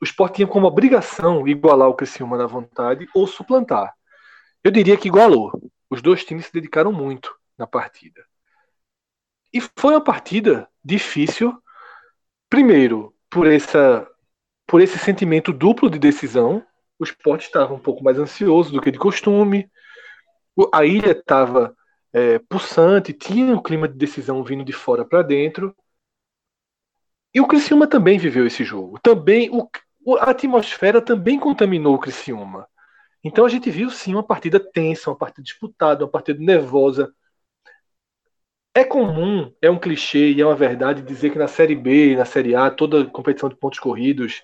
o 0.00 0.04
esporte 0.04 0.36
tinha 0.36 0.48
como 0.48 0.66
obrigação 0.66 1.46
igualar 1.46 1.88
o 1.88 1.94
Criciúma 1.94 2.36
na 2.36 2.46
vontade 2.46 3.08
ou 3.14 3.26
suplantar. 3.26 3.92
eu 4.64 4.70
diria 4.70 4.96
que 4.96 5.08
igualou. 5.08 5.52
Os 5.90 6.00
dois 6.00 6.24
times 6.24 6.46
se 6.46 6.52
dedicaram 6.52 6.92
muito 6.92 7.34
na 7.58 7.66
partida. 7.66 8.24
E 9.52 9.60
foi 9.60 9.92
uma 9.92 10.00
partida 10.02 10.68
difícil, 10.84 11.56
primeiro, 12.48 13.14
por, 13.28 13.46
essa, 13.46 14.08
por 14.66 14.80
esse 14.80 14.98
sentimento 14.98 15.52
duplo 15.52 15.90
de 15.90 15.98
decisão. 15.98 16.64
O 16.98 17.04
esporte 17.04 17.46
estava 17.46 17.74
um 17.74 17.78
pouco 17.78 18.02
mais 18.02 18.18
ansioso 18.18 18.72
do 18.72 18.80
que 18.80 18.90
de 18.90 18.98
costume. 18.98 19.70
A 20.72 20.84
ilha 20.84 21.12
estava 21.12 21.76
é, 22.12 22.38
pulsante, 22.38 23.12
tinha 23.12 23.54
um 23.54 23.62
clima 23.62 23.88
de 23.88 23.94
decisão 23.96 24.42
vindo 24.44 24.64
de 24.64 24.72
fora 24.72 25.04
para 25.04 25.22
dentro. 25.22 25.74
E 27.34 27.40
o 27.40 27.46
Criciúma 27.46 27.86
também 27.86 28.18
viveu 28.18 28.46
esse 28.46 28.64
jogo. 28.64 28.98
Também 29.02 29.50
o, 29.50 29.68
a 30.18 30.30
atmosfera 30.30 31.00
também 31.00 31.38
contaminou 31.38 31.94
o 31.94 31.98
Criciúma. 31.98 32.68
Então 33.24 33.44
a 33.46 33.48
gente 33.48 33.70
viu 33.70 33.90
sim 33.90 34.14
uma 34.14 34.22
partida 34.22 34.60
tensa, 34.60 35.10
uma 35.10 35.16
partida 35.16 35.42
disputada, 35.42 36.04
uma 36.04 36.10
partida 36.10 36.40
nervosa. 36.40 37.14
É 38.74 38.84
comum, 38.84 39.52
é 39.60 39.70
um 39.70 39.78
clichê 39.78 40.32
e 40.32 40.40
é 40.40 40.46
uma 40.46 40.56
verdade 40.56 41.02
dizer 41.02 41.30
que 41.30 41.38
na 41.38 41.46
Série 41.46 41.74
B, 41.74 42.16
na 42.16 42.24
Série 42.24 42.54
A, 42.54 42.70
toda 42.70 43.04
competição 43.06 43.48
de 43.48 43.56
pontos 43.56 43.78
corridos, 43.78 44.42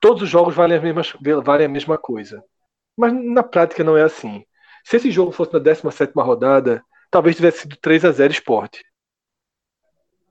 todos 0.00 0.22
os 0.22 0.28
jogos 0.28 0.54
valem 0.54 0.78
a 0.78 0.80
mesma, 0.80 1.02
valem 1.42 1.66
a 1.66 1.68
mesma 1.68 1.98
coisa. 1.98 2.42
Mas 2.96 3.12
na 3.12 3.42
prática 3.42 3.84
não 3.84 3.96
é 3.96 4.02
assim. 4.02 4.44
Se 4.88 4.96
esse 4.96 5.10
jogo 5.10 5.32
fosse 5.32 5.52
na 5.52 5.58
17 5.58 6.14
rodada, 6.16 6.82
talvez 7.10 7.36
tivesse 7.36 7.58
sido 7.60 7.76
3 7.76 8.06
a 8.06 8.10
0 8.10 8.32
esporte. 8.32 8.82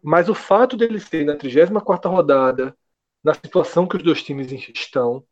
Mas 0.01 0.29
o 0.29 0.33
fato 0.33 0.75
dele 0.75 0.99
ser 0.99 1.23
na 1.23 1.35
34 1.35 2.09
rodada, 2.09 2.75
na 3.23 3.35
situação 3.35 3.87
que 3.87 3.97
os 3.97 4.01
dois 4.01 4.23
times 4.23 4.51
estão, 4.51 5.23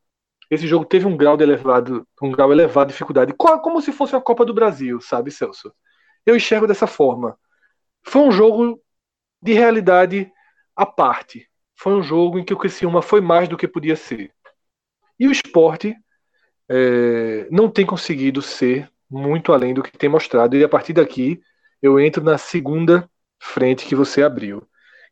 esse 0.47 0.67
jogo 0.67 0.85
teve 0.85 1.07
um 1.07 1.17
grau 1.17 1.35
de 1.35 1.43
elevado, 1.43 2.07
um 2.21 2.29
grau 2.29 2.51
elevado 2.51 2.89
de 2.89 2.93
dificuldade, 2.93 3.33
como 3.33 3.81
se 3.81 3.91
fosse 3.91 4.15
a 4.15 4.21
Copa 4.21 4.45
do 4.45 4.53
Brasil, 4.53 5.01
sabe, 5.01 5.31
Celso? 5.31 5.73
Eu 6.23 6.35
enxergo 6.35 6.67
dessa 6.67 6.85
forma. 6.85 7.35
Foi 8.03 8.21
um 8.21 8.31
jogo 8.31 8.79
de 9.41 9.53
realidade 9.53 10.31
à 10.75 10.85
parte. 10.85 11.49
Foi 11.75 11.93
um 11.93 12.03
jogo 12.03 12.37
em 12.37 12.45
que 12.45 12.53
o 12.53 12.57
Criciúma 12.57 13.01
foi 13.01 13.21
mais 13.21 13.49
do 13.49 13.57
que 13.57 13.67
podia 13.67 13.95
ser. 13.95 14.31
E 15.19 15.27
o 15.27 15.31
esporte 15.31 15.95
é, 16.69 17.47
não 17.49 17.71
tem 17.71 17.87
conseguido 17.87 18.39
ser 18.39 18.93
muito 19.09 19.53
além 19.53 19.73
do 19.73 19.83
que 19.83 19.97
tem 19.97 20.09
mostrado. 20.09 20.55
E 20.55 20.63
a 20.63 20.69
partir 20.69 20.93
daqui 20.93 21.41
eu 21.81 21.99
entro 21.99 22.23
na 22.23 22.37
segunda 22.37 23.09
frente 23.39 23.85
que 23.85 23.95
você 23.95 24.23
abriu, 24.23 24.67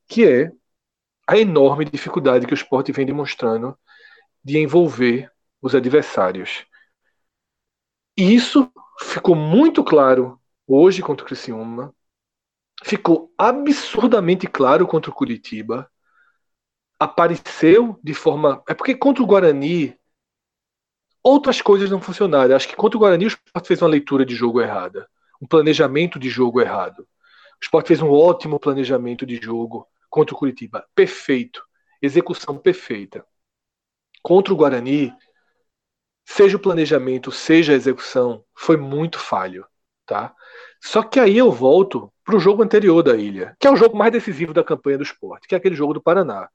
que 0.07 0.25
é 0.25 0.51
a 1.27 1.37
enorme 1.37 1.85
dificuldade 1.85 2.45
que 2.45 2.53
o 2.53 2.55
esporte 2.55 2.91
vem 2.91 3.05
demonstrando 3.05 3.77
de 4.43 4.57
envolver 4.57 5.31
os 5.61 5.73
adversários. 5.73 6.65
E 8.17 8.33
isso 8.33 8.71
ficou 8.99 9.35
muito 9.35 9.83
claro 9.83 10.39
hoje 10.67 11.01
contra 11.01 11.23
o 11.23 11.27
Criciúma, 11.27 11.93
ficou 12.83 13.33
absurdamente 13.37 14.47
claro 14.47 14.85
contra 14.85 15.09
o 15.09 15.13
Curitiba, 15.13 15.89
apareceu 16.99 17.99
de 18.03 18.13
forma. 18.13 18.61
É 18.67 18.73
porque 18.73 18.95
contra 18.95 19.23
o 19.23 19.27
Guarani 19.27 19.97
outras 21.23 21.61
coisas 21.61 21.89
não 21.89 22.01
funcionaram. 22.01 22.55
Acho 22.55 22.67
que 22.67 22.75
contra 22.75 22.97
o 22.97 22.99
Guarani 22.99 23.25
o 23.25 23.27
Sport 23.27 23.65
fez 23.65 23.81
uma 23.81 23.89
leitura 23.89 24.25
de 24.25 24.35
jogo 24.35 24.61
errada, 24.61 25.07
um 25.41 25.47
planejamento 25.47 26.19
de 26.19 26.29
jogo 26.29 26.61
errado. 26.61 26.99
O 27.01 27.63
Sport 27.63 27.87
fez 27.87 28.01
um 28.01 28.11
ótimo 28.11 28.59
planejamento 28.59 29.25
de 29.25 29.37
jogo 29.37 29.87
contra 30.09 30.35
o 30.35 30.37
Curitiba, 30.37 30.85
perfeito, 30.93 31.63
execução 32.01 32.57
perfeita 32.57 33.25
contra 34.23 34.53
o 34.53 34.57
Guarani, 34.57 35.13
seja 36.25 36.55
o 36.55 36.59
planejamento, 36.59 37.31
seja 37.31 37.73
a 37.73 37.75
execução, 37.75 38.43
foi 38.55 38.77
muito 38.77 39.19
falho, 39.19 39.67
tá? 40.05 40.33
Só 40.81 41.03
que 41.03 41.19
aí 41.19 41.37
eu 41.37 41.51
volto 41.51 42.11
para 42.23 42.37
o 42.37 42.39
jogo 42.39 42.63
anterior 42.63 43.03
da 43.03 43.17
ilha, 43.17 43.55
que 43.59 43.67
é 43.67 43.71
o 43.71 43.75
jogo 43.75 43.97
mais 43.97 44.13
decisivo 44.13 44.53
da 44.53 44.63
campanha 44.63 44.97
do 44.97 45.03
esporte, 45.03 45.47
que 45.47 45.53
é 45.53 45.57
aquele 45.57 45.75
jogo 45.75 45.93
do 45.93 46.01
Paraná. 46.01 46.49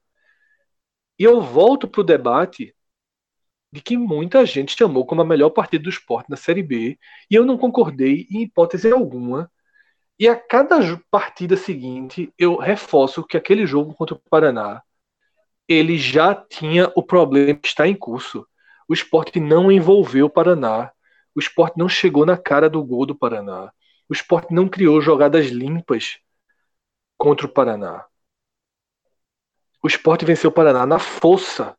E 1.19 1.25
eu 1.25 1.43
volto 1.43 1.87
para 1.87 2.01
o 2.01 2.05
debate 2.05 2.75
de 3.73 3.81
que 3.83 3.97
muita 3.97 4.45
gente 4.47 4.77
chamou 4.77 5.07
como 5.07 5.23
a 5.23 5.25
melhor 5.25 5.51
partida 5.51 5.83
do 5.83 5.91
esporte 5.91 6.31
na 6.31 6.37
Série 6.37 6.63
B, 6.63 6.99
e 7.31 7.35
eu 7.35 7.45
não 7.45 7.59
concordei 7.59 8.27
em 8.31 8.43
hipótese 8.43 8.91
alguma. 8.91 9.51
E 10.19 10.29
a 10.29 10.37
cada 10.37 10.79
partida 11.11 11.57
seguinte, 11.57 12.33
eu 12.39 12.57
reforço 12.57 13.25
que 13.25 13.37
aquele 13.37 13.67
jogo 13.67 13.95
contra 13.95 14.15
o 14.15 14.23
Paraná 14.31 14.83
ele 15.69 15.99
já 15.99 16.35
tinha 16.35 16.91
o 16.97 17.03
problema 17.03 17.55
que 17.55 17.69
está 17.69 17.87
em 17.87 17.95
curso. 17.95 18.47
O 18.89 18.95
esporte 18.95 19.39
não 19.39 19.71
envolveu 19.71 20.27
o 20.27 20.31
Paraná. 20.31 20.91
O 21.35 21.41
esporte 21.41 21.79
não 21.79 21.89
chegou 21.89 22.25
na 22.25 22.39
cara 22.39 22.71
do 22.71 22.83
gol 22.83 23.05
do 23.05 23.15
Paraná. 23.15 23.71
O 24.09 24.15
esporte 24.15 24.53
não 24.53 24.67
criou 24.67 25.01
jogadas 25.03 25.49
limpas 25.49 26.19
contra 27.19 27.47
o 27.47 27.51
Paraná. 27.51 28.07
O 29.83 29.87
esporte 29.87 30.25
venceu 30.25 30.49
o 30.49 30.53
Paraná 30.53 30.87
na 30.87 30.99
força. 30.99 31.77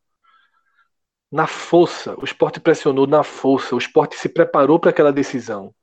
Na 1.31 1.47
força. 1.47 2.15
O 2.19 2.23
esporte 2.23 2.59
pressionou 2.59 3.05
na 3.07 3.23
força. 3.23 3.75
O 3.75 3.77
esporte 3.77 4.15
se 4.15 4.29
preparou 4.29 4.79
para 4.79 4.89
aquela 4.89 5.11
decisão. 5.11 5.73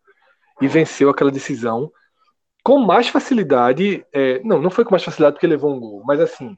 E 0.60 0.68
venceu 0.68 1.10
aquela 1.10 1.30
decisão 1.30 1.92
com 2.64 2.78
mais 2.78 3.08
facilidade. 3.08 4.04
É, 4.12 4.42
não, 4.42 4.60
não 4.60 4.70
foi 4.70 4.84
com 4.84 4.90
mais 4.90 5.04
facilidade 5.04 5.34
porque 5.34 5.46
levou 5.46 5.74
um 5.74 5.78
gol, 5.78 6.02
mas 6.04 6.20
assim 6.20 6.56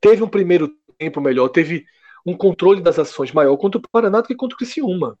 teve 0.00 0.22
um 0.22 0.28
primeiro 0.28 0.72
tempo 0.98 1.20
melhor, 1.20 1.48
teve 1.48 1.84
um 2.24 2.36
controle 2.36 2.80
das 2.80 2.98
ações 2.98 3.32
maior 3.32 3.56
contra 3.56 3.78
o 3.78 3.88
Paraná 3.90 4.20
do 4.20 4.26
que 4.26 4.34
contra 4.34 4.54
o 4.54 4.58
Criciúma. 4.58 5.18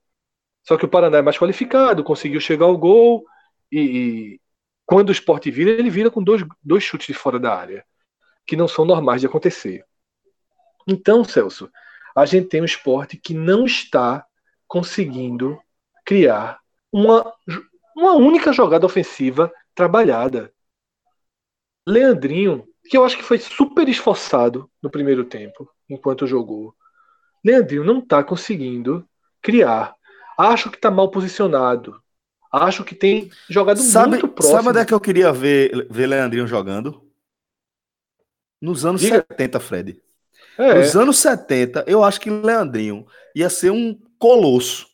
Só 0.66 0.76
que 0.76 0.84
o 0.84 0.88
Paraná 0.88 1.18
é 1.18 1.22
mais 1.22 1.38
qualificado, 1.38 2.04
conseguiu 2.04 2.40
chegar 2.40 2.66
ao 2.66 2.76
gol 2.76 3.24
e, 3.70 3.80
e 3.80 4.40
quando 4.84 5.10
o 5.10 5.12
esporte 5.12 5.50
vira, 5.50 5.70
ele 5.70 5.90
vira 5.90 6.10
com 6.10 6.22
dois, 6.22 6.44
dois 6.62 6.82
chutes 6.82 7.06
de 7.06 7.14
fora 7.14 7.38
da 7.38 7.54
área, 7.54 7.84
que 8.46 8.56
não 8.56 8.66
são 8.66 8.84
normais 8.84 9.20
de 9.20 9.26
acontecer. 9.26 9.84
Então, 10.86 11.24
Celso, 11.24 11.70
a 12.14 12.24
gente 12.26 12.48
tem 12.48 12.62
um 12.62 12.64
esporte 12.64 13.16
que 13.16 13.34
não 13.34 13.64
está 13.64 14.24
conseguindo 14.66 15.60
criar 16.04 16.58
uma, 16.92 17.32
uma 17.96 18.14
única 18.14 18.52
jogada 18.52 18.86
ofensiva 18.86 19.52
trabalhada. 19.74 20.52
Leandrinho 21.86 22.66
que 22.88 22.96
eu 22.96 23.04
acho 23.04 23.16
que 23.16 23.22
foi 23.22 23.38
super 23.38 23.88
esforçado 23.88 24.68
no 24.82 24.90
primeiro 24.90 25.24
tempo, 25.24 25.70
enquanto 25.88 26.26
jogou. 26.26 26.74
Leandrinho 27.44 27.84
não 27.84 28.00
está 28.00 28.22
conseguindo 28.24 29.08
criar. 29.40 29.94
Acho 30.36 30.70
que 30.70 30.76
está 30.76 30.90
mal 30.90 31.10
posicionado. 31.10 32.02
Acho 32.52 32.82
que 32.82 32.94
tem 32.94 33.30
jogado 33.48 33.78
sabe, 33.80 34.10
muito 34.10 34.28
próximo. 34.28 34.56
Sabe 34.56 34.68
onde 34.70 34.78
é 34.80 34.84
que 34.84 34.92
eu 34.92 35.00
queria 35.00 35.32
ver, 35.32 35.86
ver 35.88 36.06
Leandrinho 36.08 36.48
jogando? 36.48 37.00
Nos 38.60 38.84
anos 38.84 39.00
Diga. 39.00 39.24
70, 39.30 39.60
Fred. 39.60 40.02
É. 40.60 40.74
Nos 40.74 40.94
anos 40.94 41.18
70, 41.18 41.84
eu 41.86 42.04
acho 42.04 42.20
que 42.20 42.30
Leandrinho 42.30 43.06
ia 43.34 43.48
ser 43.48 43.70
um 43.70 43.98
colosso 44.18 44.86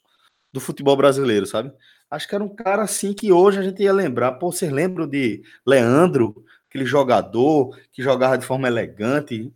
do 0.52 0.60
futebol 0.60 0.96
brasileiro, 0.96 1.46
sabe? 1.46 1.72
Acho 2.10 2.28
que 2.28 2.34
era 2.34 2.44
um 2.44 2.54
cara 2.54 2.82
assim 2.82 3.12
que 3.12 3.32
hoje 3.32 3.58
a 3.58 3.62
gente 3.62 3.82
ia 3.82 3.92
lembrar. 3.92 4.32
Pô, 4.32 4.52
vocês 4.52 4.70
lembram 4.70 5.08
de 5.08 5.42
Leandro? 5.66 6.44
aquele 6.76 6.84
jogador 6.84 7.74
que 7.90 8.02
jogava 8.02 8.36
de 8.36 8.44
forma 8.44 8.68
elegante, 8.68 9.50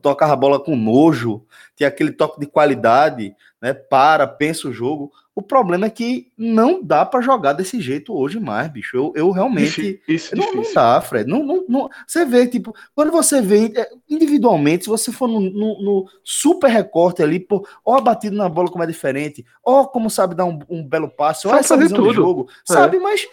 tocava 0.00 0.32
a 0.32 0.36
bola 0.36 0.58
com 0.58 0.74
nojo, 0.74 1.44
tinha 1.76 1.88
aquele 1.88 2.10
toque 2.10 2.40
de 2.40 2.46
qualidade, 2.46 3.34
né? 3.60 3.74
Para, 3.74 4.26
pensa 4.26 4.68
o 4.68 4.72
jogo. 4.72 5.12
O 5.36 5.42
problema 5.42 5.84
é 5.84 5.90
que 5.90 6.32
não 6.34 6.82
dá 6.82 7.04
para 7.04 7.20
jogar 7.20 7.52
desse 7.52 7.78
jeito 7.78 8.16
hoje 8.16 8.40
mais, 8.40 8.72
bicho. 8.72 8.96
Eu, 8.96 9.12
eu 9.14 9.30
realmente. 9.30 10.00
Isso, 10.08 10.34
não, 10.34 10.54
não, 10.54 10.72
dá, 10.72 10.98
Fred. 11.02 11.28
Não, 11.28 11.44
não, 11.44 11.62
não, 11.68 11.90
você 12.06 12.24
vê, 12.24 12.46
tipo, 12.46 12.74
quando 12.94 13.12
você 13.12 13.42
vê 13.42 13.70
é, 13.76 13.86
individualmente, 14.08 14.84
se 14.84 14.88
você 14.88 15.12
for 15.12 15.28
no, 15.28 15.38
no, 15.38 15.82
no 15.82 16.06
super 16.24 16.68
recorte 16.68 17.22
ali, 17.22 17.38
pô, 17.38 17.68
ó, 17.84 18.00
batido 18.00 18.34
na 18.34 18.48
bola 18.48 18.70
como 18.70 18.82
é 18.82 18.86
diferente, 18.86 19.44
ó, 19.62 19.84
como 19.84 20.08
sabe 20.08 20.34
dar 20.34 20.46
um, 20.46 20.58
um 20.70 20.82
belo 20.82 21.10
passe, 21.10 21.46
ó, 21.46 21.54
essa 21.54 21.76
visão 21.76 21.98
tudo. 21.98 22.14
jogo, 22.14 22.48
é. 22.48 22.72
sabe? 22.72 22.98
Mas 22.98 23.28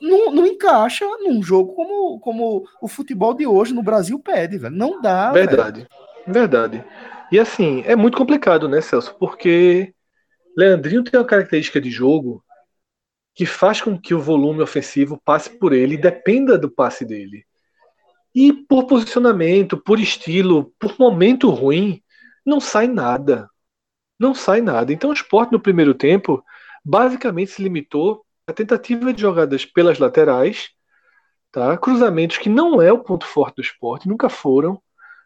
não, 0.00 0.30
não, 0.30 0.46
encaixa 0.46 1.04
num 1.24 1.42
jogo 1.42 1.72
como, 1.72 2.20
como 2.20 2.64
o 2.80 2.86
futebol 2.86 3.34
de 3.34 3.48
hoje 3.48 3.74
no 3.74 3.82
Brasil 3.82 4.16
pede, 4.20 4.58
velho. 4.58 4.76
Não 4.76 5.02
dá. 5.02 5.32
Verdade, 5.32 5.80
velho. 5.80 5.88
verdade. 6.24 6.84
E 7.32 7.40
assim, 7.40 7.82
é 7.84 7.96
muito 7.96 8.16
complicado, 8.16 8.68
né, 8.68 8.80
Celso? 8.80 9.16
Porque 9.18 9.92
Leandrinho 10.56 11.02
tem 11.02 11.18
uma 11.18 11.26
característica 11.26 11.80
de 11.80 11.90
jogo 11.90 12.44
que 13.34 13.46
faz 13.46 13.80
com 13.80 13.98
que 13.98 14.14
o 14.14 14.20
volume 14.20 14.62
ofensivo 14.62 15.20
passe 15.24 15.50
por 15.58 15.72
ele 15.72 15.94
e 15.94 16.00
dependa 16.00 16.58
do 16.58 16.70
passe 16.70 17.04
dele. 17.04 17.46
E 18.34 18.52
por 18.52 18.86
posicionamento, 18.86 19.76
por 19.76 19.98
estilo, 19.98 20.72
por 20.78 20.98
momento 20.98 21.50
ruim, 21.50 22.02
não 22.44 22.60
sai 22.60 22.86
nada. 22.86 23.48
Não 24.18 24.34
sai 24.34 24.60
nada. 24.60 24.92
Então 24.92 25.10
o 25.10 25.14
esporte 25.14 25.52
no 25.52 25.60
primeiro 25.60 25.94
tempo 25.94 26.44
basicamente 26.84 27.52
se 27.52 27.62
limitou 27.62 28.24
a 28.46 28.52
tentativa 28.52 29.12
de 29.12 29.20
jogadas 29.20 29.64
pelas 29.64 29.98
laterais, 29.98 30.70
tá? 31.50 31.76
cruzamentos 31.76 32.38
que 32.38 32.48
não 32.48 32.82
é 32.82 32.92
o 32.92 33.02
ponto 33.02 33.26
forte 33.26 33.56
do 33.56 33.62
esporte, 33.62 34.08
nunca 34.08 34.28
foram. 34.28 34.82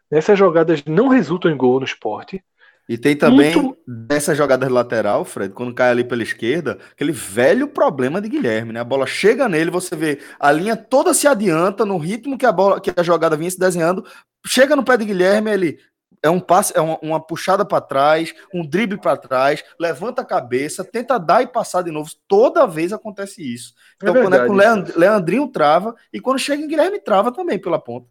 Essas 0.09 0.37
jogadas 0.37 0.83
não 0.85 1.07
resultam 1.07 1.51
em 1.51 1.57
gol 1.57 1.79
no 1.79 1.85
esporte. 1.85 2.43
E 2.87 2.97
tem 2.97 3.15
também 3.15 3.53
muito... 3.53 3.77
dessa 3.85 4.33
jogada 4.33 4.69
lateral, 4.69 5.25
Fred, 5.25 5.53
quando 5.53 5.73
cai 5.73 5.89
ali 5.89 6.05
pela 6.05 6.23
esquerda, 6.23 6.77
aquele 6.91 7.11
velho 7.11 7.67
problema 7.67 8.21
de 8.21 8.29
Guilherme, 8.29 8.71
né? 8.71 8.79
A 8.79 8.85
bola 8.85 9.05
chega 9.05 9.49
nele, 9.49 9.69
você 9.69 9.93
vê 9.95 10.19
a 10.39 10.51
linha 10.51 10.77
toda 10.77 11.13
se 11.13 11.27
adianta 11.27 11.85
no 11.85 11.97
ritmo 11.97 12.37
que 12.37 12.45
a 12.45 12.51
bola, 12.51 12.79
que 12.79 12.93
a 12.95 13.03
jogada 13.03 13.35
vinha 13.35 13.51
se 13.51 13.59
desenhando, 13.59 14.05
chega 14.45 14.75
no 14.75 14.85
pé 14.85 14.95
de 14.95 15.03
Guilherme, 15.03 15.51
ele 15.51 15.79
é 16.23 16.29
um 16.29 16.39
passe, 16.39 16.71
é 16.75 16.81
uma, 16.81 16.97
uma 17.01 17.19
puxada 17.19 17.65
para 17.65 17.81
trás, 17.81 18.33
um 18.53 18.65
drible 18.65 18.99
para 18.99 19.17
trás, 19.17 19.63
levanta 19.79 20.21
a 20.21 20.25
cabeça, 20.25 20.83
tenta 20.83 21.19
dar 21.19 21.41
e 21.43 21.47
passar 21.47 21.81
de 21.81 21.91
novo. 21.91 22.09
Toda 22.27 22.65
vez 22.65 22.93
acontece 22.93 23.41
isso. 23.41 23.73
Então, 23.97 24.15
é 24.15 24.21
quando 24.21 24.35
é 24.35 24.45
com 24.45 24.53
o 24.53 24.99
Leandrinho 24.99 25.47
trava, 25.47 25.93
e 26.11 26.19
quando 26.19 26.39
chega 26.39 26.63
em 26.63 26.67
Guilherme 26.67 26.99
trava 26.99 27.31
também 27.31 27.59
pela 27.59 27.79
ponta. 27.79 28.07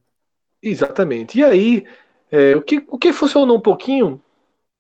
Exatamente. 0.63 1.39
E 1.39 1.45
aí, 1.45 1.85
é, 2.31 2.55
o, 2.55 2.63
que, 2.63 2.85
o 2.89 2.99
que 2.99 3.13
funcionou 3.13 3.57
um 3.57 3.61
pouquinho 3.61 4.21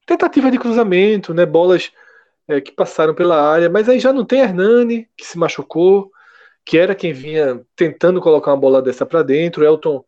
tentativa 0.06 0.50
de 0.50 0.58
cruzamento, 0.58 1.34
né? 1.34 1.44
Bolas 1.44 1.92
é, 2.48 2.60
que 2.60 2.72
passaram 2.72 3.14
pela 3.14 3.42
área, 3.42 3.68
mas 3.68 3.88
aí 3.88 3.98
já 4.00 4.12
não 4.12 4.24
tem 4.24 4.40
Hernani, 4.40 5.08
que 5.16 5.26
se 5.26 5.36
machucou, 5.38 6.10
que 6.64 6.78
era 6.78 6.94
quem 6.94 7.12
vinha 7.12 7.64
tentando 7.76 8.20
colocar 8.20 8.52
uma 8.52 8.60
bola 8.60 8.82
dessa 8.82 9.04
para 9.06 9.22
dentro. 9.22 9.64
Elton, 9.64 10.04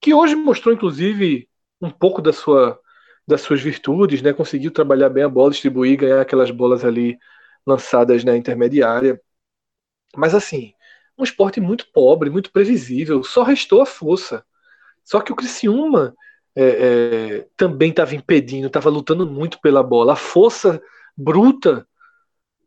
que 0.00 0.14
hoje 0.14 0.34
mostrou, 0.34 0.74
inclusive, 0.74 1.48
um 1.80 1.90
pouco 1.90 2.22
da 2.22 2.32
sua, 2.32 2.78
das 3.26 3.42
suas 3.42 3.60
virtudes, 3.62 4.22
né? 4.22 4.32
Conseguiu 4.32 4.70
trabalhar 4.72 5.08
bem 5.10 5.24
a 5.24 5.28
bola, 5.28 5.50
distribuir, 5.50 5.98
ganhar 5.98 6.20
aquelas 6.20 6.50
bolas 6.50 6.84
ali 6.84 7.18
lançadas 7.66 8.24
na 8.24 8.36
intermediária. 8.36 9.20
Mas 10.16 10.34
assim, 10.34 10.72
um 11.18 11.24
esporte 11.24 11.60
muito 11.60 11.86
pobre, 11.92 12.30
muito 12.30 12.52
previsível, 12.52 13.22
só 13.24 13.42
restou 13.42 13.82
a 13.82 13.86
força. 13.86 14.44
Só 15.04 15.20
que 15.20 15.32
o 15.32 15.36
Criciúma 15.36 16.14
é, 16.56 16.64
é, 16.64 17.46
também 17.54 17.90
estava 17.90 18.14
impedindo, 18.14 18.66
estava 18.68 18.88
lutando 18.88 19.26
muito 19.26 19.60
pela 19.60 19.82
bola. 19.82 20.14
A 20.14 20.16
força 20.16 20.80
bruta 21.14 21.86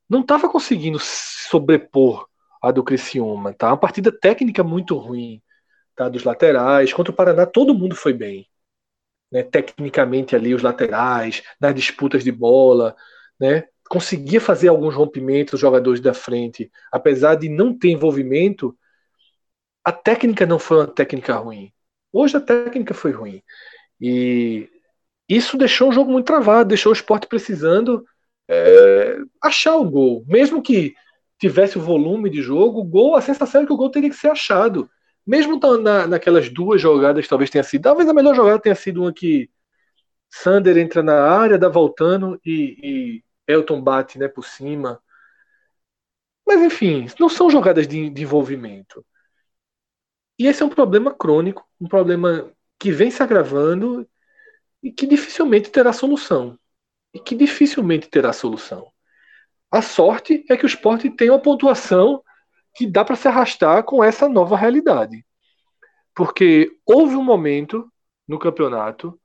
não 0.07 0.21
estava 0.21 0.47
conseguindo 0.47 0.99
sobrepor 0.99 2.27
a 2.61 2.71
do 2.71 2.83
Criciúma. 2.83 3.53
Tá? 3.53 3.69
Uma 3.69 3.77
partida 3.77 4.11
técnica 4.11 4.63
muito 4.63 4.95
ruim 4.95 5.41
tá? 5.95 6.07
dos 6.07 6.23
laterais. 6.23 6.93
Contra 6.93 7.11
o 7.11 7.15
Paraná, 7.15 7.45
todo 7.47 7.73
mundo 7.73 7.95
foi 7.95 8.13
bem. 8.13 8.47
Né? 9.31 9.43
Tecnicamente 9.43 10.35
ali, 10.35 10.53
os 10.53 10.61
laterais, 10.61 11.41
nas 11.59 11.73
disputas 11.73 12.23
de 12.23 12.31
bola. 12.31 12.95
Né? 13.39 13.65
Conseguia 13.89 14.39
fazer 14.39 14.67
alguns 14.67 14.93
rompimentos 14.93 15.55
os 15.55 15.59
jogadores 15.59 15.99
da 15.99 16.13
frente. 16.13 16.71
Apesar 16.91 17.35
de 17.35 17.49
não 17.49 17.77
ter 17.77 17.89
envolvimento, 17.89 18.77
a 19.83 19.91
técnica 19.91 20.45
não 20.45 20.59
foi 20.59 20.77
uma 20.77 20.87
técnica 20.87 21.35
ruim. 21.35 21.73
Hoje 22.11 22.37
a 22.37 22.41
técnica 22.41 22.93
foi 22.93 23.11
ruim. 23.11 23.41
E 23.99 24.69
isso 25.27 25.57
deixou 25.57 25.89
o 25.89 25.91
jogo 25.91 26.11
muito 26.11 26.25
travado, 26.25 26.69
deixou 26.69 26.91
o 26.91 26.95
esporte 26.95 27.27
precisando 27.27 28.05
é, 28.47 29.17
achar 29.41 29.75
o 29.75 29.89
gol. 29.89 30.23
Mesmo 30.27 30.61
que 30.61 30.95
tivesse 31.39 31.77
o 31.77 31.81
volume 31.81 32.29
de 32.29 32.41
jogo, 32.41 32.81
o 32.81 32.83
gol, 32.83 33.15
a 33.15 33.21
sensação 33.21 33.61
é 33.61 33.65
que 33.65 33.73
o 33.73 33.77
gol 33.77 33.91
teria 33.91 34.09
que 34.09 34.15
ser 34.15 34.29
achado. 34.29 34.89
Mesmo 35.25 35.59
na, 35.81 36.07
naquelas 36.07 36.49
duas 36.49 36.81
jogadas, 36.81 37.27
talvez 37.27 37.49
tenha 37.49 37.63
sido. 37.63 37.83
Talvez 37.83 38.09
a 38.09 38.13
melhor 38.13 38.35
jogada 38.35 38.59
tenha 38.59 38.75
sido 38.75 39.01
uma 39.03 39.13
que 39.13 39.49
Sander 40.29 40.77
entra 40.77 41.03
na 41.03 41.21
área, 41.23 41.57
dá 41.57 41.69
voltando 41.69 42.39
e, 42.45 42.77
e 42.83 43.23
Elton 43.47 43.81
bate 43.81 44.17
né, 44.19 44.27
por 44.27 44.45
cima. 44.45 45.01
Mas 46.45 46.61
enfim, 46.61 47.05
não 47.19 47.29
são 47.29 47.49
jogadas 47.49 47.87
de, 47.87 48.09
de 48.09 48.23
envolvimento. 48.23 49.05
E 50.37 50.47
esse 50.47 50.63
é 50.63 50.65
um 50.65 50.69
problema 50.69 51.13
crônico, 51.13 51.63
um 51.79 51.87
problema 51.87 52.51
que 52.79 52.91
vem 52.91 53.11
se 53.11 53.21
agravando 53.21 54.07
e 54.81 54.91
que 54.91 55.05
dificilmente 55.05 55.69
terá 55.69 55.91
solução. 55.91 56.57
E 57.13 57.19
que 57.19 57.35
dificilmente 57.35 58.07
terá 58.07 58.31
solução. 58.31 58.91
A 59.71 59.81
sorte 59.81 60.45
é 60.49 60.57
que 60.57 60.65
o 60.65 60.67
esporte 60.67 61.09
tem 61.09 61.29
uma 61.29 61.39
pontuação 61.39 62.23
que 62.75 62.87
dá 62.87 63.03
para 63.03 63.15
se 63.15 63.27
arrastar 63.27 63.83
com 63.83 64.03
essa 64.03 64.29
nova 64.29 64.55
realidade. 64.55 65.25
Porque 66.15 66.71
houve 66.85 67.15
um 67.15 67.23
momento 67.23 67.91
no 68.27 68.39
campeonato, 68.39 69.19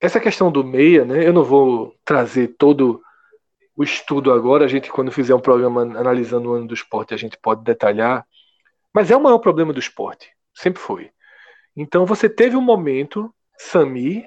essa 0.00 0.20
questão 0.20 0.52
do 0.52 0.62
meia, 0.64 1.04
né, 1.04 1.26
eu 1.26 1.32
não 1.32 1.44
vou 1.44 1.94
trazer 2.04 2.54
todo 2.58 3.02
o 3.76 3.82
estudo 3.82 4.32
agora, 4.32 4.64
a 4.64 4.68
gente 4.68 4.90
quando 4.90 5.12
fizer 5.12 5.34
um 5.34 5.40
programa 5.40 5.82
analisando 5.82 6.50
o 6.50 6.54
ano 6.54 6.66
do 6.66 6.74
esporte, 6.74 7.14
a 7.14 7.16
gente 7.16 7.36
pode 7.38 7.62
detalhar, 7.62 8.26
mas 8.92 9.10
é 9.10 9.16
o 9.16 9.20
maior 9.20 9.38
problema 9.38 9.72
do 9.72 9.78
esporte, 9.78 10.30
sempre 10.54 10.80
foi. 10.80 11.10
Então 11.76 12.06
você 12.06 12.28
teve 12.28 12.56
um 12.56 12.62
momento, 12.62 13.32
Sami, 13.58 14.26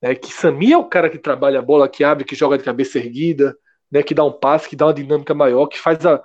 né, 0.00 0.14
que 0.14 0.32
Sami 0.32 0.72
é 0.72 0.78
o 0.78 0.84
cara 0.84 1.10
que 1.10 1.18
trabalha 1.18 1.58
a 1.58 1.62
bola, 1.62 1.88
que 1.88 2.04
abre, 2.04 2.24
que 2.24 2.36
joga 2.36 2.56
de 2.56 2.64
cabeça 2.64 2.98
erguida, 2.98 3.56
né, 3.90 4.02
que 4.02 4.14
dá 4.14 4.24
um 4.24 4.32
passe, 4.32 4.68
que 4.68 4.76
dá 4.76 4.86
uma 4.86 4.94
dinâmica 4.94 5.34
maior, 5.34 5.66
que 5.66 5.78
faz 5.78 6.04
a. 6.06 6.22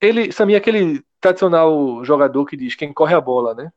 Ele, 0.00 0.30
Sami 0.30 0.54
é 0.54 0.56
aquele 0.56 1.02
tradicional 1.20 2.04
jogador 2.04 2.44
que 2.44 2.56
diz 2.56 2.74
quem 2.74 2.92
corre 2.92 3.14
a 3.14 3.20
bola, 3.20 3.54
né? 3.54 3.72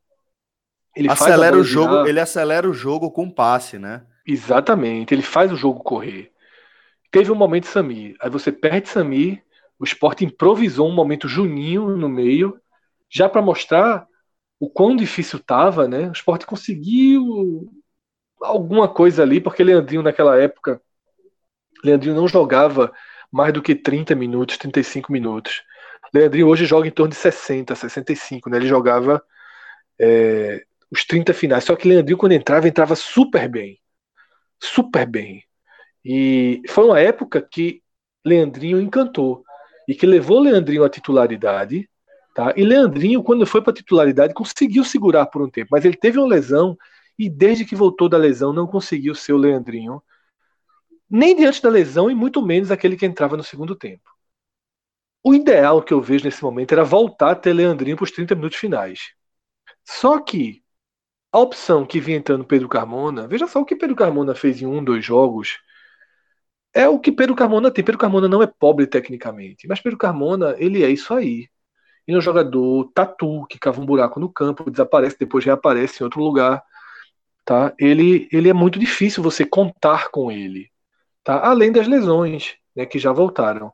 Ele 0.96 1.10
acelera 1.10 1.58
o 1.58 1.64
jogo, 1.64 2.08
ele 2.08 2.20
acelera 2.20 2.70
o 2.70 2.74
jogo 2.74 3.12
com 3.12 3.30
passe, 3.30 3.78
né? 3.78 4.06
Exatamente, 4.26 5.14
ele 5.14 5.22
faz 5.22 5.52
o 5.52 5.56
jogo 5.56 5.84
correr. 5.84 6.32
Teve 7.12 7.32
um 7.32 7.36
momento 7.36 7.68
Sami, 7.68 8.16
aí 8.20 8.30
você 8.30 8.52
perde 8.52 8.90
Sami, 8.90 9.42
o 9.80 9.84
esporte 9.84 10.26
improvisou 10.26 10.88
um 10.90 10.94
momento 10.94 11.28
Juninho 11.28 11.96
no 11.96 12.10
meio, 12.10 12.60
já 13.10 13.30
para 13.30 13.42
mostrar 13.42 14.08
o 14.60 14.70
quão 14.70 14.96
difícil 14.96 15.40
estava, 15.40 15.88
né? 15.88 16.08
O 16.08 16.12
esporte 16.12 16.46
conseguiu 16.46 17.70
alguma 18.42 18.88
coisa 18.88 19.24
ali, 19.24 19.42
porque 19.42 19.64
Leandrinho 19.64 20.02
naquela 20.02 20.40
época, 20.40 20.82
Leandrinho 21.84 22.16
não 22.16 22.28
jogava 22.28 22.94
mais 23.32 23.54
do 23.54 23.62
que 23.62 23.76
30 23.76 24.16
minutos, 24.16 24.58
35 24.58 25.12
minutos. 25.12 25.64
Leandrinho 26.14 26.48
hoje 26.48 26.66
joga 26.66 26.88
em 26.88 26.92
torno 26.92 27.12
de 27.12 27.18
60, 27.18 27.76
65, 27.76 28.50
né? 28.50 28.58
Ele 28.58 28.68
jogava 28.68 29.22
é, 30.00 30.64
os 30.92 31.06
30 31.06 31.34
finais. 31.34 31.64
Só 31.64 31.76
que 31.76 31.88
Leandrinho, 31.88 32.18
quando 32.18 32.34
entrava, 32.34 32.68
entrava 32.68 32.96
super 32.96 33.50
bem. 33.50 33.80
Super 34.60 35.06
bem. 35.06 35.44
E 36.04 36.62
foi 36.70 36.86
uma 36.86 37.00
época 37.00 37.42
que 37.42 37.82
Leandrinho 38.24 38.80
encantou. 38.80 39.44
E 39.88 39.94
que 39.94 40.06
levou 40.06 40.40
Leandrinho 40.40 40.84
à 40.84 40.90
titularidade 40.90 41.90
Tá? 42.36 42.54
E 42.58 42.66
Leandrinho, 42.66 43.24
quando 43.24 43.48
foi 43.48 43.62
para 43.62 43.72
titularidade, 43.72 44.34
conseguiu 44.34 44.84
segurar 44.84 45.26
por 45.28 45.42
um 45.42 45.50
tempo, 45.50 45.70
mas 45.72 45.86
ele 45.86 45.96
teve 45.96 46.20
uma 46.20 46.28
lesão 46.28 46.78
e 47.18 47.30
desde 47.30 47.64
que 47.64 47.78
voltou 47.78 48.10
da 48.10 48.18
lesão 48.18 48.52
não 48.52 48.68
conseguiu 48.68 49.16
ser 49.16 49.32
o 49.32 49.38
Leandrinho, 49.38 50.04
nem 51.10 51.34
diante 51.34 51.62
da 51.62 51.70
lesão 51.70 52.12
e 52.12 52.16
muito 52.16 52.42
menos 52.46 52.72
aquele 52.72 52.98
que 52.98 53.06
entrava 53.06 53.38
no 53.38 53.44
segundo 53.44 53.74
tempo. 53.74 54.04
O 55.24 55.34
ideal 55.34 55.82
que 55.82 55.94
eu 55.94 56.02
vejo 56.02 56.26
nesse 56.26 56.44
momento 56.44 56.74
era 56.74 56.84
voltar 56.84 57.32
a 57.32 57.36
ter 57.36 57.54
Leandrinho 57.54 57.96
para 57.96 58.04
os 58.04 58.12
30 58.12 58.36
minutos 58.36 58.58
finais. 58.58 59.14
Só 59.86 60.20
que 60.22 60.64
a 61.32 61.40
opção 61.40 61.86
que 61.86 62.02
vinha 62.02 62.18
entrando 62.18 62.46
Pedro 62.46 62.70
Carmona, 62.70 63.28
veja 63.28 63.48
só 63.48 63.62
o 63.62 63.66
que 63.66 63.78
Pedro 63.78 63.96
Carmona 63.96 64.36
fez 64.36 64.62
em 64.62 64.66
um, 64.66 64.84
dois 64.84 65.06
jogos, 65.06 65.60
é 66.74 66.88
o 66.90 67.00
que 67.00 67.12
Pedro 67.14 67.36
Carmona 67.36 67.72
tem. 67.72 67.84
Pedro 67.84 68.00
Carmona 68.00 68.28
não 68.28 68.44
é 68.44 68.48
pobre 68.48 68.88
tecnicamente, 68.88 69.68
mas 69.68 69.80
Pedro 69.82 69.98
Carmona, 69.98 70.56
ele 70.60 70.84
é 70.84 70.90
isso 70.90 71.14
aí. 71.14 71.50
E 72.08 72.16
um 72.16 72.22
jogador 72.22 72.92
tatu, 72.94 73.46
que 73.48 73.60
cava 73.60 73.82
um 73.82 73.86
buraco 73.86 74.20
no 74.20 74.32
campo, 74.32 74.70
desaparece, 74.70 75.18
depois 75.20 75.44
reaparece 75.44 76.02
em 76.02 76.04
outro 76.04 76.22
lugar. 76.22 76.64
Tá? 77.44 77.74
Ele, 77.80 78.28
ele 78.32 78.50
é 78.50 78.54
muito 78.54 78.80
difícil 78.80 79.24
você 79.24 79.46
contar 79.46 80.10
com 80.10 80.32
ele. 80.32 80.70
Tá? 81.24 81.40
Além 81.40 81.72
das 81.72 81.88
lesões, 81.88 82.56
né, 82.76 82.86
que 82.86 83.00
já 83.00 83.12
voltaram. 83.12 83.72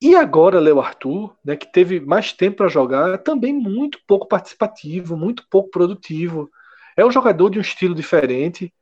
E 0.00 0.14
agora, 0.14 0.60
Léo 0.60 0.80
Arthur, 0.80 1.34
né, 1.44 1.56
que 1.56 1.70
teve 1.70 1.98
mais 2.00 2.32
tempo 2.32 2.58
para 2.58 2.68
jogar, 2.68 3.18
também 3.18 3.52
muito 3.52 3.98
pouco 4.06 4.28
participativo, 4.28 5.16
muito 5.16 5.44
pouco 5.50 5.70
produtivo. 5.70 6.48
É 6.96 7.04
um 7.04 7.10
jogador 7.10 7.50
de 7.50 7.58
um 7.58 7.62
estilo 7.62 7.94
diferente. 7.94 8.72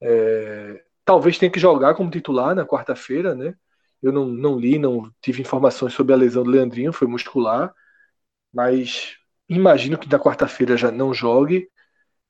É, 0.00 0.82
talvez 1.04 1.38
tenha 1.38 1.50
que 1.50 1.58
jogar 1.58 1.94
como 1.94 2.10
titular 2.10 2.54
na 2.54 2.66
quarta-feira, 2.66 3.34
né? 3.34 3.54
Eu 4.02 4.12
não, 4.12 4.26
não 4.26 4.58
li, 4.58 4.78
não 4.78 5.10
tive 5.20 5.42
informações 5.42 5.92
sobre 5.92 6.12
a 6.12 6.16
lesão 6.16 6.42
do 6.44 6.50
Leandrinho, 6.50 6.92
foi 6.92 7.08
muscular, 7.08 7.72
mas 8.52 9.16
imagino 9.48 9.98
que 9.98 10.08
na 10.08 10.18
quarta-feira 10.18 10.76
já 10.76 10.90
não 10.90 11.12
jogue. 11.12 11.68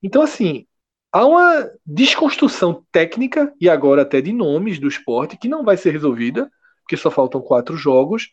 Então, 0.02 0.22
assim, 0.22 0.66
há 1.12 1.26
uma 1.26 1.70
desconstrução 1.84 2.84
técnica 2.92 3.52
e 3.60 3.68
agora 3.68 4.02
até 4.02 4.20
de 4.20 4.32
nomes 4.32 4.78
do 4.78 4.88
esporte 4.88 5.36
que 5.36 5.48
não 5.48 5.64
vai 5.64 5.76
ser 5.76 5.90
resolvida, 5.90 6.50
porque 6.82 6.96
só 6.96 7.10
faltam 7.10 7.40
quatro 7.40 7.76
jogos, 7.76 8.30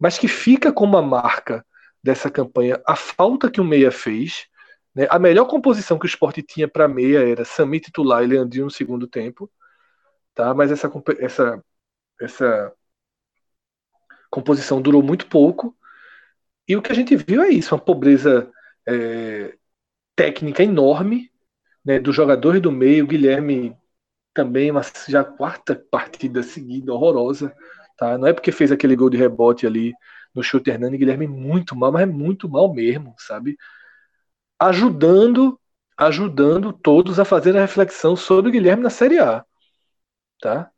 mas 0.00 0.18
que 0.18 0.28
fica 0.28 0.72
como 0.72 0.96
uma 0.96 1.02
marca 1.02 1.64
dessa 2.02 2.30
campanha 2.30 2.80
a 2.86 2.96
falta 2.96 3.50
que 3.50 3.60
o 3.60 3.64
Meia 3.64 3.90
fez. 3.90 4.46
Né? 4.94 5.06
A 5.10 5.18
melhor 5.18 5.46
composição 5.46 5.98
que 5.98 6.06
o 6.06 6.08
esporte 6.08 6.42
tinha 6.42 6.68
para 6.68 6.88
Meia 6.88 7.20
era 7.28 7.44
Sami 7.44 7.80
titular 7.80 8.24
e 8.24 8.26
Leandrinho 8.26 8.64
no 8.66 8.70
segundo 8.70 9.06
tempo. 9.06 9.50
Tá? 10.34 10.54
Mas 10.54 10.70
essa, 10.72 10.90
essa 11.18 11.62
essa 12.20 12.72
composição 14.30 14.80
durou 14.80 15.02
muito 15.02 15.26
pouco. 15.26 15.76
E 16.68 16.76
o 16.76 16.82
que 16.82 16.92
a 16.92 16.94
gente 16.94 17.16
viu 17.16 17.42
é 17.42 17.48
isso, 17.48 17.74
uma 17.74 17.80
pobreza 17.80 18.50
é, 18.86 19.56
técnica 20.14 20.62
enorme 20.62 21.30
né, 21.84 21.98
dos 21.98 22.14
jogadores 22.14 22.60
do 22.62 22.70
meio. 22.70 23.06
Guilherme 23.06 23.76
também 24.34 24.70
uma 24.70 24.82
já 25.08 25.24
quarta 25.24 25.74
partida 25.90 26.42
seguida 26.42 26.92
horrorosa, 26.92 27.54
tá? 27.96 28.16
Não 28.16 28.28
é 28.28 28.32
porque 28.32 28.52
fez 28.52 28.70
aquele 28.72 28.96
gol 28.96 29.10
de 29.10 29.16
rebote 29.16 29.66
ali 29.66 29.92
no 30.34 30.42
chute 30.42 30.70
Hernani 30.70 30.96
Guilherme 30.98 31.26
muito 31.26 31.74
mal, 31.76 31.92
mas 31.92 32.02
é 32.02 32.06
muito 32.06 32.48
mal 32.48 32.72
mesmo, 32.72 33.14
sabe? 33.18 33.56
Ajudando, 34.58 35.58
ajudando 35.96 36.72
todos 36.72 37.18
a 37.18 37.24
fazer 37.24 37.56
a 37.56 37.60
reflexão 37.60 38.14
sobre 38.16 38.50
o 38.50 38.52
Guilherme 38.52 38.82
na 38.82 38.90
Série 38.90 39.18
A, 39.18 39.44
tá? 40.40 40.70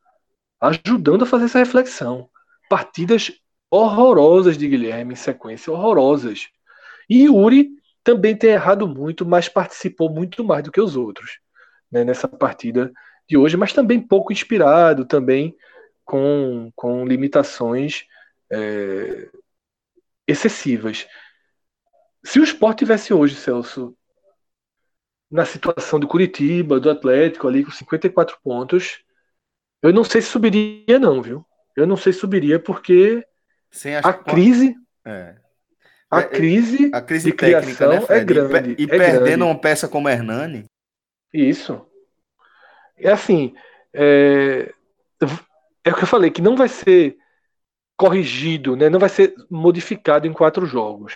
Ajudando 0.63 1.25
a 1.25 1.27
fazer 1.27 1.47
essa 1.47 1.59
reflexão. 1.59 2.31
Partidas 2.69 3.33
horrorosas 3.71 4.57
de 4.57 4.69
Guilherme 4.69 5.15
em 5.15 5.17
sequência, 5.17 5.73
horrorosas. 5.73 6.49
E 7.11 7.25
Yuri 7.25 7.71
também 8.05 8.37
tem 8.37 8.51
errado 8.51 8.87
muito, 8.87 9.27
mas 9.27 9.49
participou 9.49 10.09
muito 10.11 10.45
mais 10.45 10.63
do 10.63 10.71
que 10.71 10.81
os 10.81 10.97
outros 10.97 11.41
né, 11.93 12.05
nessa 12.05 12.27
partida 12.27 12.91
de 13.29 13.37
hoje, 13.37 13.57
mas 13.57 13.73
também 13.73 14.01
pouco 14.01 14.33
inspirado, 14.33 15.05
também 15.05 15.55
com, 16.05 16.73
com 16.75 17.05
limitações 17.05 18.05
é, 18.51 19.29
excessivas. 20.27 21.07
Se 22.25 22.41
o 22.41 22.45
esporte 22.45 22.81
tivesse 22.81 23.13
hoje, 23.13 23.37
Celso, 23.37 23.97
na 25.31 25.45
situação 25.45 25.99
do 25.99 26.09
Curitiba, 26.09 26.81
do 26.81 26.91
Atlético, 26.91 27.49
ali 27.49 27.65
com 27.65 27.71
54 27.71 28.39
pontos, 28.43 29.03
eu 29.83 29.93
não 29.93 30.05
sei 30.05 30.21
se 30.21 30.29
subiria, 30.29 30.99
não, 30.99 31.21
viu? 31.21 31.45
Eu 31.77 31.87
não 31.87 31.97
sei 31.97 32.13
se 32.13 32.21
subiria, 32.21 32.59
porque 32.59 33.25
a 34.03 34.13
crise. 34.13 34.77
É. 35.05 35.37
A 36.11 36.21
é, 36.21 36.25
é, 36.25 36.29
crise, 36.29 36.91
a 36.93 37.01
crise 37.01 37.31
de 37.31 37.37
técnica, 37.37 37.89
né, 37.89 37.97
criação 37.97 38.17
né, 38.17 38.23
é 38.23 38.25
grande. 38.25 38.77
E, 38.79 38.85
é 38.85 38.87
perdendo 38.87 39.25
grande. 39.25 39.43
uma 39.43 39.59
peça 39.59 39.89
como 39.89 40.09
Hernani. 40.09 40.67
Isso. 41.33 41.85
É 42.99 43.11
assim. 43.11 43.55
É, 43.95 44.73
é 45.85 45.91
o 45.91 45.95
que 45.97 46.03
eu 46.03 46.07
falei, 46.07 46.31
que 46.31 46.43
não 46.43 46.55
vai 46.55 46.69
ser 46.69 47.17
corrigido, 47.97 48.77
né? 48.77 48.89
não 48.89 48.99
vai 48.99 49.09
ser 49.09 49.35
modificado 49.51 50.27
em 50.27 50.33
quatro 50.33 50.67
jogos. 50.67 51.15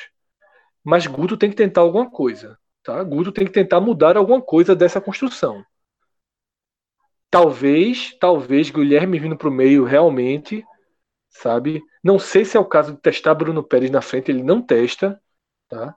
Mas 0.82 1.06
Guto 1.06 1.36
tem 1.36 1.50
que 1.50 1.56
tentar 1.56 1.80
alguma 1.80 2.10
coisa. 2.10 2.58
Tá? 2.82 3.02
Guto 3.02 3.32
tem 3.32 3.44
que 3.44 3.52
tentar 3.52 3.80
mudar 3.80 4.16
alguma 4.16 4.40
coisa 4.40 4.74
dessa 4.74 5.00
construção. 5.00 5.64
Talvez, 7.36 8.16
talvez 8.18 8.70
Guilherme 8.70 9.18
vindo 9.18 9.36
para 9.36 9.50
o 9.50 9.52
meio 9.52 9.84
realmente, 9.84 10.64
sabe? 11.28 11.82
Não 12.02 12.18
sei 12.18 12.46
se 12.46 12.56
é 12.56 12.60
o 12.60 12.64
caso 12.64 12.94
de 12.94 12.98
testar 13.02 13.34
Bruno 13.34 13.62
Pérez 13.62 13.90
na 13.90 14.00
frente, 14.00 14.30
ele 14.30 14.42
não 14.42 14.62
testa, 14.62 15.20
tá? 15.68 15.94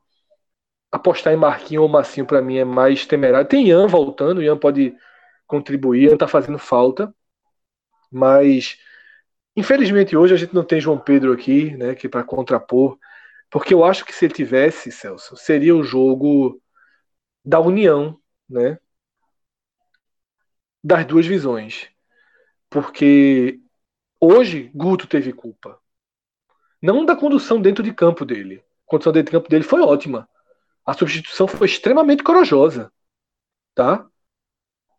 Apostar 0.92 1.32
em 1.32 1.38
Marquinho 1.38 1.82
ou 1.84 1.88
Massinho 1.88 2.26
para 2.26 2.42
mim 2.42 2.58
é 2.58 2.66
mais 2.66 3.06
temerário. 3.06 3.48
Tem 3.48 3.70
Ian 3.70 3.88
voltando, 3.88 4.44
Ian 4.44 4.58
pode 4.58 4.94
contribuir, 5.48 6.10
Ian 6.10 6.18
tá 6.18 6.28
fazendo 6.28 6.60
falta, 6.60 7.16
mas 8.12 8.78
infelizmente 9.56 10.18
hoje 10.18 10.34
a 10.34 10.38
gente 10.38 10.54
não 10.54 10.66
tem 10.66 10.82
João 10.82 11.00
Pedro 11.00 11.32
aqui, 11.32 11.72
né, 11.78 11.96
que 11.96 12.10
para 12.10 12.22
contrapor, 12.22 12.98
porque 13.50 13.74
eu 13.74 13.86
acho 13.86 14.04
que 14.04 14.14
se 14.14 14.26
ele 14.26 14.34
tivesse, 14.34 14.92
Celso, 14.92 15.38
seria 15.38 15.74
o 15.74 15.84
jogo 15.86 16.62
da 17.46 17.62
união, 17.62 18.20
né? 18.50 18.78
Das 20.84 21.06
duas 21.06 21.26
visões. 21.26 21.90
Porque 22.70 23.60
hoje 24.20 24.72
Guto 24.74 25.08
teve 25.08 25.34
culpa. 25.34 25.80
Não 26.82 27.06
da 27.06 27.16
condução 27.16 27.62
dentro 27.62 27.84
de 27.84 27.94
campo 27.94 28.26
dele. 28.26 28.64
A 28.88 28.90
condução 28.90 29.12
dentro 29.12 29.32
de 29.32 29.38
campo 29.38 29.50
dele 29.50 29.64
foi 29.64 29.82
ótima. 29.82 30.30
A 30.86 30.94
substituição 30.94 31.48
foi 31.48 31.68
extremamente 31.68 32.24
corajosa, 32.24 32.92
tá? 33.76 34.10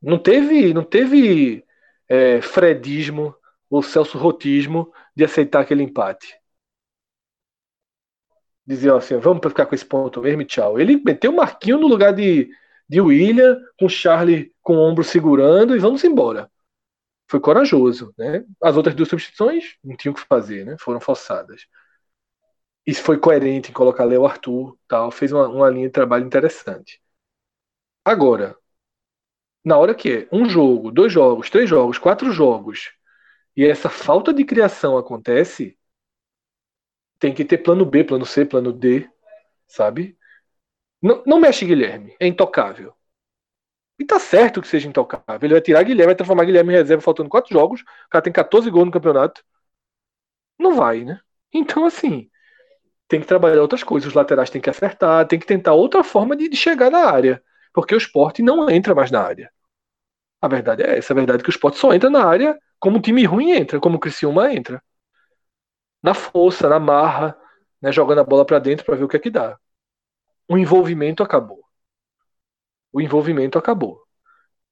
Não 0.01 0.19
teve, 0.19 0.73
não 0.73 0.85
teve 0.85 1.65
é, 2.09 2.41
fredismo 2.41 3.35
ou 3.69 3.83
Celso 3.83 4.19
Rotismo 4.19 4.93
de 5.17 5.25
aceitar 5.25 5.61
aquele 5.61 5.83
empate. 5.83 6.39
Dizia 8.67 8.95
assim, 8.95 9.17
vamos 9.19 9.41
ficar 9.49 9.67
com 9.67 9.75
esse 9.75 9.85
ponto 9.85 10.21
mesmo 10.21 10.45
tchau. 10.45 10.79
Ele 10.79 10.97
meteu 10.97 11.33
o 11.33 11.37
Marquinho 11.37 11.79
no 11.79 11.89
lugar 11.89 12.13
de, 12.13 12.51
de 12.91 13.01
William, 13.01 13.57
com 13.79 13.89
Charlie 13.89 14.53
com 14.61 14.77
o 14.77 14.81
ombro 14.81 15.05
segurando 15.05 15.77
e 15.77 15.79
vamos 15.79 16.03
embora. 16.03 16.51
Foi 17.29 17.39
corajoso, 17.39 18.13
né? 18.19 18.45
As 18.61 18.77
outras 18.77 18.97
duas 18.97 19.09
substituições 19.09 19.77
não 19.85 19.97
tinham 19.97 20.13
o 20.13 20.17
que 20.17 20.27
fazer, 20.27 20.67
né? 20.67 20.77
Foram 20.81 21.01
forçadas. 21.01 21.67
Isso 22.85 23.01
foi 23.03 23.17
coerente 23.17 23.71
em 23.71 23.73
colocar 23.73 24.05
Léo 24.05 24.27
Arthur, 24.27 24.77
tal, 24.89 25.13
fez 25.13 25.31
uma, 25.31 25.47
uma 25.49 25.71
linha 25.71 25.87
de 25.87 25.93
trabalho 25.93 26.27
interessante. 26.27 27.01
Agora, 28.05 28.57
na 29.65 29.79
hora 29.79 29.95
que 29.95 30.29
é 30.29 30.29
um 30.33 30.49
jogo, 30.49 30.91
dois 30.91 31.13
jogos, 31.13 31.49
três 31.49 31.69
jogos, 31.71 31.97
quatro 31.97 32.33
jogos, 32.33 32.91
e 33.57 33.65
essa 33.65 33.89
falta 33.89 34.35
de 34.35 34.45
criação 34.45 34.99
acontece, 34.99 35.79
tem 37.21 37.33
que 37.33 37.45
ter 37.45 37.59
plano 37.59 37.87
B, 37.87 38.03
plano 38.03 38.27
C, 38.27 38.45
plano 38.45 38.73
D, 38.73 39.09
sabe? 39.69 40.19
Não, 41.03 41.23
não 41.27 41.41
mexe 41.41 41.65
Guilherme, 41.67 42.17
é 42.19 42.27
intocável. 42.27 42.95
E 43.99 44.05
tá 44.05 44.19
certo 44.19 44.61
que 44.63 44.67
seja 44.69 44.89
intocável. 44.89 45.39
Ele 45.43 45.55
vai 45.55 45.61
tirar 45.61 45.83
Guilherme, 45.83 46.07
vai 46.07 46.15
transformar 46.17 46.45
Guilherme 46.45 46.73
em 46.73 46.77
reserva 46.77 47.03
faltando 47.03 47.29
quatro 47.29 47.53
jogos. 47.53 47.83
O 47.83 48.09
cara 48.11 48.23
tem 48.23 48.33
14 48.33 48.71
gols 48.71 48.87
no 48.87 48.93
campeonato. 48.93 49.45
Não 50.59 50.75
vai, 50.77 51.05
né? 51.05 51.21
Então, 51.53 51.85
assim, 51.85 52.31
tem 53.09 53.21
que 53.21 53.27
trabalhar 53.27 53.63
outras 53.63 53.85
coisas. 53.85 54.09
Os 54.09 54.15
laterais 54.15 54.51
têm 54.51 54.61
que 54.63 54.71
acertar, 54.71 55.27
tem 55.29 55.39
que 55.39 55.47
tentar 55.47 55.75
outra 55.75 56.05
forma 56.05 56.37
de, 56.37 56.49
de 56.49 56.57
chegar 56.57 56.91
na 56.91 57.07
área. 57.11 57.43
Porque 57.75 57.95
o 57.95 57.99
esporte 57.99 58.43
não 58.43 58.71
entra 58.71 58.95
mais 58.95 59.11
na 59.11 59.23
área. 59.23 59.53
A 60.43 60.49
verdade 60.49 60.83
é 60.85 60.99
essa. 60.99 61.13
A 61.13 61.17
verdade 61.17 61.41
é 61.41 61.45
que 61.45 61.51
o 61.51 61.53
esporte 61.53 61.79
só 61.79 61.95
entra 61.95 62.11
na 62.11 62.25
área 62.25 62.59
como 62.81 62.99
um 62.99 63.03
time 63.03 63.25
ruim 63.25 63.53
entra, 63.53 63.81
como 63.81 63.97
o 63.97 64.01
Criciúma 64.01 64.53
entra. 64.55 64.83
Na 66.03 66.15
força, 66.15 66.69
na 66.69 66.79
marra, 66.79 67.37
né, 67.81 67.93
jogando 67.93 68.21
a 68.21 68.25
bola 68.25 68.45
para 68.45 68.59
dentro 68.59 68.85
para 68.85 68.97
ver 68.97 69.05
o 69.05 69.09
que 69.09 69.17
é 69.17 69.21
que 69.21 69.31
dá. 69.31 69.59
O 70.51 70.59
envolvimento 70.59 71.23
acabou. 71.23 71.63
O 72.93 73.01
envolvimento 73.01 73.57
acabou. 73.57 74.03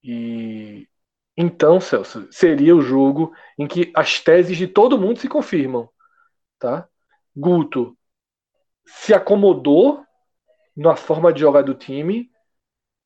E 0.03 0.89
então, 1.37 1.81
Celso, 1.81 2.27
seria 2.33 2.75
o 2.75 2.81
jogo 2.81 3.33
em 3.57 3.69
que 3.69 3.93
as 3.95 4.21
teses 4.21 4.57
de 4.57 4.67
todo 4.67 4.99
mundo 4.99 5.21
se 5.21 5.29
confirmam, 5.29 5.89
tá? 6.59 6.89
Guto 7.37 7.97
se 8.85 9.15
acomodou 9.15 10.05
na 10.77 10.97
forma 10.97 11.33
de 11.33 11.41
jogar 11.41 11.63
do 11.63 11.75
time 11.75 12.29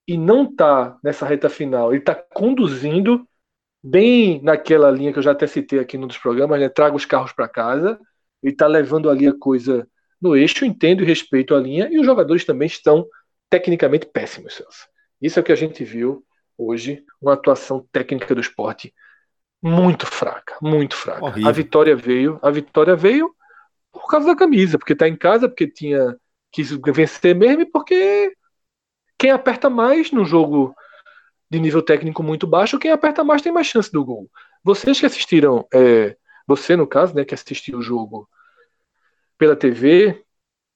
e 0.08 0.16
não 0.16 0.44
está 0.44 0.98
nessa 1.04 1.26
reta 1.26 1.50
final. 1.50 1.92
Ele 1.92 2.00
está 2.00 2.14
conduzindo 2.14 3.28
bem 3.82 4.40
naquela 4.42 4.90
linha 4.90 5.12
que 5.12 5.18
eu 5.18 5.22
já 5.22 5.32
até 5.32 5.46
citei 5.46 5.78
aqui 5.78 5.98
num 5.98 6.06
dos 6.06 6.16
programas, 6.16 6.58
né? 6.58 6.70
Traga 6.70 6.96
os 6.96 7.04
carros 7.04 7.32
para 7.32 7.48
casa. 7.48 8.00
Ele 8.42 8.54
está 8.54 8.66
levando 8.66 9.10
ali 9.10 9.28
a 9.28 9.38
coisa 9.38 9.86
no 10.22 10.36
eixo, 10.36 10.64
entendo 10.64 11.02
e 11.02 11.06
respeito 11.06 11.54
a 11.54 11.60
linha, 11.60 11.88
e 11.90 11.98
os 11.98 12.06
jogadores 12.06 12.44
também 12.44 12.66
estão 12.66 13.04
tecnicamente 13.50 14.06
péssimos, 14.06 14.54
Celso. 14.54 14.86
Isso 15.20 15.38
é 15.38 15.42
o 15.42 15.44
que 15.44 15.52
a 15.52 15.56
gente 15.56 15.84
viu 15.84 16.24
hoje, 16.56 17.04
uma 17.20 17.32
atuação 17.34 17.86
técnica 17.90 18.34
do 18.34 18.40
esporte 18.40 18.94
muito 19.60 20.06
fraca, 20.06 20.56
muito 20.62 20.96
fraca. 20.96 21.24
Horrível. 21.24 21.48
A 21.48 21.52
vitória 21.52 21.96
veio, 21.96 22.38
a 22.42 22.50
vitória 22.50 22.96
veio 22.96 23.34
por 23.92 24.06
causa 24.08 24.26
da 24.26 24.36
camisa, 24.36 24.78
porque 24.78 24.92
está 24.92 25.08
em 25.08 25.16
casa, 25.16 25.48
porque 25.48 25.66
tinha 25.66 26.16
quis 26.50 26.70
vencer 26.70 27.34
mesmo 27.34 27.62
e 27.62 27.66
porque 27.66 28.34
quem 29.18 29.30
aperta 29.30 29.70
mais 29.70 30.10
no 30.10 30.24
jogo 30.24 30.74
de 31.50 31.58
nível 31.58 31.82
técnico 31.82 32.22
muito 32.22 32.46
baixo, 32.46 32.78
quem 32.78 32.90
aperta 32.90 33.24
mais 33.24 33.40
tem 33.40 33.52
mais 33.52 33.66
chance 33.66 33.90
do 33.90 34.04
gol. 34.04 34.30
Vocês 34.62 34.98
que 34.98 35.06
assistiram, 35.06 35.66
é, 35.72 36.16
você 36.46 36.76
no 36.76 36.86
caso, 36.86 37.14
né, 37.14 37.24
que 37.24 37.34
assistiu 37.34 37.78
o 37.78 37.82
jogo 37.82 38.28
pela 39.42 39.56
TV, 39.56 40.22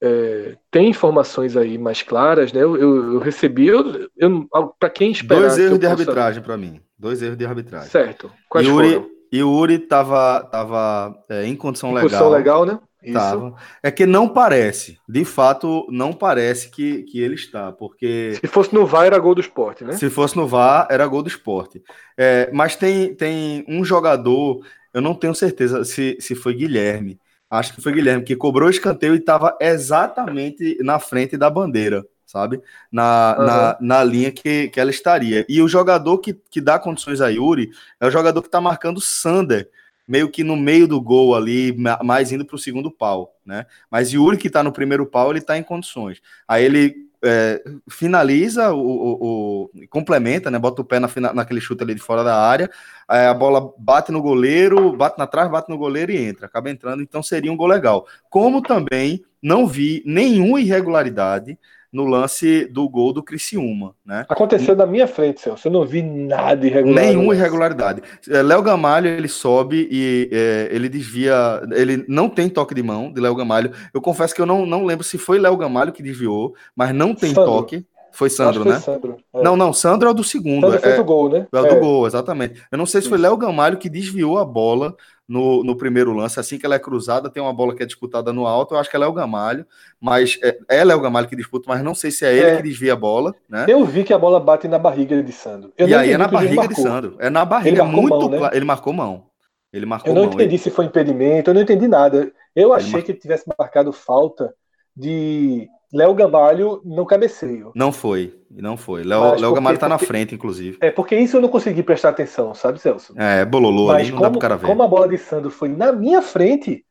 é, 0.02 0.56
tem 0.72 0.88
informações 0.88 1.56
aí 1.56 1.78
mais 1.78 2.02
claras, 2.02 2.52
né? 2.52 2.60
Eu, 2.60 2.76
eu, 2.76 3.12
eu 3.12 3.18
recebi, 3.20 3.68
eu, 3.68 4.08
eu 4.16 4.48
para 4.76 4.90
quem 4.90 5.12
esperar. 5.12 5.42
Dois 5.42 5.56
erros 5.56 5.78
de 5.78 5.86
possa... 5.86 5.92
arbitragem 5.92 6.42
para 6.42 6.56
mim. 6.56 6.80
Dois 6.98 7.22
erros 7.22 7.38
de 7.38 7.46
arbitragem. 7.46 7.88
Certo. 7.88 8.28
Quais 8.48 8.66
Yuri, 8.66 8.94
foram? 8.94 9.10
Yuri 9.32 9.78
tava, 9.78 10.42
tava 10.50 11.16
é, 11.28 11.46
em 11.46 11.54
condição 11.54 11.90
em 11.90 11.94
legal. 11.94 12.08
Condição 12.08 12.28
legal, 12.28 12.66
né? 12.66 12.80
Tava. 13.12 13.54
É 13.84 13.88
que 13.92 14.04
não 14.04 14.28
parece, 14.28 14.98
de 15.08 15.24
fato, 15.24 15.86
não 15.88 16.12
parece 16.12 16.68
que, 16.68 17.04
que 17.04 17.20
ele 17.20 17.36
está, 17.36 17.70
porque. 17.70 18.36
Se 18.40 18.48
fosse 18.48 18.74
no 18.74 18.84
VAR, 18.84 19.06
era 19.06 19.18
gol 19.20 19.36
do 19.36 19.40
esporte, 19.40 19.84
né? 19.84 19.92
Se 19.92 20.10
fosse 20.10 20.36
no 20.36 20.44
VAR, 20.48 20.88
era 20.90 21.06
gol 21.06 21.22
do 21.22 21.28
esporte. 21.28 21.84
É, 22.18 22.50
mas 22.52 22.74
tem, 22.74 23.14
tem 23.14 23.64
um 23.68 23.84
jogador, 23.84 24.60
eu 24.92 25.00
não 25.00 25.14
tenho 25.14 25.36
certeza 25.36 25.84
se, 25.84 26.16
se 26.18 26.34
foi 26.34 26.52
Guilherme. 26.52 27.20
Acho 27.50 27.74
que 27.74 27.80
foi 27.80 27.92
Guilherme, 27.92 28.24
que 28.24 28.34
cobrou 28.34 28.68
o 28.68 28.70
escanteio 28.70 29.14
e 29.14 29.18
estava 29.18 29.56
exatamente 29.60 30.78
na 30.82 30.98
frente 30.98 31.36
da 31.36 31.48
bandeira, 31.48 32.04
sabe? 32.24 32.60
Na, 32.90 33.36
uhum. 33.38 33.44
na, 33.46 33.78
na 33.80 34.04
linha 34.04 34.32
que, 34.32 34.68
que 34.68 34.80
ela 34.80 34.90
estaria. 34.90 35.46
E 35.48 35.62
o 35.62 35.68
jogador 35.68 36.18
que, 36.18 36.34
que 36.50 36.60
dá 36.60 36.78
condições 36.78 37.20
a 37.20 37.28
Yuri 37.28 37.70
é 38.00 38.06
o 38.06 38.10
jogador 38.10 38.42
que 38.42 38.48
está 38.48 38.60
marcando 38.60 39.00
Sander 39.00 39.70
meio 40.06 40.30
que 40.30 40.44
no 40.44 40.56
meio 40.56 40.86
do 40.86 41.00
gol 41.00 41.34
ali, 41.34 41.76
mais 42.04 42.30
indo 42.30 42.44
para 42.44 42.54
o 42.54 42.58
segundo 42.58 42.90
pau, 42.90 43.34
né? 43.44 43.66
Mas 43.90 44.12
Yuri, 44.12 44.36
que 44.36 44.46
está 44.46 44.62
no 44.62 44.72
primeiro 44.72 45.04
pau, 45.04 45.30
ele 45.30 45.40
está 45.40 45.58
em 45.58 45.62
condições. 45.62 46.22
Aí 46.46 46.64
ele 46.64 47.05
é, 47.26 47.62
finaliza, 47.90 48.72
o, 48.72 48.80
o, 48.80 49.70
o, 49.74 49.88
complementa, 49.88 50.50
né? 50.50 50.58
Bota 50.58 50.82
o 50.82 50.84
pé 50.84 50.98
na, 50.98 51.08
naquele 51.34 51.60
chute 51.60 51.82
ali 51.82 51.94
de 51.94 52.00
fora 52.00 52.22
da 52.22 52.36
área, 52.36 52.70
a 53.08 53.34
bola 53.34 53.72
bate 53.78 54.10
no 54.12 54.22
goleiro, 54.22 54.96
bate 54.96 55.18
na 55.18 55.26
trás, 55.26 55.50
bate 55.50 55.68
no 55.68 55.78
goleiro 55.78 56.12
e 56.12 56.16
entra, 56.16 56.46
acaba 56.46 56.70
entrando, 56.70 57.02
então 57.02 57.22
seria 57.22 57.52
um 57.52 57.56
gol 57.56 57.66
legal. 57.66 58.06
Como 58.30 58.62
também 58.62 59.24
não 59.42 59.66
vi 59.66 60.02
nenhuma 60.06 60.60
irregularidade 60.60 61.58
no 61.92 62.04
lance 62.04 62.66
do 62.66 62.88
gol 62.88 63.12
do 63.12 63.22
Criciúma, 63.22 63.94
né? 64.04 64.24
Aconteceu 64.28 64.76
na 64.76 64.86
minha 64.86 65.06
frente, 65.06 65.40
Celso. 65.40 65.68
Eu 65.68 65.72
não 65.72 65.84
vi 65.84 66.02
nada 66.02 66.66
irregular. 66.66 67.04
Nenhuma 67.04 67.34
irregularidade. 67.34 68.02
É, 68.28 68.42
Léo 68.42 68.62
Gamalho, 68.62 69.08
ele 69.08 69.28
sobe 69.28 69.88
e 69.90 70.28
é, 70.32 70.68
ele 70.70 70.88
desvia. 70.88 71.62
Ele 71.72 72.04
não 72.08 72.28
tem 72.28 72.48
toque 72.48 72.74
de 72.74 72.82
mão 72.82 73.12
de 73.12 73.20
Léo 73.20 73.34
Gamalho. 73.34 73.72
Eu 73.92 74.00
confesso 74.00 74.34
que 74.34 74.40
eu 74.40 74.46
não, 74.46 74.66
não 74.66 74.84
lembro 74.84 75.04
se 75.04 75.18
foi 75.18 75.38
Léo 75.38 75.56
Gamalho 75.56 75.92
que 75.92 76.02
desviou, 76.02 76.54
mas 76.74 76.94
não 76.94 77.14
tem 77.14 77.32
Sandro. 77.32 77.52
toque. 77.52 77.86
Foi 78.16 78.30
Sandro, 78.30 78.64
né? 78.64 78.80
Sandro, 78.80 79.18
é. 79.34 79.42
Não, 79.42 79.58
não, 79.58 79.74
Sandro 79.74 80.08
é 80.08 80.10
o 80.10 80.14
do 80.14 80.24
segundo. 80.24 80.62
Sandro 80.62 80.78
é, 80.78 80.80
fez 80.80 80.98
o 80.98 81.04
gol, 81.04 81.28
né? 81.28 81.46
É 81.52 81.58
o 81.60 81.62
do 81.62 81.74
é. 81.74 81.78
gol, 81.78 82.06
exatamente. 82.06 82.62
Eu 82.72 82.78
não 82.78 82.86
sei 82.86 83.02
se 83.02 83.10
foi 83.10 83.18
Léo 83.18 83.36
Gamalho 83.36 83.76
que 83.76 83.90
desviou 83.90 84.38
a 84.38 84.44
bola 84.44 84.96
no, 85.28 85.64
no 85.64 85.76
primeiro 85.76 86.12
lance. 86.12 86.38
Assim 86.38 86.58
que 86.58 86.66
ela 86.66 86.74
é 86.74 86.78
cruzada, 86.78 87.30
tem 87.30 87.42
uma 87.42 87.52
bola 87.52 87.74
que 87.74 87.82
é 87.82 87.86
disputada 87.86 88.32
no 88.32 88.46
alto. 88.46 88.74
Eu 88.74 88.78
acho 88.78 88.88
que 88.88 88.96
é 88.96 88.98
Léo 88.98 89.12
Gamalho, 89.12 89.66
mas 90.00 90.38
é, 90.42 90.58
é 90.68 90.84
Léo 90.84 91.00
Gamalho 91.00 91.28
que 91.28 91.36
disputa, 91.36 91.64
mas 91.68 91.82
não 91.82 91.94
sei 91.94 92.10
se 92.10 92.24
é 92.24 92.32
ele 92.32 92.46
é. 92.46 92.56
que 92.56 92.62
desvia 92.62 92.92
a 92.92 92.96
bola, 92.96 93.34
né? 93.48 93.66
Eu 93.68 93.84
vi 93.84 94.04
que 94.04 94.12
a 94.12 94.18
bola 94.18 94.38
bate 94.38 94.68
na 94.68 94.78
barriga 94.78 95.22
de 95.22 95.32
Sandro. 95.32 95.72
Eu 95.76 95.88
e 95.88 95.94
aí 95.94 96.12
é 96.12 96.18
na 96.18 96.28
barriga 96.28 96.68
de 96.68 96.80
Sandro. 96.80 97.16
É 97.18 97.28
na 97.28 97.44
barriga, 97.44 97.82
ele 97.82 97.90
muito 97.90 98.18
mão, 98.18 98.28
né? 98.28 98.50
Ele 98.52 98.64
marcou 98.64 98.92
mão. 98.92 99.26
Ele 99.72 99.86
marcou 99.86 100.10
Eu 100.10 100.14
não 100.14 100.24
mão, 100.24 100.32
entendi 100.32 100.54
ele... 100.54 100.58
se 100.58 100.70
foi 100.70 100.84
impedimento, 100.84 101.50
eu 101.50 101.54
não 101.54 101.60
entendi 101.62 101.88
nada. 101.88 102.32
Eu 102.54 102.70
ele 102.70 102.76
achei 102.76 102.92
mar... 102.92 103.02
que 103.02 103.12
ele 103.12 103.18
tivesse 103.18 103.44
marcado 103.58 103.92
falta 103.92 104.54
de 104.96 105.68
Léo 105.92 106.14
Gamalho 106.14 106.80
no 106.84 107.06
cabeceio. 107.06 107.72
Não 107.74 107.92
foi, 107.92 108.34
não 108.50 108.76
foi. 108.76 109.04
Léo, 109.04 109.38
Léo 109.40 109.54
Gamalho 109.54 109.78
tá 109.78 109.88
na 109.88 109.98
frente, 109.98 110.34
inclusive. 110.34 110.78
É, 110.80 110.90
porque 110.90 111.16
isso 111.16 111.36
eu 111.36 111.40
não 111.40 111.48
consegui 111.48 111.82
prestar 111.82 112.10
atenção, 112.10 112.54
sabe, 112.54 112.80
Celso? 112.80 113.14
É, 113.16 113.44
bololô 113.44 113.86
Mas 113.86 114.02
ali, 114.02 114.10
não 114.10 114.18
como, 114.18 114.22
dá 114.22 114.30
pro 114.30 114.40
cara 114.40 114.56
ver. 114.56 114.66
Como 114.66 114.82
a 114.82 114.88
bola 114.88 115.08
de 115.08 115.18
Sandro 115.18 115.50
foi 115.50 115.68
na 115.68 115.92
minha 115.92 116.20
frente, 116.20 116.84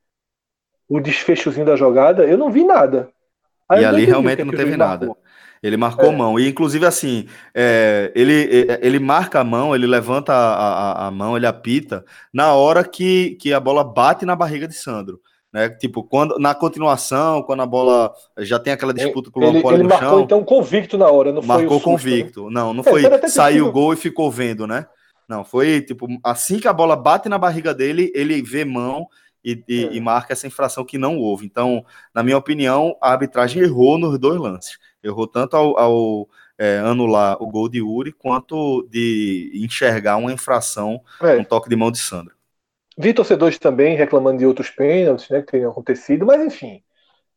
o 0.87 0.99
desfechozinho 0.99 1.65
da 1.65 1.75
jogada, 1.75 2.25
eu 2.25 2.37
não 2.37 2.49
vi 2.49 2.63
nada. 2.63 3.09
Aí 3.67 3.81
e 3.81 3.85
ali 3.85 4.05
realmente 4.05 4.43
não 4.43 4.53
teve 4.53 4.77
nada. 4.77 5.07
Marcou. 5.07 5.25
Ele 5.61 5.77
marcou 5.77 6.11
é. 6.11 6.15
mão. 6.15 6.39
E, 6.39 6.47
inclusive, 6.47 6.85
assim, 6.85 7.27
é, 7.53 8.11
ele, 8.15 8.67
ele 8.81 8.99
marca 8.99 9.39
a 9.39 9.43
mão, 9.43 9.73
ele 9.73 9.87
levanta 9.87 10.31
a, 10.31 11.05
a, 11.05 11.07
a, 11.07 11.11
mão, 11.11 11.35
ele 11.35 11.47
apita, 11.47 12.05
na 12.31 12.53
hora 12.53 12.83
que, 12.83 13.31
que 13.41 13.51
a 13.51 13.59
bola 13.59 13.83
bate 13.83 14.25
na 14.25 14.35
barriga 14.35 14.67
de 14.67 14.75
Sandro. 14.75 15.19
Né? 15.55 15.69
Tipo, 15.69 16.03
quando 16.03 16.37
na 16.37 16.53
continuação, 16.53 17.41
quando 17.41 17.61
a 17.61 17.65
bola 17.65 18.13
já 18.39 18.59
tem 18.59 18.73
aquela 18.73 18.93
disputa 18.93 19.31
com 19.31 19.39
o 19.39 19.43
ele, 19.45 19.59
ele 19.59 19.83
no 19.83 19.87
marcou, 19.87 20.09
chão. 20.09 20.19
então 20.19 20.43
convicto 20.43 20.97
na 20.97 21.09
hora, 21.09 21.31
não 21.31 21.41
marcou 21.41 21.79
foi 21.79 21.93
convicto. 21.93 22.41
Susto, 22.41 22.49
né? 22.49 22.59
Não, 22.59 22.73
não 22.73 22.81
é, 22.81 22.83
foi 22.83 23.29
saiu 23.29 23.67
o 23.67 23.71
gol 23.71 23.93
e 23.93 23.95
ficou 23.95 24.29
vendo, 24.29 24.67
né? 24.67 24.85
Não, 25.29 25.45
foi 25.45 25.79
tipo, 25.79 26.09
assim 26.21 26.59
que 26.59 26.67
a 26.67 26.73
bola 26.73 26.97
bate 26.97 27.29
na 27.29 27.37
barriga 27.37 27.73
dele, 27.73 28.11
ele 28.13 28.41
vê 28.41 28.65
mão 28.65 29.07
e, 29.45 29.63
e, 29.65 29.85
é. 29.85 29.93
e, 29.93 30.01
marca 30.01 30.33
essa 30.33 30.45
infração 30.45 30.83
que 30.83 30.97
não 30.97 31.17
houve. 31.17 31.45
Então, 31.45 31.85
na 32.13 32.21
minha 32.21 32.37
opinião, 32.37 32.97
a 33.01 33.13
arbitragem 33.13 33.63
errou 33.63 33.97
nos 33.97 34.19
dois 34.19 34.37
lances. 34.37 34.77
Errou 35.01 35.25
tanto 35.25 35.55
ao, 35.55 35.79
ao 35.79 36.27
é, 36.57 36.79
anular 36.79 37.41
o 37.41 37.47
gol 37.47 37.69
de 37.69 37.81
Uri, 37.81 38.11
quanto 38.11 38.85
de 38.91 39.51
enxergar 39.55 40.17
uma 40.17 40.33
infração, 40.33 40.99
é. 41.21 41.37
um 41.37 41.45
toque 41.45 41.69
de 41.69 41.77
mão 41.77 41.91
de 41.91 41.99
Sandra. 41.99 42.34
Vi 42.97 43.13
torcedores 43.13 43.59
também 43.59 43.95
reclamando 43.95 44.39
de 44.39 44.45
outros 44.45 44.69
pênaltis 44.69 45.29
né, 45.29 45.41
que 45.41 45.51
teriam 45.51 45.71
acontecido, 45.71 46.25
mas 46.25 46.41
enfim. 46.41 46.83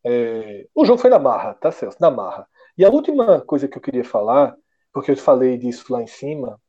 É, 0.04 0.68
o 0.74 0.84
jogo 0.84 1.00
foi 1.00 1.10
na 1.10 1.18
marra, 1.18 1.54
tá, 1.54 1.72
Celso? 1.72 1.98
Na 2.00 2.10
marra. 2.10 2.48
E 2.76 2.84
a 2.84 2.90
última 2.90 3.40
coisa 3.42 3.68
que 3.68 3.78
eu 3.78 3.82
queria 3.82 4.04
falar, 4.04 4.56
porque 4.92 5.12
eu 5.12 5.16
falei 5.16 5.58
disso 5.58 5.92
lá 5.92 6.02
em 6.02 6.06
cima, 6.06 6.60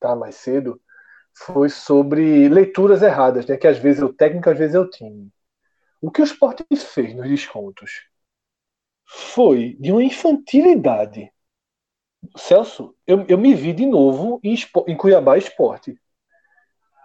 tá, 0.00 0.16
mais 0.16 0.36
cedo, 0.36 0.80
foi 1.34 1.68
sobre 1.68 2.48
leituras 2.48 3.02
erradas, 3.02 3.46
né? 3.46 3.56
Que 3.56 3.68
às 3.68 3.78
vezes 3.78 4.02
é 4.02 4.04
o 4.06 4.12
técnico, 4.14 4.50
às 4.50 4.58
vezes 4.58 4.74
é 4.74 4.80
o 4.80 4.90
time. 4.90 5.30
O 6.00 6.10
que 6.10 6.22
o 6.22 6.24
Sport 6.24 6.62
fez 6.94 7.14
nos 7.14 7.28
descontos 7.28 8.06
foi 9.06 9.76
de 9.80 9.90
uma 9.92 10.02
infantilidade. 10.04 11.32
Celso, 12.36 12.94
eu, 13.06 13.24
eu 13.28 13.38
me 13.38 13.54
vi 13.54 13.72
de 13.72 13.86
novo 13.86 14.40
em, 14.42 14.54
em 14.86 14.96
Cuiabá 14.96 15.36
Esporte. 15.38 15.98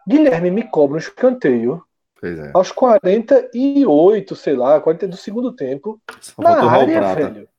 Guilherme 0.08 0.52
me 0.52 0.68
cobra 0.68 0.96
um 0.96 1.00
escanteio 1.00 1.84
é. 2.24 2.52
aos 2.54 2.72
48, 2.72 4.36
sei 4.36 4.56
lá, 4.56 4.80
40 4.80 5.08
do 5.08 5.18
segundo 5.18 5.54
tempo. 5.54 6.02
Só 6.20 6.42
na 6.42 6.72
área, 6.72 7.16
velho. 7.16 7.50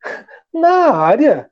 Na 0.52 0.94
área. 0.94 1.50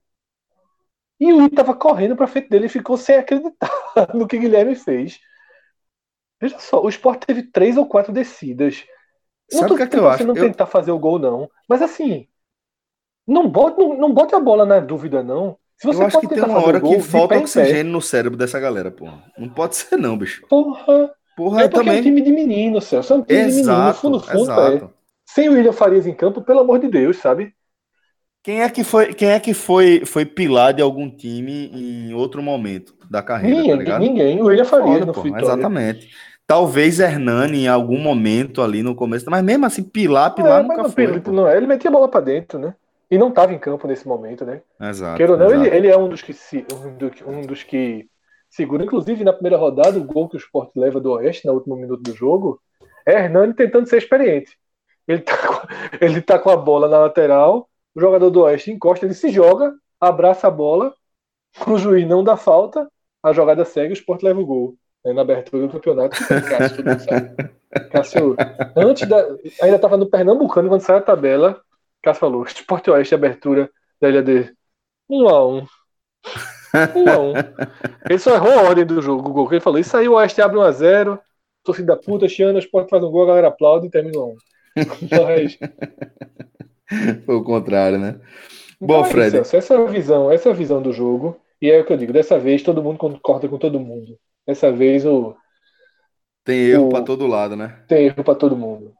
E 1.18 1.32
o 1.32 1.42
Ita 1.42 1.56
tava 1.56 1.74
correndo 1.74 2.16
pra 2.16 2.26
frente 2.26 2.48
dele 2.48 2.66
e 2.66 2.70
ficou 2.70 2.96
sem 2.96 3.16
acreditar 3.16 3.70
no 4.14 4.26
que 4.26 4.38
Guilherme 4.38 4.74
fez. 4.74 5.18
Veja 6.40 6.58
só, 6.58 6.82
o 6.82 6.88
Sport 6.88 7.24
teve 7.24 7.42
três 7.44 7.76
ou 7.76 7.86
quatro 7.86 8.12
descidas. 8.12 8.84
Sabe 9.50 9.62
não 9.62 9.68
tô 9.68 9.76
que 9.76 9.82
é 9.82 9.86
que 9.86 9.96
eu 9.96 10.08
acho? 10.08 10.26
não 10.26 10.36
eu... 10.36 10.44
tentar 10.44 10.66
fazer 10.66 10.90
o 10.90 10.98
gol, 10.98 11.18
não. 11.18 11.50
Mas 11.68 11.80
assim, 11.80 12.28
não 13.26 13.48
bote, 13.48 13.78
não, 13.78 13.96
não 13.96 14.12
bote 14.12 14.34
a 14.34 14.40
bola 14.40 14.66
na 14.66 14.78
dúvida, 14.78 15.22
não. 15.22 15.58
Se 15.78 15.86
você 15.86 16.02
eu 16.02 16.06
acho 16.06 16.20
que 16.20 16.28
tem 16.28 16.42
uma 16.42 16.58
hora 16.58 16.80
que 16.80 17.00
falta 17.00 17.36
oxigênio 17.38 17.92
no 17.92 18.00
cérebro 18.00 18.38
dessa 18.38 18.58
galera, 18.58 18.90
porra. 18.90 19.22
Não 19.38 19.48
pode 19.48 19.76
ser, 19.76 19.96
não, 19.96 20.16
bicho. 20.16 20.46
Porra. 20.48 21.10
Porra, 21.36 21.62
é 21.64 21.68
também. 21.68 21.98
é 21.98 22.00
um 22.00 22.02
time 22.02 22.22
de 22.22 22.32
menino, 22.32 22.80
Celso. 22.80 23.12
É 23.12 23.16
um 23.16 23.22
time 23.22 23.40
exato, 23.40 24.00
de 24.00 24.06
menino, 24.06 24.18
no 24.18 24.20
fundo, 24.20 24.46
fundo, 24.46 24.84
é. 24.84 24.88
Sem 25.26 25.48
o 25.50 25.52
William 25.52 25.72
Farias 25.72 26.06
em 26.06 26.14
campo, 26.14 26.40
pelo 26.40 26.60
amor 26.60 26.78
de 26.78 26.88
Deus, 26.88 27.18
sabe? 27.18 27.52
Quem 28.42 28.62
é 28.62 28.70
que 28.70 28.84
foi, 28.84 29.12
quem 29.12 29.30
é 29.30 29.40
que 29.40 29.52
foi, 29.52 30.04
foi 30.06 30.24
pilar 30.24 30.72
de 30.72 30.80
algum 30.80 31.10
time 31.10 31.68
em 31.74 32.14
outro 32.14 32.40
momento 32.40 32.94
da 33.10 33.20
carreira? 33.20 33.60
Ninguém, 33.60 33.84
tá 33.84 33.98
ninguém. 33.98 34.40
O 34.40 34.46
William 34.46 34.64
Farias 34.64 35.04
no 35.04 35.12
pô, 35.12 35.26
Exatamente. 35.26 36.08
Talvez 36.46 37.00
Hernani 37.00 37.64
em 37.64 37.68
algum 37.68 37.98
momento 37.98 38.62
ali 38.62 38.84
no 38.84 38.94
começo, 38.94 39.28
mas 39.28 39.42
mesmo 39.42 39.66
assim, 39.66 39.82
pilar, 39.82 40.32
pilar 40.32 40.60
é, 40.60 40.62
nunca 40.62 40.84
não, 40.84 40.90
foi. 40.90 41.22
Não, 41.26 41.50
ele 41.50 41.66
metia 41.66 41.90
a 41.90 41.92
bola 41.92 42.08
para 42.08 42.20
dentro, 42.20 42.58
né? 42.58 42.74
E 43.10 43.16
não 43.16 43.28
estava 43.28 43.52
em 43.54 43.58
campo 43.58 43.86
nesse 43.86 44.06
momento, 44.06 44.44
né? 44.44 44.62
Exato. 44.80 45.16
Queira 45.16 45.32
ou 45.32 45.38
não, 45.38 45.50
Ele, 45.50 45.74
ele 45.74 45.88
é 45.88 45.96
um 45.96 46.08
dos 46.08 46.22
que 46.22 46.32
se, 46.32 46.66
um, 46.72 46.96
do, 46.96 47.12
um 47.26 47.42
dos 47.42 47.62
que 47.62 48.08
segura, 48.50 48.84
inclusive 48.84 49.22
na 49.22 49.32
primeira 49.32 49.56
rodada, 49.56 49.98
o 49.98 50.04
gol 50.04 50.28
que 50.28 50.36
o 50.36 50.38
Sport 50.38 50.70
leva 50.74 51.00
do 51.00 51.12
Oeste 51.12 51.46
no 51.46 51.54
último 51.54 51.76
minuto 51.76 52.02
do 52.02 52.14
jogo, 52.14 52.60
é 53.06 53.12
Hernani 53.12 53.54
tentando 53.54 53.88
ser 53.88 53.98
experiente. 53.98 54.58
Ele 55.06 55.20
tá, 55.20 55.36
com, 55.36 55.66
ele 56.04 56.20
tá 56.20 56.38
com 56.38 56.50
a 56.50 56.56
bola 56.56 56.88
na 56.88 56.98
lateral, 56.98 57.68
o 57.94 58.00
jogador 58.00 58.30
do 58.30 58.42
Oeste 58.42 58.72
encosta, 58.72 59.06
ele 59.06 59.14
se 59.14 59.30
joga, 59.30 59.72
abraça 60.00 60.48
a 60.48 60.50
bola, 60.50 60.92
o 61.66 61.78
juiz 61.78 62.06
não 62.06 62.24
dá 62.24 62.36
falta, 62.36 62.88
a 63.22 63.32
jogada 63.32 63.64
segue, 63.64 63.92
o 63.92 63.94
Sport 63.94 64.22
leva 64.22 64.40
o 64.40 64.46
gol. 64.46 64.76
Né, 65.06 65.12
na 65.12 65.22
abertura 65.22 65.66
do 65.66 65.72
campeonato. 65.72 66.16
Cássio, 66.26 66.84
Cássio 67.92 68.36
antes 68.74 69.08
da, 69.08 69.24
ainda 69.62 69.76
estava 69.76 69.96
no 69.96 70.10
Pernambucano, 70.10 70.68
quando 70.68 70.80
sai 70.80 70.96
a 70.96 71.00
tabela, 71.02 71.62
Cássio 72.06 72.20
falou, 72.20 72.44
Esporte 72.44 72.90
Oeste, 72.90 73.14
abertura 73.14 73.68
da 74.00 74.08
LAD. 74.08 74.52
Um 75.10 75.28
a 75.28 75.46
um. 75.46 75.66
Um 76.94 77.10
a 77.10 77.18
um. 77.18 77.32
Ele 78.08 78.18
só 78.18 78.34
errou 78.34 78.52
a 78.52 78.62
ordem 78.62 78.86
do 78.86 79.02
jogo, 79.02 79.28
o 79.28 79.32
gol. 79.32 79.52
Ele 79.52 79.60
falou, 79.60 79.80
isso 79.80 79.96
aí 79.96 80.08
o 80.08 80.14
Oeste 80.14 80.40
abre 80.40 80.58
1 80.58 80.62
a 80.62 80.70
0 80.70 81.20
torcida 81.64 81.96
puta, 81.96 82.28
Chiana, 82.28 82.60
Esporte 82.60 82.88
faz 82.88 83.02
um 83.02 83.10
gol, 83.10 83.24
a 83.24 83.26
galera 83.26 83.48
aplaude 83.48 83.88
e 83.88 83.90
termina 83.90 84.20
um. 84.20 84.36
Mas... 85.10 85.58
Foi 87.26 87.34
o 87.34 87.42
contrário, 87.42 87.98
né? 87.98 88.20
Então 88.80 88.86
Bom, 88.86 89.04
é 89.04 89.10
Fred. 89.10 89.40
Isso, 89.40 89.56
essa 89.56 89.74
é 89.74 89.76
a 89.76 89.86
visão, 89.86 90.30
essa 90.30 90.48
é 90.48 90.52
a 90.52 90.54
visão 90.54 90.80
do 90.80 90.92
jogo. 90.92 91.40
E 91.60 91.68
é 91.68 91.80
o 91.80 91.84
que 91.84 91.92
eu 91.92 91.96
digo, 91.96 92.12
dessa 92.12 92.38
vez 92.38 92.62
todo 92.62 92.82
mundo 92.82 92.98
concorda 92.98 93.48
com 93.48 93.58
todo 93.58 93.80
mundo. 93.80 94.16
Dessa 94.46 94.70
vez 94.70 95.04
o. 95.04 95.34
Tem 96.44 96.66
erro 96.66 96.88
para 96.88 97.04
todo 97.04 97.26
lado, 97.26 97.56
né? 97.56 97.82
Tem 97.88 98.06
erro 98.06 98.22
para 98.22 98.36
todo 98.36 98.56
mundo. 98.56 98.94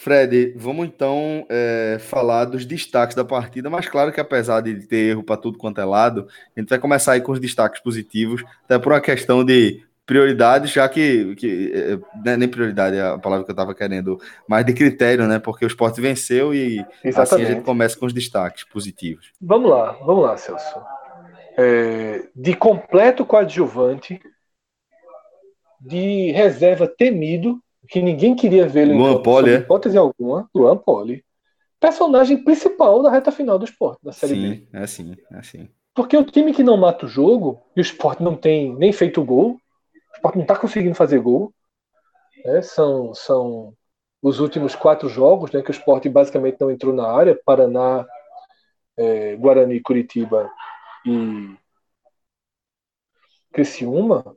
Fred, 0.00 0.54
vamos 0.56 0.86
então 0.86 1.44
é, 1.48 1.96
falar 1.98 2.44
dos 2.44 2.64
destaques 2.64 3.16
da 3.16 3.24
partida, 3.24 3.68
mas 3.68 3.88
claro 3.88 4.12
que 4.12 4.20
apesar 4.20 4.60
de 4.60 4.86
ter 4.86 5.10
erro 5.10 5.24
para 5.24 5.36
tudo 5.36 5.58
quanto 5.58 5.80
é 5.80 5.84
lado, 5.84 6.28
a 6.56 6.60
gente 6.60 6.68
vai 6.68 6.78
começar 6.78 7.12
aí 7.12 7.20
com 7.20 7.32
os 7.32 7.40
destaques 7.40 7.82
positivos, 7.82 8.44
até 8.64 8.78
por 8.78 8.92
uma 8.92 9.00
questão 9.00 9.44
de 9.44 9.82
prioridade, 10.06 10.68
já 10.68 10.88
que, 10.88 11.34
que 11.34 11.72
é, 11.74 11.98
né, 12.24 12.36
nem 12.36 12.48
prioridade 12.48 12.96
é 12.96 13.02
a 13.02 13.18
palavra 13.18 13.44
que 13.44 13.50
eu 13.50 13.54
estava 13.54 13.74
querendo, 13.74 14.20
mas 14.48 14.64
de 14.64 14.72
critério, 14.72 15.26
né? 15.26 15.40
Porque 15.40 15.64
o 15.64 15.68
esporte 15.68 16.00
venceu 16.00 16.54
e 16.54 16.78
Exatamente. 17.02 17.34
assim 17.34 17.42
a 17.42 17.54
gente 17.56 17.64
começa 17.64 17.98
com 17.98 18.06
os 18.06 18.12
destaques 18.12 18.62
positivos. 18.62 19.32
Vamos 19.40 19.68
lá, 19.68 19.98
vamos 20.04 20.22
lá, 20.22 20.36
Celso. 20.36 20.80
É, 21.58 22.28
de 22.36 22.54
completo 22.54 23.26
coadjuvante, 23.26 24.20
de 25.80 26.30
reserva 26.30 26.86
temido, 26.86 27.60
que 27.88 28.02
ninguém 28.02 28.36
queria 28.36 28.68
ver 28.68 28.82
ele 28.82 28.94
Luan 28.94 29.22
Poli, 29.22 29.50
é? 29.50 29.54
hipótese 29.56 29.96
alguma, 29.96 30.48
Luan 30.54 30.76
Poli. 30.76 31.24
Personagem 31.80 32.42
principal 32.44 33.02
da 33.02 33.10
reta 33.10 33.32
final 33.32 33.58
do 33.58 33.64
esporte, 33.64 34.04
da 34.04 34.12
Série 34.12 34.34
sim, 34.34 34.50
B. 34.50 34.68
É 34.72 34.82
assim, 34.82 35.16
é 35.32 35.38
assim. 35.38 35.68
Porque 35.94 36.16
o 36.16 36.24
time 36.24 36.52
que 36.52 36.62
não 36.62 36.76
mata 36.76 37.06
o 37.06 37.08
jogo, 37.08 37.62
e 37.74 37.80
o 37.80 37.82
esporte 37.82 38.22
não 38.22 38.36
tem 38.36 38.74
nem 38.76 38.92
feito 38.92 39.24
gol, 39.24 39.52
o 39.52 40.14
esporte 40.14 40.36
não 40.36 40.42
está 40.42 40.56
conseguindo 40.56 40.94
fazer 40.94 41.20
gol, 41.20 41.52
né? 42.44 42.62
são, 42.62 43.14
são 43.14 43.74
os 44.20 44.40
últimos 44.40 44.74
quatro 44.74 45.08
jogos 45.08 45.50
né, 45.52 45.62
que 45.62 45.70
o 45.70 45.72
esporte 45.72 46.08
basicamente 46.08 46.60
não 46.60 46.70
entrou 46.70 46.92
na 46.92 47.08
área, 47.10 47.40
Paraná, 47.44 48.06
é, 48.96 49.36
Guarani, 49.36 49.80
Curitiba 49.80 50.50
e 51.06 51.56
Criciúma, 53.52 54.36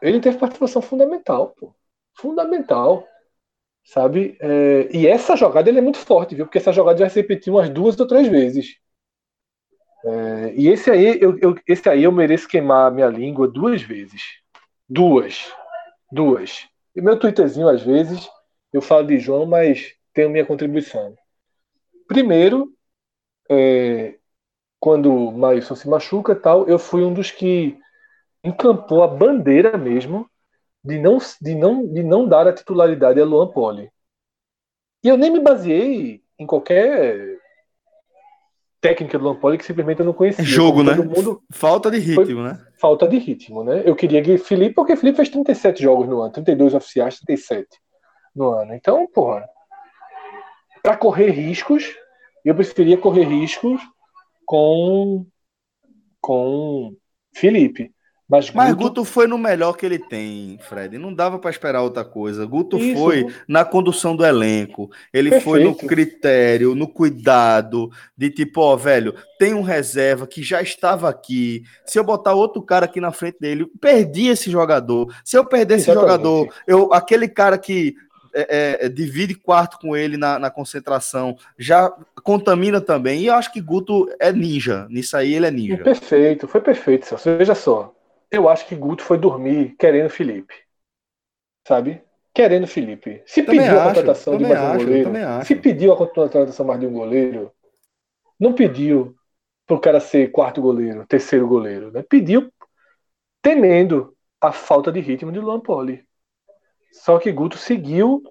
ele 0.00 0.20
teve 0.20 0.38
participação 0.38 0.80
fundamental, 0.80 1.54
pô. 1.58 1.74
Fundamental. 2.16 3.06
Sabe? 3.84 4.36
É, 4.40 4.88
e 4.96 5.06
essa 5.06 5.36
jogada 5.36 5.68
ele 5.68 5.78
é 5.78 5.82
muito 5.82 5.98
forte, 5.98 6.34
viu? 6.34 6.46
Porque 6.46 6.58
essa 6.58 6.72
jogada 6.72 6.98
já 6.98 7.08
se 7.08 7.20
repetiu 7.20 7.54
umas 7.54 7.68
duas 7.68 7.98
ou 8.00 8.06
três 8.06 8.26
vezes. 8.28 8.78
É, 10.04 10.54
e 10.54 10.68
esse 10.68 10.90
aí, 10.90 11.18
eu, 11.20 11.38
eu, 11.38 11.54
esse 11.66 11.88
aí 11.88 12.04
eu 12.04 12.12
mereço 12.12 12.48
queimar 12.48 12.90
minha 12.92 13.08
língua 13.08 13.46
duas 13.48 13.82
vezes. 13.82 14.22
Duas. 14.88 15.52
Duas. 16.10 16.66
E 16.96 17.00
meu 17.00 17.18
Twitterzinho, 17.18 17.68
às 17.68 17.82
vezes, 17.82 18.28
eu 18.72 18.80
falo 18.80 19.06
de 19.06 19.18
João, 19.18 19.46
mas 19.46 19.94
tenho 20.12 20.30
minha 20.30 20.46
contribuição. 20.46 21.14
Primeiro, 22.06 22.72
é, 23.50 24.16
quando 24.78 25.14
o 25.14 25.32
Maílson 25.32 25.74
se 25.74 25.88
machuca 25.88 26.34
tal, 26.34 26.68
eu 26.68 26.78
fui 26.78 27.02
um 27.02 27.12
dos 27.12 27.30
que 27.30 27.78
encampou 28.42 29.02
a 29.02 29.08
bandeira 29.08 29.76
mesmo 29.76 30.30
de 30.84 30.98
não, 30.98 31.18
de 31.40 31.54
não, 31.54 31.86
de 31.86 32.02
não 32.02 32.28
dar 32.28 32.46
a 32.46 32.52
titularidade 32.52 33.20
a 33.20 33.24
Luan 33.24 33.48
Poli. 33.48 33.90
E 35.02 35.08
eu 35.08 35.16
nem 35.16 35.30
me 35.30 35.40
baseei 35.40 36.22
em 36.38 36.46
qualquer 36.46 37.38
técnica 38.80 39.18
do 39.18 39.24
Luan 39.24 39.36
Poli 39.36 39.56
que 39.56 39.64
simplesmente 39.64 40.00
eu 40.00 40.06
não 40.06 40.12
conhecia. 40.12 40.44
Jogo, 40.44 40.82
né? 40.82 40.94
Mundo 40.94 41.42
falta 41.50 41.90
de 41.90 41.98
ritmo, 41.98 42.42
né? 42.42 42.62
Falta 42.78 43.08
de 43.08 43.16
ritmo, 43.16 43.64
né? 43.64 43.82
Eu 43.86 43.96
queria 43.96 44.22
que 44.22 44.36
Felipe, 44.36 44.74
porque 44.74 44.94
Felipe 44.94 45.16
fez 45.16 45.30
37 45.30 45.82
jogos 45.82 46.06
no 46.06 46.20
ano, 46.20 46.32
32 46.32 46.74
oficiais, 46.74 47.18
37 47.20 47.66
no 48.34 48.50
ano. 48.50 48.74
Então, 48.74 49.06
porra, 49.06 49.48
para 50.82 50.98
correr 50.98 51.30
riscos, 51.30 51.96
eu 52.44 52.54
preferia 52.54 52.98
correr 52.98 53.24
riscos 53.24 53.80
com 54.44 55.26
com 56.20 56.94
Felipe. 57.34 57.93
Mas, 58.28 58.50
Mas 58.50 58.70
Guto... 58.70 58.84
Guto... 58.84 59.04
foi 59.04 59.26
no 59.26 59.36
melhor 59.36 59.76
que 59.76 59.84
ele 59.84 59.98
tem, 59.98 60.58
Fred. 60.62 60.96
Não 60.98 61.12
dava 61.12 61.38
para 61.38 61.50
esperar 61.50 61.82
outra 61.82 62.04
coisa. 62.04 62.46
Guto 62.46 62.78
Isso. 62.78 62.98
foi 62.98 63.26
na 63.46 63.64
condução 63.64 64.16
do 64.16 64.24
elenco. 64.24 64.90
Ele 65.12 65.30
Perfeito. 65.30 65.44
foi 65.44 65.64
no 65.64 65.74
critério, 65.74 66.74
no 66.74 66.88
cuidado 66.88 67.90
de 68.16 68.30
tipo, 68.30 68.62
ó, 68.62 68.76
velho, 68.76 69.14
tem 69.38 69.52
um 69.52 69.62
reserva 69.62 70.26
que 70.26 70.42
já 70.42 70.62
estava 70.62 71.08
aqui. 71.08 71.62
Se 71.84 71.98
eu 71.98 72.04
botar 72.04 72.32
outro 72.32 72.62
cara 72.62 72.86
aqui 72.86 73.00
na 73.00 73.12
frente 73.12 73.38
dele, 73.38 73.66
perdi 73.80 74.28
esse 74.28 74.50
jogador. 74.50 75.14
Se 75.22 75.36
eu 75.36 75.44
perder 75.44 75.76
esse 75.76 75.92
jogador, 75.92 76.52
eu 76.66 76.92
aquele 76.94 77.28
cara 77.28 77.58
que 77.58 77.94
é, 78.34 78.86
é, 78.86 78.88
divide 78.88 79.34
quarto 79.34 79.78
com 79.78 79.96
ele 79.96 80.16
na, 80.16 80.38
na, 80.38 80.50
concentração, 80.50 81.36
já 81.56 81.92
contamina 82.22 82.80
também. 82.80 83.20
E 83.20 83.26
eu 83.26 83.34
acho 83.34 83.52
que 83.52 83.60
Guto 83.60 84.08
é 84.18 84.32
ninja. 84.32 84.86
Nisso 84.90 85.16
aí 85.16 85.34
ele 85.34 85.46
é 85.46 85.50
ninja. 85.50 85.84
Perfeito, 85.84 86.48
foi 86.48 86.60
perfeito, 86.60 87.06
Celso. 87.06 87.36
Veja 87.36 87.54
só. 87.54 87.94
Eu 88.30 88.48
acho 88.48 88.66
que 88.66 88.74
Guto 88.74 89.02
foi 89.02 89.18
dormir 89.18 89.76
querendo 89.78 90.10
Felipe. 90.10 90.54
Sabe? 91.66 92.02
Querendo 92.34 92.66
Felipe. 92.66 93.22
Se 93.26 93.42
também 93.42 93.60
pediu 93.60 93.78
acho, 93.78 93.82
a 93.82 93.94
contratação 93.94 94.36
de 94.36 94.44
mais 94.44 94.60
um 94.60 94.64
acho, 94.64 94.84
goleiro, 94.84 95.12
se 95.44 95.56
pediu 95.56 95.92
a 95.92 95.96
contratação 95.96 96.66
mais 96.66 96.80
de 96.80 96.86
um 96.86 96.92
goleiro, 96.92 97.52
não 98.38 98.52
pediu 98.52 99.14
para 99.66 99.76
o 99.76 99.80
cara 99.80 100.00
ser 100.00 100.30
quarto 100.30 100.60
goleiro, 100.60 101.06
terceiro 101.06 101.46
goleiro. 101.46 101.90
Né? 101.90 102.02
Pediu 102.02 102.52
temendo 103.40 104.14
a 104.40 104.52
falta 104.52 104.90
de 104.90 105.00
ritmo 105.00 105.32
de 105.32 105.38
Luan 105.38 105.60
Poli. 105.60 106.04
Só 106.92 107.18
que 107.18 107.32
Guto 107.32 107.56
seguiu 107.56 108.22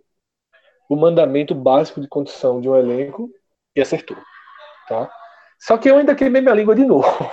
o 0.90 0.96
mandamento 0.96 1.56
básico 1.56 2.00
de 2.00 2.08
condição 2.08 2.62
de 2.62 2.70
um 2.70 2.76
elenco 2.76 3.30
e 3.76 3.82
acertou. 3.82 4.18
Tá? 4.88 5.10
Só 5.66 5.78
que 5.78 5.90
eu 5.90 5.96
ainda 5.96 6.14
queimei 6.14 6.42
minha 6.42 6.54
língua 6.54 6.76
de 6.76 6.84
novo, 6.86 7.32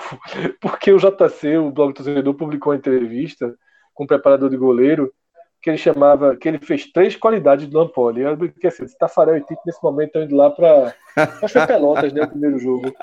porque 0.61 0.93
o 0.93 0.99
JC, 0.99 1.57
o 1.59 1.73
blog 1.73 1.93
torcedor, 1.93 2.33
publicou 2.35 2.73
uma 2.73 2.79
entrevista 2.79 3.53
com 3.93 4.05
o 4.05 4.07
preparador 4.07 4.49
de 4.49 4.57
goleiro 4.57 5.13
que 5.61 5.69
ele 5.69 5.77
chamava, 5.77 6.37
que 6.37 6.49
ele 6.49 6.59
fez 6.59 6.91
três 6.93 7.17
qualidades 7.17 7.67
do 7.67 7.77
Lampoli. 7.77 8.23
Eu 8.23 8.39
porque 8.39 8.69
assim, 8.69 8.87
Tafarel 8.99 9.37
e 9.37 9.41
Tito 9.41 9.61
nesse 9.67 9.83
momento 9.83 10.07
estão 10.07 10.23
indo 10.23 10.37
lá 10.37 10.49
para 10.49 10.95
acho 11.43 11.61
que 11.61 11.67
Pelotas, 11.67 12.13
né, 12.13 12.23
o 12.23 12.29
primeiro 12.29 12.59
jogo. 12.59 12.95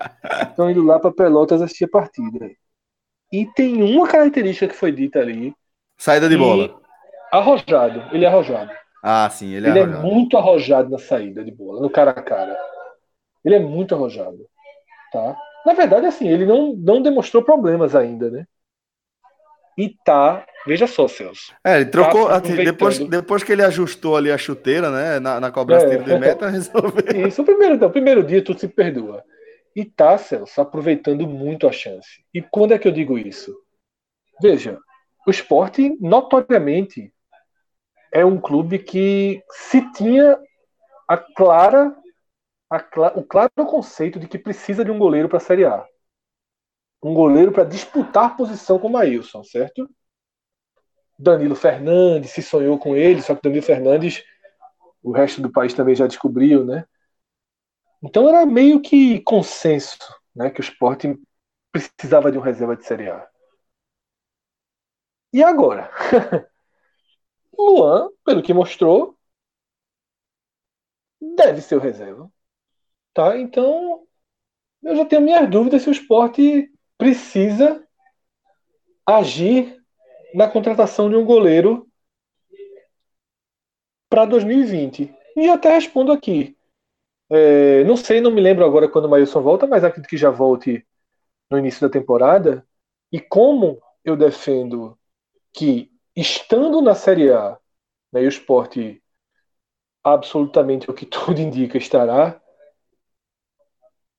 Estão 0.41 0.71
indo 0.71 0.83
lá 0.83 0.97
para 0.97 1.11
Pelotas 1.11 1.61
assistir 1.61 1.85
a 1.85 1.89
partida. 1.89 2.49
E 3.31 3.45
tem 3.47 3.83
uma 3.83 4.07
característica 4.07 4.69
que 4.69 4.79
foi 4.79 4.93
dita 4.93 5.19
ali. 5.19 5.53
Saída 5.97 6.29
de 6.29 6.37
bola. 6.37 6.79
Arrojado, 7.33 8.01
ele 8.15 8.23
é 8.23 8.27
arrojado. 8.29 8.71
Ah, 9.03 9.29
sim, 9.29 9.53
ele 9.53 9.67
é 9.67 9.69
Ele 9.71 9.79
é 9.79 9.83
arrojado. 9.83 10.07
é 10.07 10.09
muito 10.09 10.37
arrojado 10.37 10.89
na 10.89 10.97
saída 10.97 11.43
de 11.43 11.51
bola, 11.51 11.81
no 11.81 11.89
cara 11.89 12.11
a 12.11 12.21
cara. 12.21 12.57
Ele 13.43 13.55
é 13.55 13.59
muito 13.59 13.93
arrojado. 13.93 14.47
Tá? 15.11 15.35
Na 15.65 15.73
verdade, 15.73 16.05
assim, 16.05 16.27
ele 16.27 16.45
não, 16.45 16.73
não 16.73 17.01
demonstrou 17.01 17.43
problemas 17.43 17.95
ainda, 17.95 18.29
né? 18.29 18.45
E 19.77 19.95
tá, 20.03 20.43
veja 20.65 20.87
só, 20.87 21.07
Celso. 21.07 21.53
É, 21.63 21.75
ele 21.75 21.85
trocou, 21.85 22.27
tá 22.27 22.37
assim, 22.37 22.55
depois, 22.55 22.97
depois 22.97 23.43
que 23.43 23.51
ele 23.51 23.63
ajustou 23.63 24.17
ali 24.17 24.31
a 24.31 24.37
chuteira, 24.37 24.89
né, 24.89 25.19
na, 25.19 25.39
na 25.39 25.51
cobrança 25.51 25.85
é, 25.85 25.97
de 25.97 26.17
meta, 26.17 26.49
resolveu. 26.49 27.27
Isso, 27.27 27.43
o 27.43 27.45
primeiro, 27.45 27.75
então, 27.75 27.87
o 27.87 27.91
primeiro 27.91 28.23
dia 28.23 28.43
tudo 28.43 28.59
se 28.59 28.67
perdoa. 28.67 29.23
E 29.75 29.85
tá, 29.85 30.17
Celso, 30.17 30.59
aproveitando 30.59 31.27
muito 31.27 31.67
a 31.67 31.71
chance. 31.71 32.23
E 32.33 32.41
quando 32.41 32.73
é 32.73 32.79
que 32.79 32.87
eu 32.87 32.91
digo 32.91 33.19
isso? 33.19 33.55
Veja, 34.41 34.79
o 35.27 35.29
esporte, 35.29 35.95
notoriamente, 35.99 37.13
é 38.11 38.25
um 38.25 38.39
clube 38.39 38.79
que 38.79 39.43
se 39.51 39.81
tinha 39.91 40.39
a 41.07 41.17
clara 41.17 41.95
o 42.69 43.23
claro 43.23 43.51
conceito 43.67 44.19
de 44.19 44.27
que 44.27 44.37
precisa 44.37 44.83
de 44.83 44.91
um 44.91 44.99
goleiro 44.99 45.29
para 45.29 45.37
a 45.37 45.41
Série 45.41 45.65
A. 45.65 45.87
Um 47.01 47.13
goleiro 47.13 47.51
para 47.51 47.63
disputar 47.63 48.35
posição 48.35 48.79
com 48.79 48.87
o 48.87 48.91
Maílson, 48.91 49.43
certo? 49.43 49.89
Danilo 51.17 51.55
Fernandes 51.55 52.31
se 52.31 52.41
sonhou 52.41 52.77
com 52.77 52.95
ele, 52.95 53.21
só 53.21 53.35
que 53.35 53.41
Danilo 53.41 53.63
Fernandes, 53.63 54.23
o 55.01 55.11
resto 55.11 55.41
do 55.41 55.51
país 55.51 55.73
também 55.73 55.95
já 55.95 56.05
descobriu, 56.05 56.65
né? 56.65 56.85
Então 58.03 58.27
era 58.27 58.45
meio 58.45 58.81
que 58.81 59.21
consenso, 59.21 59.97
né, 60.35 60.49
que 60.51 60.59
o 60.59 60.63
esporte 60.63 61.19
precisava 61.71 62.31
de 62.31 62.37
um 62.37 62.41
reserva 62.41 62.75
de 62.75 62.85
Série 62.85 63.09
A. 63.09 63.27
E 65.33 65.43
agora? 65.43 65.89
Luan, 67.57 68.09
pelo 68.23 68.41
que 68.43 68.53
mostrou, 68.53 69.17
deve 71.21 71.61
ser 71.61 71.75
o 71.75 71.79
reserva. 71.79 72.31
Tá? 73.17 73.35
Então, 73.35 74.03
eu 74.83 74.95
já 74.95 75.03
tenho 75.03 75.23
minhas 75.23 75.49
dúvidas 75.49 75.81
se 75.81 75.89
o 75.89 75.91
esporte 75.91 76.71
precisa 76.99 77.83
agir 79.03 79.75
na 80.35 80.47
contratação 80.47 81.09
de 81.09 81.15
um 81.15 81.25
goleiro 81.25 81.89
para 84.07 84.23
2020. 84.25 85.11
E 85.35 85.49
até 85.49 85.73
respondo 85.73 86.11
aqui. 86.11 86.55
É, 87.31 87.83
não 87.85 87.97
sei, 87.97 88.21
não 88.21 88.29
me 88.29 88.39
lembro 88.39 88.63
agora 88.63 88.87
quando 88.87 89.05
o 89.05 89.09
Mailson 89.09 89.41
volta, 89.41 89.65
mas 89.65 89.83
acredito 89.83 90.07
que 90.07 90.15
já 90.15 90.29
volte 90.29 90.85
no 91.49 91.57
início 91.57 91.81
da 91.81 91.91
temporada. 91.91 92.63
E 93.11 93.19
como 93.19 93.81
eu 94.05 94.15
defendo 94.15 94.95
que, 95.51 95.91
estando 96.15 96.83
na 96.83 96.93
Série 96.93 97.31
A, 97.31 97.57
né, 98.13 98.21
e 98.21 98.25
o 98.27 98.29
esporte 98.29 99.01
absolutamente 100.03 100.87
o 100.87 100.93
que 100.93 101.07
tudo 101.07 101.41
indica 101.41 101.79
estará, 101.79 102.39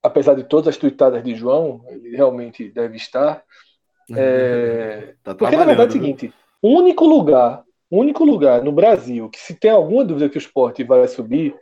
apesar 0.08 0.34
de 0.34 0.44
todas 0.44 0.68
as 0.68 0.76
tuitadas 0.76 1.22
de 1.22 1.34
João, 1.34 1.84
ele 1.88 2.16
realmente 2.16 2.68
deve 2.70 2.96
estar. 2.96 3.42
É... 4.14 5.14
tá 5.22 5.34
porque 5.34 5.56
na 5.56 5.64
verdade 5.64 5.88
é 5.88 5.98
o 5.98 6.02
seguinte: 6.02 6.34
o 6.60 6.68
único 6.68 7.06
lugar, 7.06 7.62
único 7.90 8.24
lugar 8.24 8.62
no 8.62 8.72
Brasil 8.72 9.30
que 9.30 9.38
se 9.38 9.54
tem 9.54 9.70
alguma 9.70 10.04
dúvida 10.04 10.28
que 10.28 10.36
o 10.36 10.40
esporte 10.40 10.82
vai 10.82 11.06
subir 11.06 11.56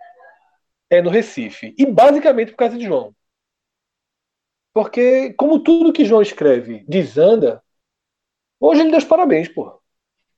é 0.88 1.02
no 1.02 1.10
Recife. 1.10 1.74
E 1.76 1.84
basicamente 1.84 2.52
por 2.52 2.58
causa 2.58 2.78
de 2.78 2.84
João. 2.84 3.14
Porque, 4.72 5.32
como 5.34 5.60
tudo 5.60 5.92
que 5.92 6.04
João 6.04 6.20
escreve 6.20 6.84
desanda, 6.86 7.62
hoje 8.60 8.82
ele 8.82 8.90
deu 8.90 8.98
os 8.98 9.04
parabéns, 9.04 9.48
pô. 9.48 9.80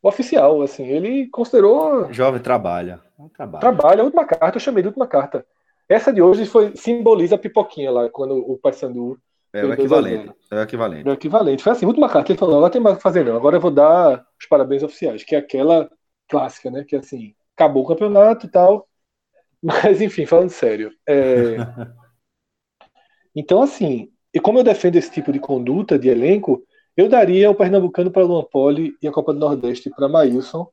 O 0.00 0.08
oficial, 0.08 0.62
assim, 0.62 0.86
ele 0.86 1.26
considerou. 1.26 2.12
Jovem 2.12 2.40
trabalha. 2.40 3.02
Trabalha. 3.34 3.60
Trabalha, 3.60 4.00
a 4.02 4.04
última 4.04 4.24
carta, 4.24 4.56
eu 4.56 4.60
chamei 4.60 4.80
de 4.80 4.88
última 4.88 5.08
carta. 5.08 5.44
Essa 5.88 6.12
de 6.12 6.20
hoje 6.20 6.44
foi, 6.44 6.76
simboliza 6.76 7.36
a 7.36 7.38
pipoquinha 7.38 7.90
lá, 7.90 8.10
quando 8.10 8.36
o 8.36 8.58
Paysandu. 8.58 9.18
É 9.52 9.64
o 9.64 9.72
equivalente. 9.72 10.30
É 10.50 10.56
o 10.56 10.62
equivalente. 10.62 11.08
É 11.08 11.10
o 11.10 11.14
equivalente. 11.14 11.62
Foi 11.62 11.72
assim, 11.72 11.86
última 11.86 12.08
carta. 12.08 12.30
Ele 12.30 12.38
falou: 12.38 12.56
agora 12.56 12.70
tem 12.70 12.80
mais 12.80 12.94
o 12.94 12.96
que 12.98 13.02
fazer, 13.02 13.24
não. 13.24 13.36
Agora 13.36 13.56
eu 13.56 13.60
vou 13.60 13.70
dar 13.70 14.26
os 14.38 14.46
parabéns 14.46 14.82
oficiais, 14.82 15.24
que 15.24 15.34
é 15.34 15.38
aquela 15.38 15.90
clássica, 16.28 16.70
né? 16.70 16.84
Que 16.86 16.96
é 16.96 16.98
assim, 16.98 17.34
acabou 17.56 17.84
o 17.84 17.86
campeonato 17.86 18.46
e 18.46 18.50
tal. 18.50 18.86
Mas, 19.62 20.02
enfim, 20.02 20.26
falando 20.26 20.50
sério. 20.50 20.92
É... 21.08 21.56
então, 23.34 23.62
assim, 23.62 24.12
e 24.32 24.38
como 24.38 24.58
eu 24.58 24.64
defendo 24.64 24.96
esse 24.96 25.10
tipo 25.10 25.32
de 25.32 25.40
conduta 25.40 25.98
de 25.98 26.08
elenco, 26.08 26.62
eu 26.96 27.08
daria 27.08 27.50
o 27.50 27.54
Pernambucano 27.54 28.10
para 28.10 28.24
Luan 28.24 28.44
Poli 28.44 28.94
e 29.00 29.08
a 29.08 29.12
Copa 29.12 29.32
do 29.32 29.38
Nordeste 29.38 29.88
para 29.88 30.08
Maílson. 30.08 30.70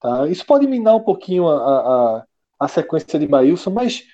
Tá? 0.00 0.26
Isso 0.28 0.46
pode 0.46 0.66
minar 0.66 0.96
um 0.96 1.02
pouquinho 1.02 1.48
a, 1.48 2.18
a, 2.18 2.24
a 2.60 2.68
sequência 2.68 3.18
de 3.18 3.28
Maílson, 3.28 3.70
mas 3.70 4.04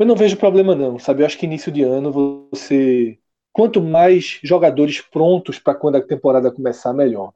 Eu 0.00 0.06
não 0.06 0.16
vejo 0.16 0.38
problema 0.38 0.74
não, 0.74 0.98
sabe? 0.98 1.20
Eu 1.20 1.26
acho 1.26 1.36
que 1.36 1.44
início 1.44 1.70
de 1.70 1.82
ano 1.82 2.48
você 2.50 3.18
quanto 3.52 3.82
mais 3.82 4.40
jogadores 4.42 5.02
prontos 5.02 5.58
para 5.58 5.74
quando 5.74 5.96
a 5.96 6.00
temporada 6.00 6.50
começar, 6.50 6.94
melhor. 6.94 7.34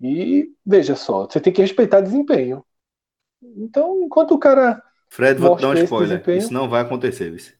E 0.00 0.52
veja 0.64 0.94
só, 0.94 1.26
você 1.26 1.40
tem 1.40 1.52
que 1.52 1.60
respeitar 1.60 2.00
desempenho. 2.00 2.64
Então, 3.42 4.04
enquanto 4.04 4.34
o 4.34 4.38
cara. 4.38 4.80
Fred, 5.08 5.40
vou 5.40 5.56
te 5.56 5.62
dar 5.62 5.70
um 5.70 5.74
spoiler. 5.74 6.08
Desempenho... 6.10 6.38
Isso 6.38 6.54
não 6.54 6.68
vai 6.68 6.82
acontecer, 6.82 7.28
vice. 7.28 7.58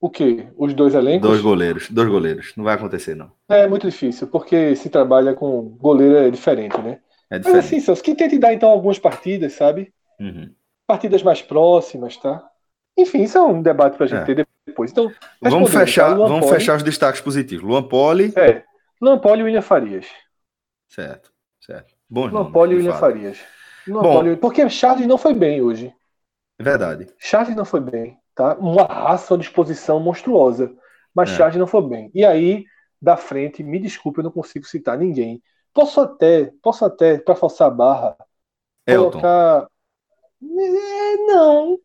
O 0.00 0.10
quê? 0.10 0.48
Os 0.56 0.74
dois 0.74 0.92
elencos? 0.92 1.28
Dois 1.28 1.40
goleiros, 1.40 1.88
dois 1.90 2.08
goleiros. 2.08 2.52
Não 2.56 2.64
vai 2.64 2.74
acontecer, 2.74 3.14
não. 3.14 3.30
É 3.48 3.68
muito 3.68 3.88
difícil, 3.88 4.26
porque 4.26 4.74
se 4.74 4.90
trabalha 4.90 5.32
com 5.32 5.76
goleiro 5.78 6.16
é 6.16 6.28
diferente, 6.28 6.76
né? 6.80 6.98
É 7.30 7.38
diferente. 7.38 7.56
Mas 7.56 7.66
assim, 7.66 7.78
Celso, 7.78 8.02
que 8.02 8.16
tente 8.16 8.36
dar 8.36 8.52
então 8.52 8.68
algumas 8.68 8.98
partidas, 8.98 9.52
sabe? 9.52 9.94
Uhum. 10.18 10.52
Partidas 10.88 11.22
mais 11.22 11.40
próximas, 11.40 12.16
tá? 12.16 12.49
Enfim, 12.96 13.22
isso 13.22 13.38
é 13.38 13.42
um 13.42 13.62
debate 13.62 13.96
pra 13.96 14.06
gente 14.06 14.22
é. 14.22 14.34
ter 14.34 14.46
depois. 14.66 14.90
Então, 14.90 15.12
vamos 15.40 15.72
fechar, 15.72 16.14
vamos 16.14 16.46
Poli, 16.46 16.58
fechar 16.58 16.76
os 16.76 16.82
destaques 16.82 17.20
positivos. 17.20 17.64
Luan 17.64 17.82
Poli. 17.82 18.32
É. 18.36 18.64
Luan 19.00 19.18
Poli 19.18 19.40
e 19.40 19.44
William 19.44 19.62
Farias. 19.62 20.06
Certo, 20.88 21.32
certo. 21.60 21.94
Bom, 22.08 22.26
Luan 22.26 22.52
Poli 22.52 22.74
e 22.74 22.76
William. 22.76 22.94
Farias. 22.94 23.38
Luan 23.86 24.02
Bom, 24.02 24.14
Poli, 24.14 24.36
porque 24.36 24.68
Charles 24.68 25.06
não 25.06 25.16
foi 25.16 25.34
bem 25.34 25.62
hoje. 25.62 25.92
É 26.58 26.62
verdade. 26.62 27.06
Charles 27.18 27.56
não 27.56 27.64
foi 27.64 27.80
bem, 27.80 28.18
tá? 28.34 28.54
Uma 28.56 28.84
raça, 28.84 29.32
uma 29.32 29.40
disposição 29.40 29.98
monstruosa. 29.98 30.74
Mas 31.14 31.30
é. 31.30 31.36
Charles 31.36 31.56
não 31.56 31.66
foi 31.66 31.82
bem. 31.82 32.10
E 32.14 32.24
aí, 32.24 32.64
da 33.00 33.16
frente, 33.16 33.62
me 33.62 33.78
desculpe, 33.78 34.18
eu 34.18 34.24
não 34.24 34.30
consigo 34.30 34.66
citar 34.66 34.98
ninguém. 34.98 35.42
Posso 35.72 36.00
até, 36.00 36.52
posso 36.62 36.84
até, 36.84 37.18
para 37.18 37.34
forçar 37.34 37.68
a 37.68 37.70
barra, 37.70 38.16
Elton. 38.86 39.10
colocar. 39.10 39.68
É, 40.42 41.16
não, 41.26 41.78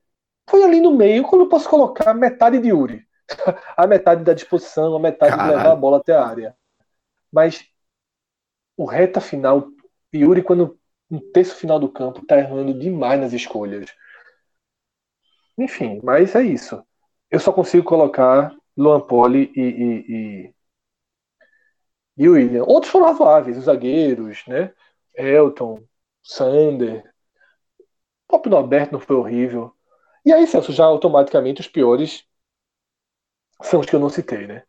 foi 0.50 0.64
ali 0.64 0.80
no 0.80 0.94
meio, 0.96 1.24
quando 1.24 1.44
eu 1.44 1.50
posso 1.50 1.70
colocar 1.70 2.14
metade 2.14 2.60
de 2.60 2.70
Yuri. 2.70 3.06
a 3.76 3.88
metade 3.88 4.24
da 4.24 4.34
disposição, 4.34 4.96
a 4.96 5.00
metade 5.00 5.32
Caralho. 5.32 5.52
de 5.52 5.58
levar 5.58 5.72
a 5.72 5.76
bola 5.76 5.98
até 5.98 6.14
a 6.14 6.26
área. 6.26 6.56
Mas 7.32 7.66
o 8.78 8.86
reta 8.86 9.20
final, 9.20 9.68
Yuri, 10.14 10.44
quando 10.44 10.80
no 11.10 11.20
terço 11.20 11.56
final 11.56 11.80
do 11.80 11.90
campo, 11.90 12.26
tá 12.26 12.38
errando 12.38 12.78
demais 12.78 13.20
nas 13.20 13.34
escolhas. 13.34 13.94
Enfim, 15.58 16.00
mas 16.04 16.36
é 16.36 16.44
isso. 16.44 16.84
Eu 17.30 17.40
só 17.40 17.52
consigo 17.52 17.84
colocar 17.84 18.56
Luan 18.78 19.00
Poli 19.02 19.52
e, 19.56 19.62
e, 19.62 20.06
e, 20.10 20.56
e 22.18 22.30
William. 22.30 22.64
Outros 22.64 22.92
foram 22.92 23.08
razoáveis, 23.08 23.58
os 23.58 23.66
zagueiros, 23.66 24.44
né? 24.48 24.74
Elton, 25.16 25.84
Sander. 26.24 27.04
O 27.80 28.28
próprio 28.28 28.52
Norberto 28.52 28.94
não 28.94 29.00
foi 29.00 29.16
horrível. 29.16 29.75
E 30.26 30.34
aí, 30.34 30.48
Celso, 30.48 30.74
já 30.74 30.84
automaticamente 30.84 31.62
os 31.62 31.68
piores 31.68 32.26
são 33.62 33.80
os 33.80 33.86
que 33.86 33.96
eu 33.96 34.00
não 34.00 34.10
citei, 34.10 34.48
né? 34.48 34.64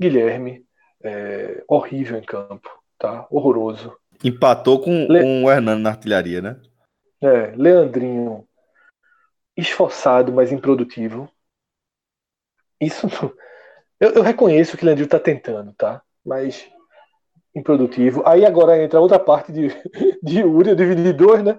Guilherme, 0.00 0.64
é, 1.02 1.64
horrível 1.68 2.16
em 2.16 2.22
campo, 2.22 2.70
tá? 2.96 3.26
Horroroso. 3.30 3.96
Empatou 4.22 4.80
com, 4.80 5.06
Le... 5.10 5.20
com 5.20 5.44
o 5.44 5.50
Hernando 5.50 5.82
na 5.82 5.90
artilharia, 5.90 6.40
né? 6.40 6.60
É, 7.20 7.56
Leandrinho, 7.56 8.46
esforçado, 9.56 10.32
mas 10.32 10.52
improdutivo. 10.52 11.28
Isso 12.80 13.08
não... 13.08 13.34
eu, 13.98 14.10
eu, 14.12 14.22
reconheço 14.22 14.76
que 14.76 14.84
o 14.84 14.86
Leandrinho 14.86 15.08
tá 15.08 15.18
tentando, 15.18 15.72
tá? 15.72 16.00
Mas 16.24 16.70
improdutivo. 17.52 18.22
Aí 18.24 18.44
agora 18.44 18.80
entra 18.80 19.00
outra 19.00 19.18
parte 19.18 19.52
de, 19.52 19.68
de 20.22 20.44
Uri, 20.44 20.70
eu 20.70 20.76
dividi 20.76 21.12
dois, 21.12 21.42
né? 21.42 21.58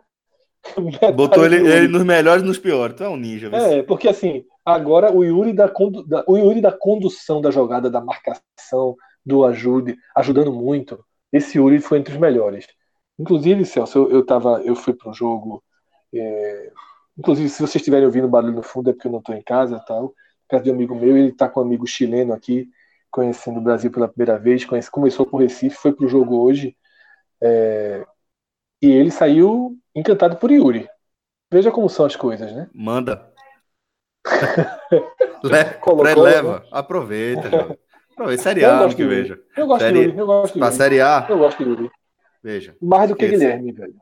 Botou 1.16 1.46
ele, 1.46 1.58
ele, 1.58 1.88
nos 1.88 2.04
melhores 2.04 2.44
e 2.44 2.46
nos 2.46 2.58
piores. 2.58 2.96
Tu 2.96 3.04
é 3.04 3.10
um 3.10 3.18
ninja. 3.18 3.50
É, 3.54 3.84
porque 3.84 4.08
assim, 4.08 4.46
agora 4.66 5.12
o 5.12 5.24
Yuri 5.24 5.54
da, 5.54 5.70
condu, 5.70 6.04
da, 6.04 6.24
o 6.28 6.38
Yuri 6.38 6.62
da 6.62 6.72
condução 6.72 7.42
da 7.42 7.52
jogada, 7.52 7.90
da 7.90 8.02
marcação, 8.02 8.96
do 9.26 9.46
ajude, 9.46 9.98
ajudando 10.16 10.52
muito. 10.52 11.04
Esse 11.32 11.58
Yuri 11.58 11.80
foi 11.80 12.00
entre 12.00 12.14
os 12.14 12.20
melhores. 12.20 12.68
Inclusive, 13.18 13.66
Celso, 13.66 14.00
eu, 14.00 14.12
eu, 14.12 14.26
tava, 14.26 14.62
eu 14.64 14.76
fui 14.76 14.94
para 14.94 15.10
o 15.10 15.14
jogo. 15.14 15.64
É, 16.14 16.72
inclusive, 17.18 17.50
se 17.50 17.58
vocês 17.58 17.76
estiverem 17.76 18.06
ouvindo 18.06 18.28
barulho 18.28 18.54
no 18.54 18.64
fundo, 18.64 18.90
é 18.90 18.94
porque 18.94 19.08
eu 19.08 19.12
não 19.12 19.20
estou 19.20 19.36
em 19.36 19.42
casa, 19.42 19.80
tal. 19.86 20.14
Casa 20.48 20.64
de 20.64 20.72
um 20.72 20.74
amigo 20.74 20.96
meu, 20.96 21.16
ele 21.16 21.30
está 21.30 21.48
com 21.48 21.60
um 21.60 21.64
amigo 21.64 21.86
chileno 21.86 22.34
aqui, 22.34 22.68
conhecendo 23.12 23.60
o 23.60 23.64
Brasil 23.64 23.92
pela 23.92 24.08
primeira 24.08 24.40
vez. 24.40 24.66
Conhece, 24.66 24.90
começou 24.90 25.26
com 25.26 25.38
o 25.38 25.40
Recife, 25.40 25.76
foi 25.76 25.94
para 25.94 26.06
o 26.06 26.10
jogo 26.10 26.38
hoje. 26.42 26.76
É, 27.42 28.06
e 28.82 28.90
ele 28.90 29.12
saiu 29.12 29.78
encantado 29.96 30.38
por 30.38 30.52
Yuri. 30.52 30.88
Veja 31.52 31.72
como 31.72 31.90
são 31.90 32.06
as 32.06 32.16
coisas, 32.16 32.52
né? 32.52 32.70
Manda. 32.74 33.32
Le 35.44 35.64
Colocou, 35.80 36.24
leva, 36.24 36.60
né? 36.60 36.66
aproveita, 36.72 37.48
Aproveita. 38.12 38.44
Série 38.44 38.66
A, 38.66 38.88
que 38.90 39.06
veja. 39.06 39.40
Eu 39.56 39.66
gosto 39.66 39.82
série... 39.82 39.94
de 39.94 40.06
Yuri. 40.06 40.18
Eu 40.18 40.26
gosto 40.26 40.54
de 40.54 40.60
Yuri. 40.60 40.70
Pra 40.70 40.72
Série 40.78 41.02
A? 41.02 41.26
Eu 41.30 41.38
gosto 41.38 41.64
de 41.64 41.70
Yuri. 41.70 41.92
Veja. 42.44 42.76
Mais 42.82 43.10
do 43.10 43.16
que 43.16 43.26
Esse... 43.26 43.36
Guilherme, 43.36 43.72
velho. 43.72 43.94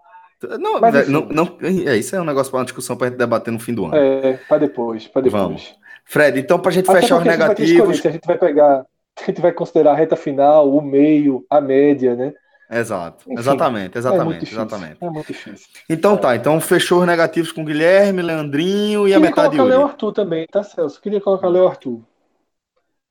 Não, 0.59 0.79
Mas, 0.79 0.93
velho, 0.93 1.09
não, 1.09 1.25
não, 1.25 1.57
é, 1.61 1.97
isso 1.97 2.15
é 2.15 2.21
um 2.21 2.25
negócio 2.25 2.51
para 2.51 2.59
uma 2.59 2.65
discussão 2.65 2.95
para 2.95 3.07
gente 3.07 3.17
debater 3.17 3.51
no 3.51 3.59
fim 3.59 3.73
do 3.73 3.85
ano. 3.85 3.95
É, 3.95 4.33
para 4.47 4.59
depois, 4.59 5.07
para 5.07 5.23
depois. 5.23 5.43
Vamos. 5.43 5.75
Fred, 6.05 6.39
então 6.39 6.59
para 6.59 6.69
a 6.69 6.73
gente 6.73 6.91
fechar 6.91 7.17
os 7.17 7.23
negativos. 7.23 8.05
A 8.05 8.11
gente 8.11 8.25
vai 8.25 8.37
pegar, 8.37 8.85
a 9.19 9.25
gente 9.25 9.41
vai 9.41 9.51
considerar 9.51 9.91
a 9.91 9.95
reta 9.95 10.15
final, 10.15 10.71
o 10.71 10.81
meio, 10.81 11.43
a 11.49 11.59
média, 11.59 12.15
né? 12.15 12.33
Exato, 12.69 13.23
Enfim, 13.25 13.39
exatamente, 13.39 13.97
exatamente, 13.97 14.45
é 14.45 14.49
exatamente. 14.51 14.97
É 14.99 15.09
muito 15.09 15.27
difícil. 15.27 15.67
Então 15.89 16.17
tá, 16.17 16.35
então 16.35 16.59
fechou 16.59 16.99
os 16.99 17.07
negativos 17.07 17.51
com 17.51 17.63
Guilherme, 17.63 18.21
Leandrinho 18.21 19.07
e 19.07 19.11
Queria 19.11 19.17
a 19.17 19.19
metade 19.19 19.55
de 19.55 19.61
Léo 19.61 19.85
Arthur 19.85 20.11
também, 20.11 20.45
tá, 20.47 20.61
Celso? 20.63 21.01
Queria 21.01 21.21
colocar 21.21 21.47
Léo 21.47 21.67
Arthur. 21.67 22.01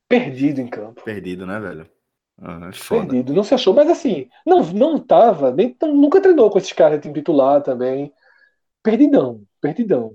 Perdido 0.07 0.61
em 0.61 0.69
campo. 0.69 1.03
Perdido, 1.03 1.47
né, 1.47 1.59
velho? 1.59 1.89
Ah, 2.41 2.69
é 2.69 2.89
Perdido, 2.89 3.33
não 3.33 3.43
se 3.43 3.55
achou, 3.55 3.73
mas 3.73 3.89
assim, 3.89 4.29
não, 4.45 4.63
não 4.63 4.99
tava, 4.99 5.51
nem, 5.51 5.75
nunca 5.83 6.21
treinou 6.21 6.51
com 6.51 6.59
esses 6.59 6.73
caras 6.73 7.01
de 7.01 7.11
titular 7.11 7.63
também. 7.63 8.13
Perdidão, 8.83 9.43
perdidão. 9.59 10.15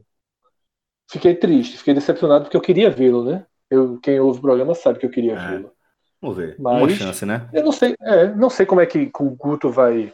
Fiquei 1.10 1.36
triste, 1.36 1.78
fiquei 1.78 1.96
decepcionado 1.96 2.46
porque 2.46 2.56
eu 2.56 2.62
queria 2.62 2.92
vê-lo, 2.92 3.26
né? 3.26 3.46
Eu, 3.70 4.00
quem 4.00 4.20
ouve 4.20 4.38
o 4.38 4.42
programa 4.42 4.76
sabe 4.76 5.00
que 5.00 5.06
eu 5.06 5.10
queria 5.10 5.34
é. 5.34 5.50
vê-lo. 5.50 5.74
Vamos 6.22 6.38
ver. 6.38 6.56
Mas, 6.60 6.78
Uma 6.78 6.90
chance, 6.90 7.26
né? 7.26 7.50
Eu 7.52 7.64
não 7.64 7.72
sei, 7.72 7.96
é, 8.00 8.28
não 8.36 8.50
sei 8.50 8.66
como 8.66 8.80
é 8.80 8.86
que 8.86 9.12
o 9.20 9.30
Guto 9.32 9.72
vai, 9.72 10.14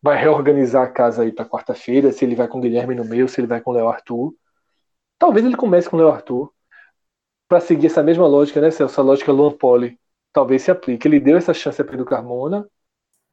vai 0.00 0.16
reorganizar 0.16 0.84
a 0.84 0.90
casa 0.90 1.22
aí 1.22 1.32
para 1.32 1.44
quarta-feira, 1.44 2.12
se 2.12 2.24
ele 2.24 2.36
vai 2.36 2.46
com 2.46 2.58
o 2.58 2.60
Guilherme 2.60 2.94
no 2.94 3.04
meio, 3.04 3.28
se 3.28 3.40
ele 3.40 3.48
vai 3.48 3.60
com 3.60 3.72
o 3.72 3.74
Léo 3.74 3.88
Arthur. 3.88 4.32
Talvez 5.18 5.44
ele 5.44 5.56
comece 5.56 5.90
com 5.90 5.96
o 5.96 5.98
Léo 5.98 6.10
Arthur. 6.10 6.52
Para 7.48 7.60
seguir 7.60 7.88
essa 7.88 8.02
mesma 8.02 8.26
lógica, 8.26 8.60
né, 8.60 8.70
Celso? 8.70 9.00
A 9.00 9.04
lógica 9.04 9.32
Luan 9.32 9.52
Poli 9.52 9.98
talvez 10.32 10.62
se 10.62 10.70
aplique. 10.70 11.06
Ele 11.06 11.20
deu 11.20 11.36
essa 11.36 11.52
chance 11.52 11.80
a 11.80 11.84
Pedro 11.84 12.04
Carmona. 12.04 12.66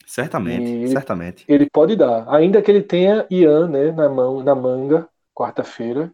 Certamente, 0.06 0.89
certamente. 0.89 1.45
Ele 1.47 1.70
pode 1.70 1.95
dar. 1.95 2.28
Ainda 2.34 2.62
que 2.62 2.70
ele 2.70 2.82
tenha 2.82 3.26
Ian 3.30 3.68
né, 3.68 3.91
na, 3.91 4.10
mão, 4.10 4.43
na 4.43 4.56
manga, 4.56 5.08
quarta-feira, 5.34 6.12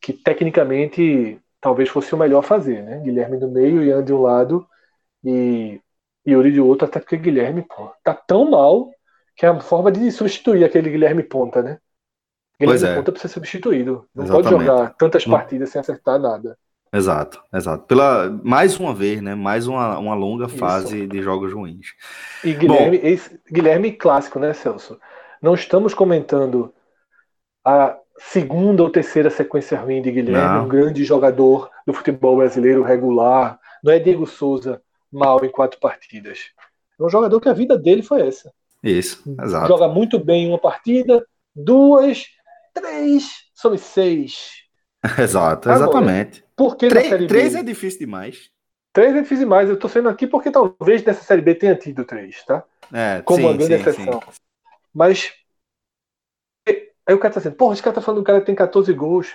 que 0.00 0.12
tecnicamente 0.12 1.40
talvez 1.60 1.88
fosse 1.88 2.14
o 2.14 2.18
melhor 2.18 2.42
fazer, 2.42 2.82
né? 2.82 3.00
Guilherme 3.00 3.38
do 3.38 3.48
meio, 3.48 3.82
Ian 3.82 4.04
de 4.04 4.12
um 4.12 4.20
lado 4.20 4.66
e 5.24 5.80
Yuri 6.26 6.52
de 6.52 6.60
outro, 6.60 6.86
até 6.86 7.00
porque 7.00 7.16
Guilherme, 7.16 7.62
pô, 7.62 7.90
tá 8.02 8.14
tão 8.14 8.50
mal 8.50 8.90
que 9.36 9.44
é 9.44 9.48
a 9.48 9.60
forma 9.60 9.90
de 9.90 10.10
substituir 10.12 10.64
aquele 10.64 10.90
Guilherme 10.90 11.22
Ponta, 11.22 11.62
né? 11.62 11.78
Guilherme 12.58 12.80
pois 12.80 12.84
é. 12.84 12.94
Ponta 12.94 13.12
precisa 13.12 13.28
ser 13.28 13.34
substituído. 13.34 14.06
Não 14.14 14.24
Exatamente. 14.24 14.50
pode 14.50 14.64
jogar 14.64 14.94
tantas 14.94 15.24
partidas 15.24 15.70
sem 15.70 15.80
acertar 15.80 16.18
nada. 16.18 16.56
Exato, 16.92 17.42
exato. 17.52 17.84
Pela, 17.86 18.30
mais 18.44 18.78
uma 18.78 18.94
vez, 18.94 19.20
né? 19.20 19.34
Mais 19.34 19.66
uma, 19.66 19.98
uma 19.98 20.14
longa 20.14 20.48
fase 20.48 21.00
Isso. 21.00 21.08
de 21.08 21.22
jogos 21.22 21.52
ruins. 21.52 21.88
E 22.44 22.52
Guilherme, 22.52 22.98
Bom, 22.98 23.06
esse, 23.08 23.40
Guilherme 23.50 23.90
clássico, 23.90 24.38
né, 24.38 24.52
Celso? 24.52 25.00
Não 25.42 25.54
estamos 25.54 25.92
comentando 25.92 26.72
a 27.64 27.96
segunda 28.16 28.84
ou 28.84 28.90
terceira 28.90 29.28
sequência 29.28 29.78
ruim 29.78 30.00
de 30.00 30.12
Guilherme, 30.12 30.58
não. 30.58 30.66
um 30.66 30.68
grande 30.68 31.02
jogador 31.02 31.68
do 31.84 31.92
futebol 31.92 32.36
brasileiro 32.36 32.84
regular. 32.84 33.58
Não 33.82 33.92
é 33.92 33.98
Diego 33.98 34.24
Souza 34.24 34.80
mal 35.14 35.44
em 35.44 35.48
quatro 35.48 35.78
partidas. 35.78 36.50
É 36.98 37.02
um 37.02 37.08
jogador 37.08 37.40
que 37.40 37.48
a 37.48 37.52
vida 37.52 37.78
dele 37.78 38.02
foi 38.02 38.26
essa. 38.26 38.52
Isso, 38.82 39.22
exato. 39.42 39.68
Joga 39.68 39.88
muito 39.88 40.18
bem 40.18 40.44
em 40.44 40.48
uma 40.48 40.58
partida, 40.58 41.24
duas, 41.54 42.26
três, 42.72 43.44
sobre 43.54 43.78
seis. 43.78 44.62
Exato, 45.18 45.68
Agora, 45.68 45.84
exatamente. 45.84 46.44
Porque 46.56 46.88
três, 46.88 47.08
série 47.08 47.26
três 47.26 47.52
B, 47.52 47.58
é 47.58 47.62
difícil 47.62 47.98
demais. 48.00 48.50
Três 48.90 49.14
é 49.14 49.20
difícil 49.20 49.44
demais. 49.44 49.68
Eu 49.68 49.78
tô 49.78 49.86
sendo 49.86 50.08
aqui 50.08 50.26
porque 50.26 50.50
talvez 50.50 51.04
nessa 51.04 51.22
série 51.22 51.42
B 51.42 51.54
tenha 51.54 51.76
tido 51.76 52.06
três, 52.06 52.42
tá? 52.44 52.64
É, 52.90 53.20
Como 53.20 53.38
sim, 53.38 53.44
uma 53.44 53.52
grande 53.52 53.74
sim, 53.74 53.80
exceção. 53.80 54.20
Sim. 54.20 54.38
Mas 54.94 55.30
aí 57.06 57.14
o 57.14 57.18
cara 57.18 57.34
tá 57.34 57.40
dizendo, 57.40 57.56
porra, 57.56 57.74
esse 57.74 57.82
cara 57.82 57.94
tá 57.94 58.00
falando 58.00 58.24
que 58.24 58.30
o 58.30 58.32
cara 58.32 58.44
tem 58.44 58.54
14 58.54 58.92
gols. 58.94 59.34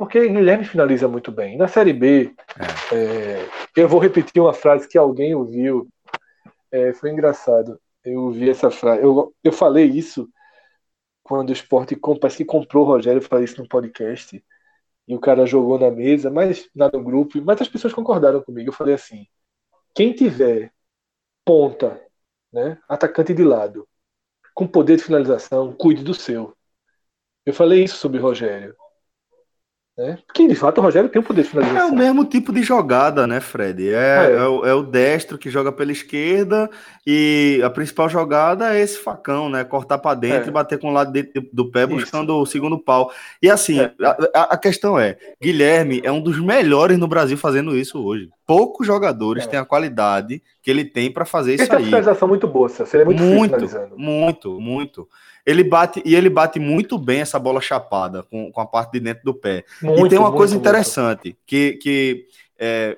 Porque 0.00 0.30
Guilherme 0.30 0.64
finaliza 0.64 1.06
muito 1.06 1.30
bem. 1.30 1.58
Na 1.58 1.68
Série 1.68 1.92
B, 1.92 2.34
é. 2.90 2.96
É, 2.96 3.48
eu 3.76 3.86
vou 3.86 4.00
repetir 4.00 4.40
uma 4.40 4.54
frase 4.54 4.88
que 4.88 4.96
alguém 4.96 5.34
ouviu. 5.34 5.90
É, 6.72 6.94
foi 6.94 7.10
engraçado. 7.10 7.78
Eu 8.02 8.22
ouvi 8.22 8.48
essa 8.48 8.70
frase. 8.70 9.02
Eu, 9.02 9.34
eu 9.44 9.52
falei 9.52 9.84
isso 9.84 10.26
quando 11.22 11.50
o 11.50 11.52
Sport 11.52 11.92
parece 12.18 12.38
que 12.38 12.46
comprou 12.46 12.84
o 12.84 12.86
Rogério. 12.86 13.18
Eu 13.18 13.28
falei 13.28 13.44
isso 13.44 13.60
no 13.60 13.68
podcast. 13.68 14.42
e 15.06 15.14
o 15.14 15.20
cara 15.20 15.44
jogou 15.44 15.78
na 15.78 15.90
mesa, 15.90 16.30
mas 16.30 16.66
lá 16.74 16.90
no 16.90 17.04
grupo, 17.04 17.38
mas 17.42 17.60
as 17.60 17.68
pessoas 17.68 17.92
concordaram 17.92 18.42
comigo. 18.42 18.70
Eu 18.70 18.74
falei 18.74 18.94
assim: 18.94 19.26
quem 19.94 20.14
tiver 20.14 20.72
ponta, 21.44 22.00
né, 22.52 22.78
atacante 22.88 23.34
de 23.34 23.44
lado, 23.44 23.86
com 24.54 24.66
poder 24.66 24.96
de 24.96 25.04
finalização, 25.04 25.74
cuide 25.74 26.02
do 26.02 26.14
seu. 26.14 26.56
Eu 27.44 27.52
falei 27.52 27.84
isso 27.84 27.98
sobre 27.98 28.18
o 28.18 28.22
Rogério. 28.22 28.79
Né? 30.00 30.16
Porque, 30.26 30.48
de 30.48 30.54
fato, 30.54 30.78
o 30.78 30.80
Rogério 30.80 31.10
tem 31.10 31.20
o 31.20 31.24
poder 31.24 31.42
de 31.42 31.50
finalização. 31.50 31.88
É 31.88 31.90
o 31.90 31.94
mesmo 31.94 32.24
tipo 32.24 32.54
de 32.54 32.62
jogada, 32.62 33.26
né, 33.26 33.38
Fred? 33.38 33.90
É, 33.90 33.92
é. 33.92 34.32
é, 34.32 34.46
o, 34.46 34.64
é 34.64 34.74
o, 34.74 34.82
destro 34.82 35.36
que 35.36 35.50
joga 35.50 35.70
pela 35.70 35.92
esquerda 35.92 36.70
e 37.06 37.60
a 37.62 37.68
principal 37.68 38.08
jogada 38.08 38.74
é 38.74 38.80
esse 38.80 38.96
facão, 38.96 39.50
né? 39.50 39.62
Cortar 39.62 39.98
para 39.98 40.14
dentro 40.14 40.46
é. 40.46 40.48
e 40.48 40.50
bater 40.50 40.78
com 40.78 40.88
o 40.88 40.92
lado 40.92 41.12
do 41.52 41.70
pé 41.70 41.86
buscando 41.86 42.32
Isso. 42.32 42.42
o 42.42 42.46
segundo 42.46 42.78
pau. 42.78 43.12
E 43.42 43.50
assim, 43.50 43.78
é. 43.78 43.92
a, 44.34 44.54
a, 44.54 44.56
questão 44.56 44.98
é: 44.98 45.18
Guilherme 45.40 46.00
é 46.02 46.10
um 46.10 46.22
dos 46.22 46.40
melhores 46.40 46.96
no 46.96 47.06
Brasil 47.06 47.36
fazendo 47.36 47.76
isso 47.76 48.02
hoje. 48.02 48.30
Poucos 48.46 48.86
jogadores 48.86 49.44
é. 49.44 49.48
têm 49.48 49.60
a 49.60 49.66
qualidade 49.66 50.42
que 50.62 50.70
ele 50.70 50.84
tem 50.84 51.12
para 51.12 51.26
fazer 51.26 51.56
isso 51.56 51.64
ele 51.64 51.72
aí. 51.72 51.76
Ele 51.76 51.84
tem 51.84 51.94
uma 51.94 52.02
finalização 52.02 52.26
muito 52.26 52.48
boa, 52.48 52.70
você 52.70 52.96
é 52.96 53.04
muito 53.04 53.22
Muito, 53.22 53.68
muito, 53.98 54.60
muito. 54.60 55.08
Ele 55.44 55.64
bate 55.64 56.02
e 56.04 56.14
ele 56.14 56.30
bate 56.30 56.58
muito 56.58 56.98
bem 56.98 57.20
essa 57.20 57.38
bola 57.38 57.60
chapada 57.60 58.22
com, 58.24 58.50
com 58.50 58.60
a 58.60 58.66
parte 58.66 58.92
de 58.92 59.00
dentro 59.00 59.24
do 59.24 59.34
pé. 59.34 59.64
Muito, 59.82 60.06
e 60.06 60.08
tem 60.08 60.18
uma 60.18 60.28
muito, 60.28 60.38
coisa 60.38 60.56
interessante 60.56 61.24
muito. 61.24 61.38
que, 61.46 61.72
que 61.74 62.26
é, 62.58 62.96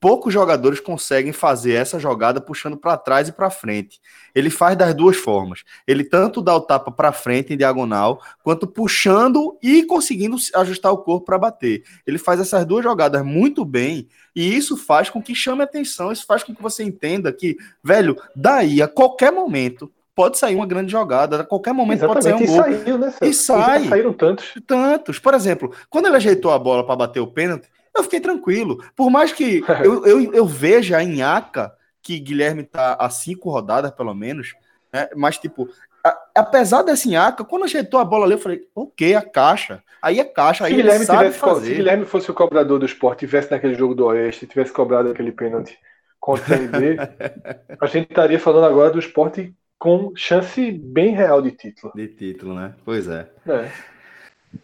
poucos 0.00 0.32
jogadores 0.32 0.80
conseguem 0.80 1.32
fazer 1.32 1.72
essa 1.72 1.98
jogada 1.98 2.40
puxando 2.40 2.76
para 2.76 2.96
trás 2.96 3.28
e 3.28 3.32
para 3.32 3.50
frente. 3.50 4.00
Ele 4.34 4.48
faz 4.48 4.76
das 4.76 4.94
duas 4.94 5.16
formas. 5.16 5.62
Ele 5.86 6.02
tanto 6.02 6.40
dá 6.40 6.54
o 6.54 6.60
tapa 6.60 6.90
para 6.90 7.12
frente 7.12 7.52
em 7.52 7.56
diagonal, 7.56 8.22
quanto 8.42 8.66
puxando 8.66 9.58
e 9.62 9.82
conseguindo 9.84 10.36
ajustar 10.54 10.92
o 10.92 10.98
corpo 10.98 11.26
para 11.26 11.38
bater. 11.38 11.84
Ele 12.06 12.18
faz 12.18 12.40
essas 12.40 12.64
duas 12.64 12.82
jogadas 12.82 13.24
muito 13.24 13.64
bem 13.64 14.08
e 14.34 14.56
isso 14.56 14.76
faz 14.76 15.10
com 15.10 15.22
que 15.22 15.34
chame 15.34 15.62
atenção, 15.62 16.10
isso 16.10 16.24
faz 16.24 16.42
com 16.42 16.54
que 16.54 16.62
você 16.62 16.82
entenda 16.82 17.32
que, 17.32 17.56
velho, 17.84 18.16
daí 18.34 18.80
a 18.80 18.88
qualquer 18.88 19.30
momento 19.30 19.92
pode 20.20 20.36
sair 20.36 20.54
uma 20.54 20.66
grande 20.66 20.92
jogada, 20.92 21.40
a 21.40 21.44
qualquer 21.44 21.72
momento 21.72 22.04
Exatamente, 22.04 22.24
pode 22.24 22.46
sair 22.46 22.68
um 22.68 22.76
gol. 22.76 22.82
Saiu, 22.82 22.98
né, 22.98 23.14
e 23.22 23.32
sai. 23.32 23.84
saíram 23.88 24.12
tantos. 24.12 24.52
Tantos. 24.66 25.18
Por 25.18 25.32
exemplo, 25.32 25.74
quando 25.88 26.08
ele 26.08 26.16
ajeitou 26.16 26.50
a 26.50 26.58
bola 26.58 26.84
para 26.84 26.94
bater 26.94 27.20
o 27.20 27.26
pênalti, 27.26 27.70
eu 27.96 28.02
fiquei 28.02 28.20
tranquilo. 28.20 28.84
Por 28.94 29.08
mais 29.08 29.32
que 29.32 29.64
eu, 29.82 30.04
eu, 30.04 30.34
eu 30.34 30.46
veja 30.46 31.02
em 31.02 31.22
Aca 31.22 31.72
que 32.02 32.18
Guilherme 32.18 32.64
tá 32.64 32.98
a 33.00 33.08
cinco 33.08 33.48
rodadas, 33.48 33.92
pelo 33.92 34.14
menos, 34.14 34.52
né? 34.92 35.08
mas 35.16 35.38
tipo, 35.38 35.66
a, 36.04 36.18
apesar 36.36 36.82
desse 36.82 37.16
Aca, 37.16 37.42
quando 37.42 37.64
ajeitou 37.64 37.98
a 37.98 38.04
bola 38.04 38.26
ali, 38.26 38.34
eu 38.34 38.38
falei, 38.38 38.60
ok, 38.74 39.14
a 39.14 39.22
caixa. 39.22 39.82
Aí 40.02 40.20
é 40.20 40.24
caixa, 40.24 40.66
aí 40.66 40.72
se 40.72 40.76
Guilherme 40.76 41.06
sabe 41.06 41.30
fazer. 41.30 41.68
Se 41.68 41.74
Guilherme 41.76 42.04
fosse 42.04 42.30
o 42.30 42.34
cobrador 42.34 42.78
do 42.78 42.84
esporte, 42.84 43.20
tivesse 43.20 43.50
naquele 43.50 43.74
jogo 43.74 43.94
do 43.94 44.04
Oeste, 44.04 44.46
tivesse 44.46 44.70
cobrado 44.70 45.10
aquele 45.10 45.32
pênalti 45.32 45.78
contra 46.20 46.44
o 46.44 46.58
CNB, 46.58 46.98
a 47.80 47.86
gente 47.86 48.10
estaria 48.10 48.38
falando 48.38 48.66
agora 48.66 48.90
do 48.90 48.98
esporte 48.98 49.54
com 49.80 50.12
chance 50.14 50.70
bem 50.70 51.14
real 51.14 51.40
de 51.40 51.52
título. 51.52 51.90
De 51.96 52.06
título, 52.06 52.54
né? 52.54 52.74
Pois 52.84 53.08
é. 53.08 53.26
é. 53.48 53.72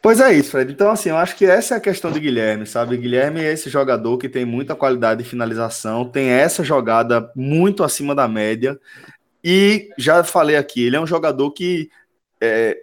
Pois 0.03 0.21
é 0.21 0.35
isso, 0.35 0.51
Fred. 0.51 0.71
Então, 0.71 0.91
assim, 0.91 1.09
eu 1.09 1.17
acho 1.17 1.35
que 1.37 1.47
essa 1.47 1.75
é 1.75 1.79
a 1.79 1.81
questão 1.81 2.13
de 2.13 2.21
Guilherme, 2.21 2.67
sabe? 2.67 2.99
Guilherme 2.99 3.41
é 3.41 3.51
esse 3.51 3.71
jogador 3.71 4.19
que 4.19 4.29
tem 4.29 4.45
muita 4.45 4.75
qualidade 4.75 5.23
de 5.23 5.29
finalização, 5.29 6.05
tem 6.05 6.29
essa 6.29 6.63
jogada 6.63 7.33
muito 7.35 7.83
acima 7.83 8.15
da 8.15 8.29
média. 8.29 8.79
E 9.43 9.89
já 9.97 10.23
falei 10.23 10.57
aqui, 10.57 10.85
ele 10.85 10.97
é 10.97 11.01
um 11.01 11.07
jogador 11.07 11.51
que 11.53 11.89
é, 12.39 12.77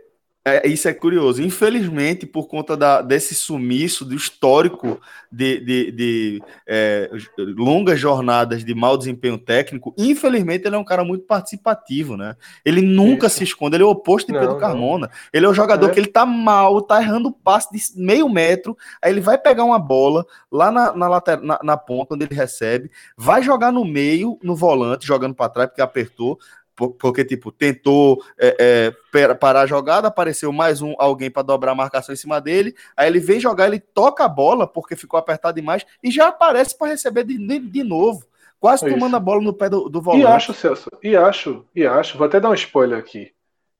é, 0.45 0.67
isso 0.67 0.89
é 0.89 0.93
curioso. 0.93 1.41
Infelizmente, 1.41 2.25
por 2.25 2.47
conta 2.47 2.75
da, 2.75 3.01
desse 3.01 3.33
sumiço, 3.33 4.03
do 4.03 4.13
histórico 4.13 4.99
de, 5.31 5.59
de, 5.61 5.91
de 5.91 6.43
é, 6.67 7.09
longas 7.37 7.97
jornadas 7.97 8.65
de 8.65 8.75
mau 8.75 8.97
desempenho 8.97 9.37
técnico, 9.37 9.93
infelizmente 9.97 10.67
ele 10.67 10.75
é 10.75 10.77
um 10.77 10.83
cara 10.83 11.05
muito 11.05 11.25
participativo, 11.25 12.17
né? 12.17 12.35
Ele 12.65 12.81
nunca 12.81 13.27
isso. 13.27 13.37
se 13.37 13.43
esconde, 13.45 13.77
ele 13.77 13.83
é 13.83 13.85
o 13.85 13.91
oposto 13.91 14.27
de 14.27 14.33
não, 14.33 14.41
Pedro 14.41 14.57
Carmona. 14.57 15.07
Não. 15.07 15.13
Ele 15.31 15.45
é 15.45 15.49
o 15.49 15.53
jogador 15.53 15.89
é. 15.89 15.93
que 15.93 15.99
ele 15.99 16.07
tá 16.07 16.25
mal, 16.25 16.81
tá 16.81 17.01
errando 17.01 17.31
passe 17.31 17.69
de 17.71 17.81
meio 17.95 18.27
metro, 18.27 18.77
aí 19.01 19.11
ele 19.11 19.21
vai 19.21 19.37
pegar 19.37 19.63
uma 19.63 19.79
bola 19.79 20.25
lá 20.51 20.69
na, 20.69 20.93
na, 20.93 21.21
na, 21.41 21.59
na 21.63 21.77
ponta 21.77 22.15
onde 22.15 22.25
ele 22.25 22.35
recebe, 22.35 22.91
vai 23.15 23.41
jogar 23.41 23.71
no 23.71 23.85
meio, 23.85 24.37
no 24.43 24.57
volante, 24.57 25.07
jogando 25.07 25.33
para 25.33 25.49
trás 25.49 25.69
porque 25.69 25.81
apertou, 25.81 26.37
porque, 26.75 27.23
tipo, 27.23 27.51
tentou 27.51 28.23
é, 28.37 28.91
é, 29.13 29.33
parar 29.35 29.61
a 29.61 29.65
jogada, 29.65 30.07
apareceu 30.07 30.51
mais 30.51 30.81
um 30.81 30.95
alguém 30.97 31.29
para 31.29 31.43
dobrar 31.43 31.73
a 31.73 31.75
marcação 31.75 32.13
em 32.13 32.17
cima 32.17 32.41
dele, 32.41 32.75
aí 32.97 33.07
ele 33.07 33.19
vem 33.19 33.39
jogar, 33.39 33.67
ele 33.67 33.79
toca 33.79 34.25
a 34.25 34.29
bola 34.29 34.67
porque 34.67 34.95
ficou 34.95 35.19
apertado 35.19 35.55
demais 35.55 35.85
e 36.03 36.09
já 36.09 36.29
aparece 36.29 36.77
para 36.77 36.87
receber 36.87 37.23
de, 37.23 37.37
de, 37.37 37.59
de, 37.59 37.83
novo, 37.83 38.25
quase 38.59 38.85
Isso. 38.85 38.93
tomando 38.93 39.15
a 39.15 39.19
bola 39.19 39.41
no 39.41 39.53
pé 39.53 39.69
do, 39.69 39.87
do 39.87 40.01
volante. 40.01 40.23
E 40.23 40.27
acho, 40.27 40.53
Celso, 40.53 40.89
e 41.03 41.15
acho, 41.15 41.65
e 41.75 41.85
acho, 41.85 42.17
vou 42.17 42.25
até 42.25 42.39
dar 42.39 42.49
um 42.49 42.55
spoiler 42.55 42.97
aqui, 42.97 43.31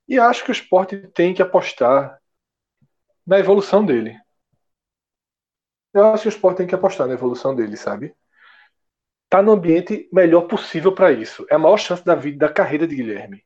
e 0.07 0.19
acho 0.19 0.43
que 0.43 0.51
o 0.51 0.53
esporte 0.53 0.97
tem 1.13 1.33
que 1.33 1.41
apostar 1.41 2.19
na 3.25 3.39
evolução 3.39 3.83
dele. 3.83 4.17
Eu 5.93 6.07
acho 6.07 6.23
que 6.23 6.29
o 6.29 6.29
esporte 6.29 6.57
tem 6.57 6.67
que 6.67 6.75
apostar 6.75 7.07
na 7.07 7.13
evolução 7.13 7.55
dele, 7.55 7.77
sabe? 7.77 8.15
Tá 9.33 9.41
no 9.41 9.51
ambiente 9.51 10.07
melhor 10.13 10.41
possível 10.41 10.91
para 10.91 11.11
isso. 11.11 11.43
É 11.49 11.55
a 11.55 11.57
maior 11.57 11.77
chance 11.77 12.05
da 12.05 12.13
vida, 12.13 12.45
da 12.45 12.53
carreira 12.53 12.85
de 12.85 12.95
Guilherme. 12.95 13.41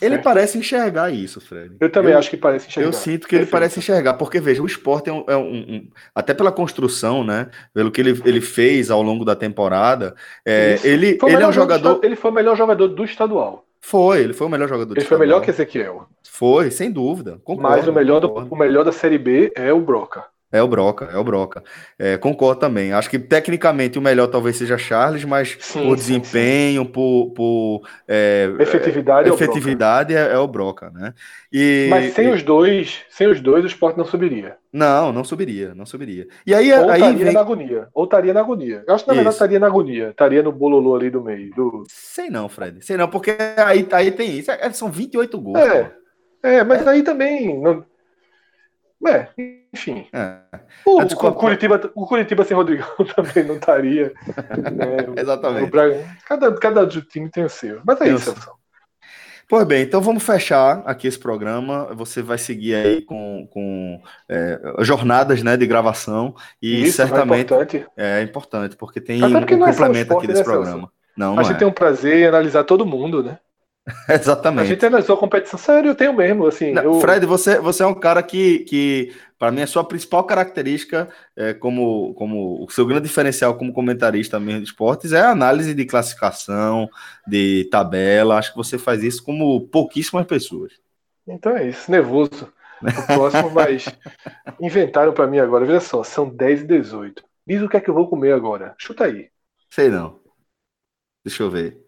Ele 0.00 0.14
certo? 0.14 0.24
parece 0.24 0.56
enxergar 0.56 1.10
isso, 1.10 1.42
Fred. 1.42 1.76
Eu 1.78 1.90
também 1.92 2.12
eu, 2.12 2.18
acho 2.18 2.30
que 2.30 2.38
parece 2.38 2.68
enxergar. 2.68 2.88
Eu 2.88 2.92
sinto 2.94 3.28
que 3.28 3.36
ele 3.36 3.44
parece 3.44 3.78
enxergar, 3.78 4.14
porque 4.14 4.40
veja, 4.40 4.62
o 4.62 4.66
esporte 4.66 5.10
é, 5.10 5.12
um, 5.12 5.24
é 5.28 5.36
um, 5.36 5.42
um, 5.42 5.88
até 6.14 6.32
pela 6.32 6.50
construção, 6.50 7.22
né? 7.22 7.50
Pelo 7.74 7.90
que 7.90 8.00
ele, 8.00 8.18
ele 8.24 8.40
fez 8.40 8.90
ao 8.90 9.02
longo 9.02 9.26
da 9.26 9.36
temporada, 9.36 10.14
é, 10.42 10.78
ele, 10.82 11.18
ele 11.22 11.42
é 11.42 11.46
um 11.46 11.52
jogador. 11.52 12.00
Ele 12.02 12.16
foi 12.16 12.30
o 12.30 12.34
melhor 12.34 12.56
jogador 12.56 12.88
do 12.88 13.04
estadual. 13.04 13.66
Foi, 13.82 14.22
ele 14.22 14.32
foi 14.32 14.46
o 14.46 14.50
melhor 14.50 14.70
jogador 14.70 14.94
do 14.94 14.98
Ele 14.98 15.06
foi 15.06 15.18
melhor 15.18 15.42
que 15.42 15.50
Ezequiel. 15.50 16.08
Foi, 16.22 16.70
sem 16.70 16.90
dúvida. 16.90 17.38
Concordo, 17.44 17.76
Mas 17.76 17.86
o 17.86 17.92
melhor, 17.92 18.20
do, 18.20 18.32
o 18.32 18.56
melhor 18.56 18.86
da 18.86 18.92
Série 18.92 19.18
B 19.18 19.52
é 19.54 19.70
o 19.70 19.80
Broca. 19.82 20.24
É 20.54 20.62
o 20.62 20.68
Broca, 20.68 21.06
é 21.12 21.18
o 21.18 21.24
Broca. 21.24 21.64
É, 21.98 22.16
concordo 22.16 22.60
também. 22.60 22.92
Acho 22.92 23.10
que 23.10 23.18
tecnicamente 23.18 23.98
o 23.98 24.02
melhor 24.02 24.28
talvez 24.28 24.56
seja 24.56 24.78
Charles, 24.78 25.24
mas 25.24 25.56
sim, 25.58 25.82
por 25.82 25.96
desempenho, 25.96 26.84
sim. 26.84 26.92
por, 26.92 27.32
por 27.32 27.80
é, 28.06 28.48
efetividade, 28.60 29.28
efetividade 29.28 30.14
é, 30.14 30.32
é, 30.32 30.38
o 30.38 30.46
Broca, 30.46 30.92
né? 30.94 31.12
E, 31.52 31.88
mas 31.90 32.14
sem 32.14 32.28
e... 32.28 32.30
os 32.30 32.44
dois, 32.44 33.00
sem 33.10 33.26
os 33.26 33.40
dois, 33.40 33.64
o 33.64 33.66
esporte 33.66 33.98
não 33.98 34.04
subiria. 34.04 34.56
Não, 34.72 35.12
não 35.12 35.24
subiria, 35.24 35.74
não 35.74 35.84
subiria. 35.84 36.28
E 36.46 36.54
aí, 36.54 36.72
ou 36.72 36.88
aí 36.88 37.00
estaria 37.00 37.24
vem... 37.24 37.34
na 37.34 37.40
agonia, 37.40 37.88
ou 37.92 38.04
estaria 38.04 38.32
na 38.32 38.40
agonia. 38.40 38.84
Eu 38.86 38.94
acho 38.94 39.02
que 39.02 39.10
na 39.10 39.14
verdade 39.14 39.34
estaria 39.34 39.58
na 39.58 39.66
agonia, 39.66 40.10
estaria 40.10 40.42
no 40.44 40.52
bololô 40.52 40.94
ali 40.94 41.10
do 41.10 41.20
meio. 41.20 41.52
Do... 41.52 41.82
Sei 41.88 42.30
não, 42.30 42.48
Fred. 42.48 42.80
Sei 42.80 42.96
não, 42.96 43.08
porque 43.08 43.36
aí, 43.56 43.84
aí 43.90 44.12
tem 44.12 44.38
isso. 44.38 44.52
É, 44.52 44.70
são 44.70 44.88
28 44.88 45.36
gols. 45.36 45.58
É, 45.58 45.90
é 46.44 46.62
mas 46.62 46.86
aí 46.86 47.02
também. 47.02 47.60
Não 47.60 47.84
é, 49.06 49.28
enfim. 49.74 50.06
É. 50.12 50.36
O, 50.86 51.00
o, 51.00 51.32
Curitiba, 51.34 51.90
o 51.94 52.06
Curitiba 52.06 52.44
sem 52.44 52.56
Rodrigão 52.56 52.86
também 53.14 53.44
não 53.44 53.56
estaria. 53.56 54.12
Né? 54.72 54.96
Exatamente. 55.20 55.70
Cada, 56.26 56.52
cada 56.54 56.86
time 56.86 57.28
tem 57.28 57.44
o 57.44 57.48
seu. 57.48 57.80
Mas 57.84 58.00
é 58.00 58.08
isso, 58.08 58.34
Pois 59.46 59.66
bem, 59.66 59.82
então 59.82 60.00
vamos 60.00 60.22
fechar 60.22 60.82
aqui 60.86 61.06
esse 61.06 61.18
programa. 61.18 61.94
Você 61.94 62.22
vai 62.22 62.38
seguir 62.38 62.76
aí 62.76 63.02
com, 63.02 63.46
com 63.50 64.00
é, 64.26 64.58
jornadas 64.78 65.42
né, 65.42 65.54
de 65.54 65.66
gravação 65.66 66.34
e 66.62 66.84
Isso, 66.84 66.96
certamente 66.96 67.52
é 67.52 67.56
importante. 67.56 67.86
é 67.94 68.22
importante, 68.22 68.76
porque 68.76 69.02
tem 69.02 69.22
um, 69.22 69.36
é 69.36 69.44
complemento 69.44 70.16
aqui 70.16 70.26
desse 70.26 70.38
né, 70.40 70.44
programa. 70.44 70.90
Não, 71.14 71.38
a 71.38 71.42
gente 71.42 71.56
é. 71.56 71.58
tem 71.58 71.68
um 71.68 71.72
prazer 71.72 72.20
em 72.20 72.26
analisar 72.26 72.64
todo 72.64 72.86
mundo, 72.86 73.22
né? 73.22 73.38
Exatamente. 74.08 74.64
A 74.64 74.68
gente 74.68 74.86
analisou 74.86 75.16
a 75.16 75.18
competição. 75.18 75.58
Sério, 75.58 75.90
eu 75.90 75.94
tenho 75.94 76.14
mesmo. 76.14 76.46
Assim, 76.46 76.72
Não, 76.72 76.82
eu... 76.82 77.00
Fred, 77.00 77.26
você, 77.26 77.58
você 77.58 77.82
é 77.82 77.86
um 77.86 77.94
cara 77.94 78.22
que, 78.22 78.60
que 78.60 79.12
para 79.44 79.52
mim, 79.52 79.60
a 79.60 79.66
sua 79.66 79.84
principal 79.84 80.24
característica, 80.24 81.06
é, 81.36 81.52
como, 81.52 82.14
como 82.14 82.64
o 82.64 82.70
seu 82.70 82.86
grande 82.86 83.06
diferencial 83.06 83.58
como 83.58 83.74
comentarista 83.74 84.40
mesmo 84.40 84.62
de 84.62 84.68
esportes, 84.68 85.12
é 85.12 85.20
a 85.20 85.32
análise 85.32 85.74
de 85.74 85.84
classificação, 85.84 86.88
de 87.26 87.68
tabela. 87.70 88.38
Acho 88.38 88.52
que 88.52 88.56
você 88.56 88.78
faz 88.78 89.04
isso 89.04 89.22
como 89.22 89.68
pouquíssimas 89.68 90.26
pessoas. 90.26 90.72
Então 91.28 91.54
é 91.54 91.68
isso, 91.68 91.90
nervoso. 91.90 92.50
O 92.80 93.06
próximo, 93.06 93.50
mas 93.50 93.84
inventaram 94.58 95.12
para 95.12 95.26
mim 95.26 95.38
agora. 95.38 95.66
Veja 95.66 95.80
só, 95.80 96.02
são 96.02 96.26
10 96.26 96.62
e 96.62 96.66
18. 96.66 97.22
Diz 97.46 97.60
o 97.60 97.68
que 97.68 97.76
é 97.76 97.80
que 97.82 97.90
eu 97.90 97.94
vou 97.94 98.08
comer 98.08 98.32
agora. 98.32 98.74
Chuta 98.78 99.04
aí. 99.04 99.28
Sei 99.68 99.90
não. 99.90 100.20
Deixa 101.22 101.42
eu 101.42 101.50
ver. 101.50 101.83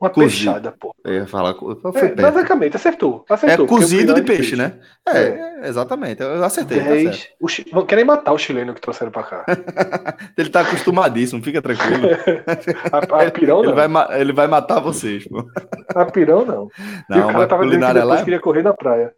Uma 0.00 0.10
cozido. 0.10 0.52
peixada, 0.52 0.74
pô. 0.78 0.94
Eu 1.04 1.14
ia 1.14 1.26
falar. 1.26 1.56
É, 1.94 2.14
basicamente, 2.14 2.76
acertou. 2.76 3.24
acertou 3.28 3.64
é 3.64 3.68
cozido 3.68 4.14
de 4.14 4.22
peixe, 4.22 4.54
peixe, 4.54 4.56
né? 4.56 4.78
É, 5.08 5.18
é, 5.18 5.68
exatamente. 5.68 6.22
Eu 6.22 6.44
acertei. 6.44 6.80
10, 6.80 7.04
tá 7.04 7.48
chi... 7.48 7.64
Querem 7.86 8.04
matar 8.04 8.32
o 8.32 8.38
chileno 8.38 8.74
que 8.74 8.80
trouxeram 8.80 9.10
pra 9.10 9.24
cá. 9.24 9.44
ele 10.38 10.50
tá 10.50 10.60
acostumadíssimo, 10.60 11.42
fica 11.42 11.60
tranquilo. 11.60 12.10
a, 12.92 13.22
a 13.26 13.30
pirão 13.32 13.62
não. 13.62 13.72
Ele 13.72 13.88
vai, 13.88 14.20
ele 14.20 14.32
vai 14.32 14.46
matar 14.46 14.78
vocês, 14.78 15.26
pô. 15.26 15.44
A 15.94 16.04
pirão 16.04 16.44
não. 16.44 16.68
Não, 17.08 17.18
e 17.18 17.20
o 17.20 17.26
cara 17.32 17.46
tava 17.48 17.64
dizendo 17.64 17.86
que 17.86 17.94
depois 17.94 18.18
lá... 18.18 18.24
queria 18.24 18.40
correr 18.40 18.62
na 18.62 18.74
praia. 18.74 19.12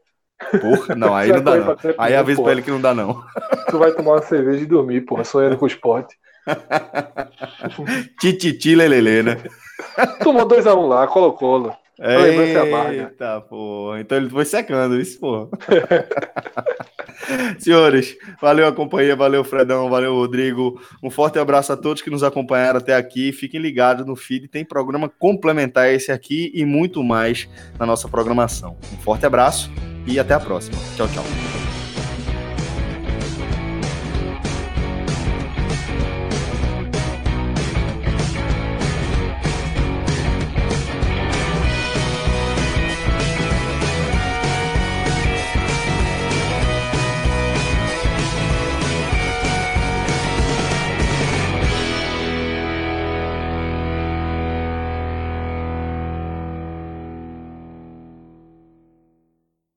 Porra, 0.61 0.95
não, 0.95 1.15
aí 1.15 1.29
não 1.33 1.43
dá 1.43 1.57
não. 1.57 1.77
Aí 1.99 2.17
avisa 2.17 2.43
pra 2.43 2.53
ele 2.53 2.63
que 2.63 2.71
não 2.71 2.81
dá 2.81 2.95
não. 2.95 3.23
Tu 3.69 3.79
vai 3.79 3.93
tomar 3.93 4.13
uma 4.13 4.23
cerveja 4.23 4.63
e 4.63 4.67
dormir, 4.67 5.03
porra, 5.03 5.25
sonhando 5.25 5.59
com 5.59 5.67
o 5.67 5.69
esporte. 5.69 6.17
Tititi 8.19 8.75
lelele, 8.75 9.23
né? 9.23 9.37
Tomou 10.23 10.47
2x1 10.47 10.77
um 10.77 10.87
lá, 10.87 11.07
colocou-lo. 11.07 11.75
Eita, 12.03 13.41
porra. 13.43 14.01
Então 14.01 14.17
ele 14.17 14.31
foi 14.31 14.47
secando 14.47 14.99
isso, 14.99 15.21
porra. 15.21 15.49
Senhores, 17.59 18.17
valeu 18.41 18.67
a 18.67 18.73
companhia, 18.73 19.15
valeu 19.15 19.45
Fredão, 19.45 19.91
valeu 19.91 20.15
Rodrigo. 20.15 20.81
Um 21.03 21.11
forte 21.11 21.39
abraço 21.39 21.73
a 21.73 21.77
todos 21.77 22.01
que 22.01 22.09
nos 22.09 22.23
acompanharam 22.23 22.79
até 22.79 22.95
aqui. 22.95 23.33
Fiquem 23.33 23.61
ligados 23.61 24.07
no 24.07 24.17
feed, 24.17 24.49
tem 24.49 24.65
programa 24.65 25.11
complementar 25.11 25.93
esse 25.93 26.11
aqui 26.11 26.51
e 26.55 26.65
muito 26.65 27.05
mais 27.05 27.47
na 27.79 27.85
nossa 27.85 28.09
programação. 28.09 28.79
Um 28.95 29.03
forte 29.03 29.27
abraço 29.27 29.71
e 30.07 30.19
até 30.19 30.33
a 30.33 30.41
próxima. 30.41 30.79
Tchau, 30.97 31.07
tchau. 31.09 31.80